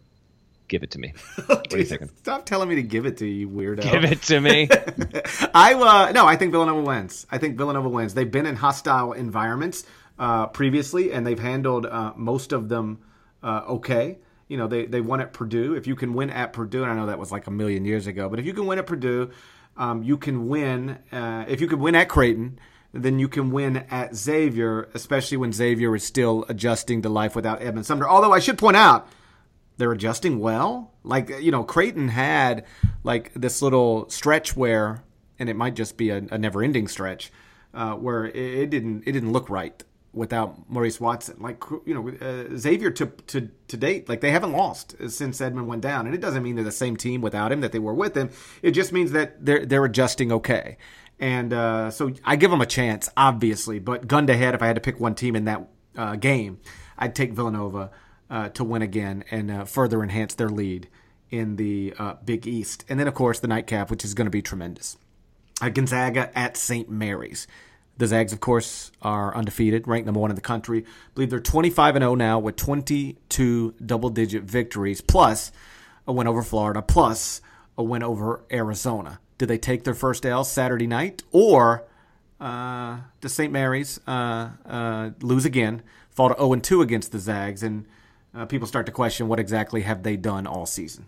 give 0.67 0.83
it 0.83 0.91
to 0.91 0.99
me. 0.99 1.13
What 1.47 1.73
are 1.73 1.77
you? 1.77 2.09
Stop 2.19 2.45
telling 2.45 2.69
me 2.69 2.75
to 2.75 2.83
give 2.83 3.05
it 3.05 3.17
to 3.17 3.25
you, 3.25 3.49
weirdo. 3.49 3.81
Give 3.81 4.03
it 4.03 4.21
to 4.23 4.39
me. 4.39 4.69
I 5.53 5.73
uh, 5.73 6.11
no, 6.11 6.25
I 6.27 6.35
think 6.35 6.51
Villanova 6.51 6.81
wins. 6.81 7.25
I 7.31 7.37
think 7.37 7.57
Villanova 7.57 7.89
wins. 7.89 8.13
They've 8.13 8.29
been 8.29 8.45
in 8.45 8.55
hostile 8.55 9.13
environments 9.13 9.85
uh, 10.17 10.47
previously, 10.47 11.11
and 11.11 11.25
they've 11.25 11.39
handled 11.39 11.85
uh, 11.85 12.13
most 12.15 12.51
of 12.51 12.69
them 12.69 12.99
uh, 13.43 13.63
okay. 13.67 14.17
You 14.47 14.57
know, 14.57 14.67
they 14.67 14.85
they 14.85 15.01
won 15.01 15.21
at 15.21 15.33
Purdue. 15.33 15.75
If 15.75 15.87
you 15.87 15.95
can 15.95 16.13
win 16.13 16.29
at 16.29 16.53
Purdue, 16.53 16.83
and 16.83 16.91
I 16.91 16.95
know 16.95 17.07
that 17.07 17.19
was 17.19 17.31
like 17.31 17.47
a 17.47 17.51
million 17.51 17.85
years 17.85 18.07
ago, 18.07 18.29
but 18.29 18.39
if 18.39 18.45
you 18.45 18.53
can 18.53 18.65
win 18.65 18.79
at 18.79 18.85
Purdue, 18.85 19.31
um, 19.77 20.03
you 20.03 20.17
can 20.17 20.47
win. 20.47 20.99
Uh, 21.11 21.45
if 21.47 21.61
you 21.61 21.67
can 21.67 21.79
win 21.79 21.95
at 21.95 22.09
Creighton, 22.09 22.59
then 22.93 23.19
you 23.19 23.27
can 23.27 23.51
win 23.51 23.77
at 23.89 24.15
Xavier, 24.15 24.89
especially 24.93 25.37
when 25.37 25.51
Xavier 25.51 25.95
is 25.95 26.03
still 26.03 26.45
adjusting 26.47 27.01
to 27.01 27.09
life 27.09 27.35
without 27.35 27.61
Edmond 27.61 27.85
Sumner. 27.85 28.07
Although 28.07 28.33
I 28.33 28.39
should 28.39 28.57
point 28.57 28.77
out 28.77 29.07
they're 29.77 29.91
adjusting 29.91 30.39
well. 30.39 30.93
Like 31.03 31.29
you 31.41 31.51
know, 31.51 31.63
Creighton 31.63 32.09
had 32.09 32.65
like 33.03 33.31
this 33.33 33.61
little 33.61 34.09
stretch 34.09 34.55
where, 34.55 35.03
and 35.39 35.49
it 35.49 35.55
might 35.55 35.75
just 35.75 35.97
be 35.97 36.09
a, 36.09 36.17
a 36.31 36.37
never-ending 36.37 36.87
stretch, 36.87 37.31
uh, 37.73 37.93
where 37.93 38.25
it, 38.25 38.35
it, 38.35 38.69
didn't 38.69 39.03
it 39.05 39.11
didn't 39.11 39.33
look 39.33 39.49
right 39.49 39.83
without 40.15 40.69
Maurice 40.69 40.99
Watson. 40.99 41.37
Like 41.39 41.63
you 41.85 41.93
know, 41.93 42.09
uh, 42.09 42.57
Xavier 42.57 42.91
to 42.91 43.05
to 43.05 43.49
to 43.67 43.77
date, 43.77 44.09
like 44.09 44.21
they 44.21 44.31
haven't 44.31 44.53
lost 44.53 44.95
since 45.09 45.41
Edmond 45.41 45.67
went 45.67 45.81
down, 45.81 46.05
and 46.05 46.15
it 46.15 46.21
doesn't 46.21 46.41
mean 46.41 46.55
they're 46.55 46.63
the 46.63 46.71
same 46.71 46.95
team 46.97 47.21
without 47.21 47.51
him 47.51 47.61
that 47.61 47.71
they 47.71 47.79
were 47.79 47.93
with 47.93 48.15
him. 48.15 48.29
It 48.61 48.71
just 48.71 48.91
means 48.91 49.11
that 49.11 49.45
they're 49.45 49.65
they're 49.65 49.85
adjusting 49.85 50.31
okay. 50.31 50.77
And 51.19 51.53
uh, 51.53 51.91
so 51.91 52.13
I 52.23 52.35
give 52.35 52.51
them 52.51 52.61
a 52.61 52.65
chance, 52.65 53.09
obviously. 53.15 53.79
But 53.79 54.07
gun 54.07 54.27
to 54.27 54.35
head, 54.35 54.53
if 54.53 54.61
I 54.61 54.67
had 54.67 54.75
to 54.75 54.81
pick 54.81 54.99
one 54.99 55.15
team 55.15 55.35
in 55.35 55.45
that 55.45 55.67
uh, 55.95 56.15
game, 56.15 56.59
I'd 56.97 57.15
take 57.15 57.33
Villanova 57.33 57.91
uh, 58.29 58.49
to 58.49 58.63
win 58.63 58.81
again 58.81 59.23
and 59.31 59.49
uh, 59.49 59.65
further 59.65 60.03
enhance 60.03 60.35
their 60.35 60.49
lead 60.49 60.89
in 61.29 61.55
the 61.55 61.93
uh, 61.97 62.15
Big 62.23 62.47
East. 62.47 62.83
And 62.89 62.99
then, 62.99 63.07
of 63.07 63.13
course, 63.13 63.39
the 63.39 63.47
nightcap, 63.47 63.89
which 63.89 64.03
is 64.03 64.13
going 64.13 64.25
to 64.25 64.31
be 64.31 64.41
tremendous. 64.41 64.97
Gonzaga 65.61 66.37
at 66.37 66.57
St. 66.57 66.89
Mary's. 66.89 67.47
The 67.97 68.07
Zags, 68.07 68.33
of 68.33 68.41
course, 68.41 68.91
are 69.01 69.33
undefeated, 69.35 69.87
ranked 69.87 70.05
number 70.05 70.19
one 70.19 70.29
in 70.29 70.35
the 70.35 70.41
country. 70.41 70.83
I 70.85 71.09
believe 71.13 71.29
they're 71.29 71.39
25 71.39 71.95
and 71.95 72.03
0 72.03 72.15
now 72.15 72.39
with 72.39 72.57
22 72.57 73.75
double 73.85 74.09
digit 74.09 74.43
victories, 74.43 74.99
plus 74.99 75.51
a 76.05 76.11
win 76.11 76.27
over 76.27 76.41
Florida, 76.41 76.81
plus 76.81 77.41
a 77.77 77.83
win 77.83 78.03
over 78.03 78.43
Arizona. 78.51 79.19
Did 79.37 79.47
they 79.47 79.57
take 79.57 79.83
their 79.85 79.93
first 79.93 80.25
L 80.25 80.43
Saturday 80.43 80.87
night, 80.87 81.23
or 81.31 81.85
uh, 82.39 82.99
does 83.21 83.33
St. 83.33 83.51
Mary's 83.51 83.99
uh, 84.07 84.49
uh, 84.65 85.11
lose 85.21 85.45
again, 85.45 85.81
fall 86.11 86.29
to 86.29 86.35
0 86.35 86.55
2 86.55 86.81
against 86.81 87.11
the 87.11 87.19
Zags, 87.19 87.63
and 87.63 87.85
uh, 88.33 88.45
people 88.45 88.67
start 88.67 88.85
to 88.87 88.91
question 88.91 89.27
what 89.27 89.39
exactly 89.39 89.81
have 89.81 90.03
they 90.03 90.17
done 90.17 90.45
all 90.45 90.65
season. 90.65 91.05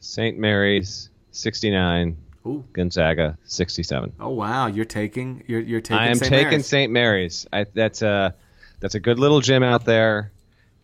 St. 0.00 0.38
Mary's 0.38 1.08
69, 1.30 2.16
Ooh. 2.46 2.64
Gonzaga 2.72 3.38
67. 3.44 4.12
Oh 4.20 4.30
wow, 4.30 4.66
you're 4.66 4.84
taking 4.84 5.42
you're 5.46 5.60
you're 5.60 5.80
taking. 5.80 5.98
I 5.98 6.08
am 6.08 6.16
St. 6.16 6.30
taking 6.30 6.62
St. 6.62 6.92
Mary's. 6.92 7.46
I, 7.52 7.64
that's 7.72 8.02
a 8.02 8.34
that's 8.80 8.94
a 8.94 9.00
good 9.00 9.18
little 9.18 9.40
gym 9.40 9.62
out 9.62 9.86
there, 9.86 10.30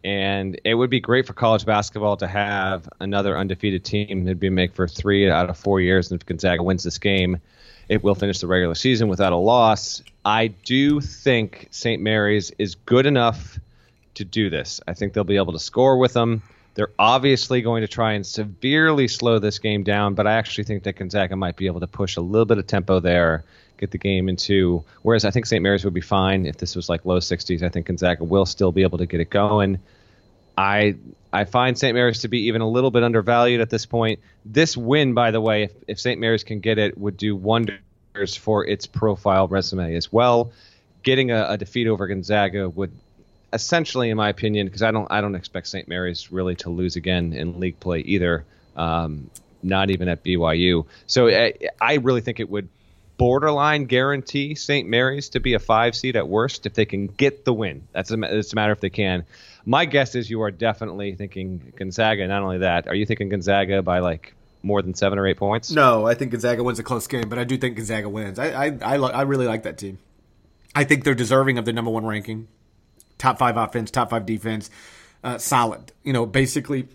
and 0.02 0.58
it 0.64 0.74
would 0.74 0.88
be 0.88 1.00
great 1.00 1.26
for 1.26 1.34
college 1.34 1.66
basketball 1.66 2.16
to 2.18 2.26
have 2.26 2.88
another 2.98 3.36
undefeated 3.36 3.84
team. 3.84 4.26
It'd 4.26 4.40
be 4.40 4.48
make 4.48 4.74
for 4.74 4.88
three 4.88 5.28
out 5.28 5.50
of 5.50 5.58
four 5.58 5.80
years, 5.80 6.10
and 6.10 6.20
if 6.20 6.26
Gonzaga 6.26 6.62
wins 6.62 6.82
this 6.82 6.98
game, 6.98 7.40
it 7.90 8.02
will 8.02 8.14
finish 8.14 8.38
the 8.38 8.46
regular 8.46 8.74
season 8.74 9.08
without 9.08 9.32
a 9.32 9.36
loss. 9.36 10.02
I 10.24 10.46
do 10.48 11.00
think 11.00 11.68
St. 11.72 12.00
Mary's 12.00 12.52
is 12.58 12.74
good 12.74 13.04
enough 13.04 13.58
to 14.14 14.24
do 14.24 14.48
this. 14.48 14.80
I 14.88 14.94
think 14.94 15.12
they'll 15.12 15.24
be 15.24 15.36
able 15.36 15.52
to 15.52 15.58
score 15.58 15.98
with 15.98 16.14
them. 16.14 16.42
They're 16.74 16.90
obviously 16.98 17.62
going 17.62 17.82
to 17.82 17.88
try 17.88 18.12
and 18.12 18.24
severely 18.24 19.08
slow 19.08 19.38
this 19.38 19.58
game 19.58 19.82
down, 19.82 20.14
but 20.14 20.26
I 20.26 20.34
actually 20.34 20.64
think 20.64 20.84
that 20.84 20.96
Gonzaga 20.96 21.36
might 21.36 21.56
be 21.56 21.66
able 21.66 21.80
to 21.80 21.86
push 21.86 22.16
a 22.16 22.20
little 22.20 22.44
bit 22.44 22.58
of 22.58 22.66
tempo 22.66 23.00
there, 23.00 23.44
get 23.78 23.90
the 23.90 23.98
game 23.98 24.28
into. 24.28 24.84
Whereas 25.02 25.24
I 25.24 25.30
think 25.30 25.46
St. 25.46 25.62
Mary's 25.62 25.84
would 25.84 25.94
be 25.94 26.00
fine 26.00 26.46
if 26.46 26.58
this 26.58 26.76
was 26.76 26.88
like 26.88 27.04
low 27.04 27.18
60s. 27.18 27.62
I 27.62 27.68
think 27.68 27.86
Gonzaga 27.86 28.24
will 28.24 28.46
still 28.46 28.72
be 28.72 28.82
able 28.82 28.98
to 28.98 29.06
get 29.06 29.20
it 29.20 29.30
going. 29.30 29.80
I 30.56 30.96
I 31.32 31.44
find 31.44 31.78
St. 31.78 31.94
Mary's 31.94 32.20
to 32.20 32.28
be 32.28 32.46
even 32.46 32.60
a 32.60 32.68
little 32.68 32.90
bit 32.90 33.02
undervalued 33.02 33.60
at 33.60 33.70
this 33.70 33.86
point. 33.86 34.20
This 34.44 34.76
win, 34.76 35.14
by 35.14 35.30
the 35.30 35.40
way, 35.40 35.64
if, 35.64 35.72
if 35.86 36.00
St. 36.00 36.20
Mary's 36.20 36.42
can 36.42 36.60
get 36.60 36.78
it, 36.78 36.98
would 36.98 37.16
do 37.16 37.36
wonders 37.36 38.36
for 38.36 38.66
its 38.66 38.86
profile 38.86 39.46
resume 39.46 39.94
as 39.94 40.12
well. 40.12 40.52
Getting 41.02 41.30
a, 41.30 41.46
a 41.50 41.56
defeat 41.56 41.86
over 41.86 42.06
Gonzaga 42.08 42.68
would 42.68 42.90
essentially, 43.52 44.10
in 44.10 44.16
my 44.16 44.28
opinion, 44.28 44.66
because 44.66 44.82
I 44.82 44.90
don't 44.90 45.10
I 45.10 45.20
don't 45.20 45.34
expect 45.34 45.68
St. 45.68 45.88
Mary's 45.88 46.30
really 46.32 46.56
to 46.56 46.70
lose 46.70 46.96
again 46.96 47.32
in 47.32 47.60
league 47.60 47.80
play 47.80 48.00
either. 48.00 48.44
Um, 48.76 49.30
not 49.62 49.90
even 49.90 50.08
at 50.08 50.24
BYU. 50.24 50.86
So 51.06 51.28
I, 51.28 51.54
I 51.80 51.94
really 51.94 52.20
think 52.20 52.40
it 52.40 52.48
would 52.48 52.68
borderline 53.18 53.84
guarantee 53.84 54.54
St. 54.54 54.88
Mary's 54.88 55.28
to 55.30 55.40
be 55.40 55.52
a 55.54 55.58
five 55.58 55.94
seed 55.94 56.16
at 56.16 56.26
worst 56.26 56.64
if 56.64 56.74
they 56.74 56.86
can 56.86 57.06
get 57.06 57.44
the 57.44 57.52
win. 57.52 57.86
That's 57.92 58.10
a, 58.10 58.38
it's 58.38 58.52
a 58.52 58.56
matter 58.56 58.72
if 58.72 58.80
they 58.80 58.90
can. 58.90 59.26
My 59.66 59.84
guess 59.84 60.14
is 60.14 60.30
you 60.30 60.40
are 60.42 60.50
definitely 60.50 61.14
thinking 61.14 61.74
Gonzaga. 61.76 62.26
Not 62.26 62.42
only 62.42 62.58
that, 62.58 62.88
are 62.88 62.94
you 62.94 63.04
thinking 63.04 63.28
Gonzaga 63.28 63.82
by 63.82 63.98
like 63.98 64.34
more 64.62 64.80
than 64.80 64.94
seven 64.94 65.18
or 65.18 65.26
eight 65.26 65.36
points? 65.36 65.70
No, 65.70 66.06
I 66.06 66.14
think 66.14 66.30
Gonzaga 66.30 66.62
wins 66.62 66.78
a 66.78 66.82
close 66.82 67.06
game, 67.06 67.28
but 67.28 67.38
I 67.38 67.44
do 67.44 67.58
think 67.58 67.76
Gonzaga 67.76 68.08
wins. 68.08 68.38
I 68.38 68.68
I 68.68 68.78
I, 68.80 68.96
I 68.96 69.22
really 69.22 69.46
like 69.46 69.64
that 69.64 69.76
team. 69.76 69.98
I 70.74 70.84
think 70.84 71.04
they're 71.04 71.14
deserving 71.14 71.58
of 71.58 71.64
the 71.66 71.72
number 71.72 71.90
one 71.90 72.06
ranking 72.06 72.48
top 73.20 73.38
five 73.38 73.56
offense, 73.56 73.90
top 73.90 74.10
five 74.10 74.26
defense, 74.26 74.70
uh, 75.22 75.38
solid. 75.38 75.92
You 76.02 76.12
know, 76.12 76.26
basically 76.26 76.88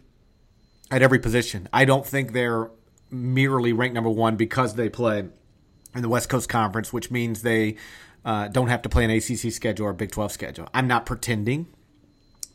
at 0.92 1.02
every 1.02 1.20
position. 1.20 1.70
I 1.72 1.86
don't 1.86 2.06
think 2.06 2.34
they're 2.34 2.70
merely 3.10 3.74
ranked 3.74 3.96
number 3.96 4.10
one 4.10 4.36
because 4.36 4.76
they 4.76 4.90
play 4.90 5.20
in 5.20 6.02
the 6.02 6.10
West 6.10 6.30
Coast 6.30 6.50
Conference, 6.50 6.92
which 6.92 7.10
means 7.10 7.42
they 7.42 7.78
uh, 8.24 8.48
don't 8.50 8.68
have 8.68 8.82
to 8.84 8.90
play 8.90 9.06
an 9.06 9.12
ACC 9.12 9.52
schedule 9.52 9.88
or 9.88 9.94
Big 9.94 10.12
12 10.12 10.32
schedule. 10.32 10.68
I'm 10.74 10.88
not 10.88 11.06
pretending 11.06 11.68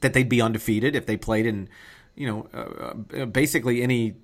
that 0.00 0.12
they'd 0.12 0.28
be 0.28 0.40
undefeated 0.40 0.94
if 0.94 1.06
they 1.06 1.16
played 1.16 1.46
in, 1.46 1.68
you 2.14 2.26
know, 2.26 2.48
uh, 2.52 3.22
uh 3.22 3.26
basically 3.26 3.82
any, 3.82 4.16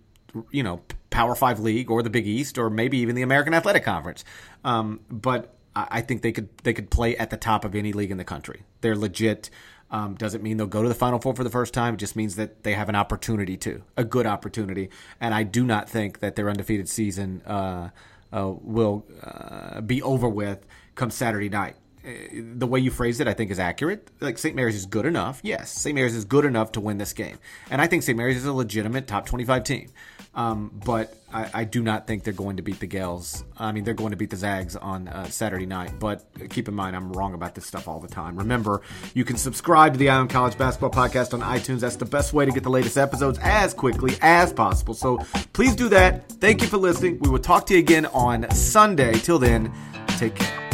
you 0.50 0.62
know, 0.62 0.82
Power 1.10 1.34
Five 1.34 1.60
league 1.60 1.90
or 1.90 2.02
the 2.02 2.10
Big 2.10 2.26
East 2.26 2.58
or 2.58 2.68
maybe 2.68 2.98
even 2.98 3.14
the 3.14 3.22
American 3.22 3.54
Athletic 3.54 3.84
Conference. 3.84 4.24
Um, 4.64 5.00
but 5.10 5.55
I 5.76 6.00
think 6.00 6.22
they 6.22 6.32
could 6.32 6.48
they 6.58 6.72
could 6.72 6.90
play 6.90 7.16
at 7.16 7.30
the 7.30 7.36
top 7.36 7.64
of 7.64 7.74
any 7.74 7.92
league 7.92 8.10
in 8.10 8.16
the 8.16 8.24
country. 8.24 8.62
They're 8.80 8.96
legit. 8.96 9.50
Um, 9.90 10.14
doesn't 10.14 10.42
mean 10.42 10.56
they'll 10.56 10.66
go 10.66 10.82
to 10.82 10.88
the 10.88 10.94
Final 10.94 11.20
Four 11.20 11.34
for 11.34 11.44
the 11.44 11.50
first 11.50 11.72
time. 11.72 11.94
It 11.94 11.98
just 11.98 12.16
means 12.16 12.36
that 12.36 12.64
they 12.64 12.72
have 12.74 12.88
an 12.88 12.96
opportunity 12.96 13.56
to, 13.58 13.82
a 13.96 14.04
good 14.04 14.26
opportunity. 14.26 14.90
And 15.20 15.32
I 15.32 15.44
do 15.44 15.64
not 15.64 15.88
think 15.88 16.18
that 16.20 16.34
their 16.34 16.50
undefeated 16.50 16.88
season 16.88 17.42
uh, 17.46 17.90
uh, 18.32 18.52
will 18.62 19.06
uh, 19.22 19.80
be 19.82 20.02
over 20.02 20.28
with 20.28 20.66
come 20.96 21.10
Saturday 21.10 21.48
night. 21.48 21.76
The 22.06 22.66
way 22.66 22.78
you 22.78 22.90
phrased 22.90 23.20
it, 23.20 23.26
I 23.26 23.34
think, 23.34 23.50
is 23.50 23.58
accurate. 23.58 24.08
Like 24.20 24.38
St. 24.38 24.54
Mary's 24.54 24.76
is 24.76 24.86
good 24.86 25.06
enough. 25.06 25.40
Yes, 25.42 25.70
St. 25.72 25.94
Mary's 25.94 26.14
is 26.14 26.24
good 26.24 26.44
enough 26.44 26.72
to 26.72 26.80
win 26.80 26.98
this 26.98 27.12
game, 27.12 27.38
and 27.70 27.82
I 27.82 27.88
think 27.88 28.04
St. 28.04 28.16
Mary's 28.16 28.36
is 28.36 28.44
a 28.44 28.52
legitimate 28.52 29.06
top 29.06 29.26
twenty-five 29.26 29.64
team. 29.64 29.88
Um, 30.36 30.70
but 30.84 31.16
I, 31.32 31.50
I, 31.54 31.64
do 31.64 31.82
not 31.82 32.06
think 32.06 32.22
they're 32.22 32.34
going 32.34 32.58
to 32.58 32.62
beat 32.62 32.78
the 32.78 32.86
Gaels. 32.86 33.42
I 33.56 33.72
mean, 33.72 33.84
they're 33.84 33.94
going 33.94 34.10
to 34.10 34.18
beat 34.18 34.28
the 34.28 34.36
Zags 34.36 34.76
on 34.76 35.08
uh, 35.08 35.24
Saturday 35.28 35.64
night. 35.64 35.98
But 35.98 36.26
keep 36.50 36.68
in 36.68 36.74
mind, 36.74 36.94
I'm 36.94 37.10
wrong 37.14 37.32
about 37.32 37.54
this 37.54 37.64
stuff 37.64 37.88
all 37.88 38.00
the 38.00 38.08
time. 38.08 38.36
Remember, 38.36 38.82
you 39.14 39.24
can 39.24 39.38
subscribe 39.38 39.94
to 39.94 39.98
the 39.98 40.10
on 40.10 40.28
College 40.28 40.58
Basketball 40.58 40.90
Podcast 40.90 41.32
on 41.32 41.40
iTunes. 41.40 41.80
That's 41.80 41.96
the 41.96 42.04
best 42.04 42.34
way 42.34 42.44
to 42.44 42.52
get 42.52 42.64
the 42.64 42.70
latest 42.70 42.98
episodes 42.98 43.38
as 43.40 43.72
quickly 43.72 44.18
as 44.20 44.52
possible. 44.52 44.92
So 44.92 45.16
please 45.54 45.74
do 45.74 45.88
that. 45.88 46.28
Thank 46.32 46.60
you 46.60 46.68
for 46.68 46.76
listening. 46.76 47.18
We 47.20 47.30
will 47.30 47.38
talk 47.38 47.64
to 47.68 47.72
you 47.72 47.80
again 47.80 48.04
on 48.04 48.50
Sunday. 48.50 49.14
Till 49.14 49.38
then, 49.38 49.72
take 50.18 50.34
care. 50.34 50.65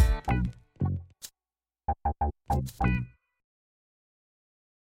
Thank 2.53 2.71
you. 2.85 3.12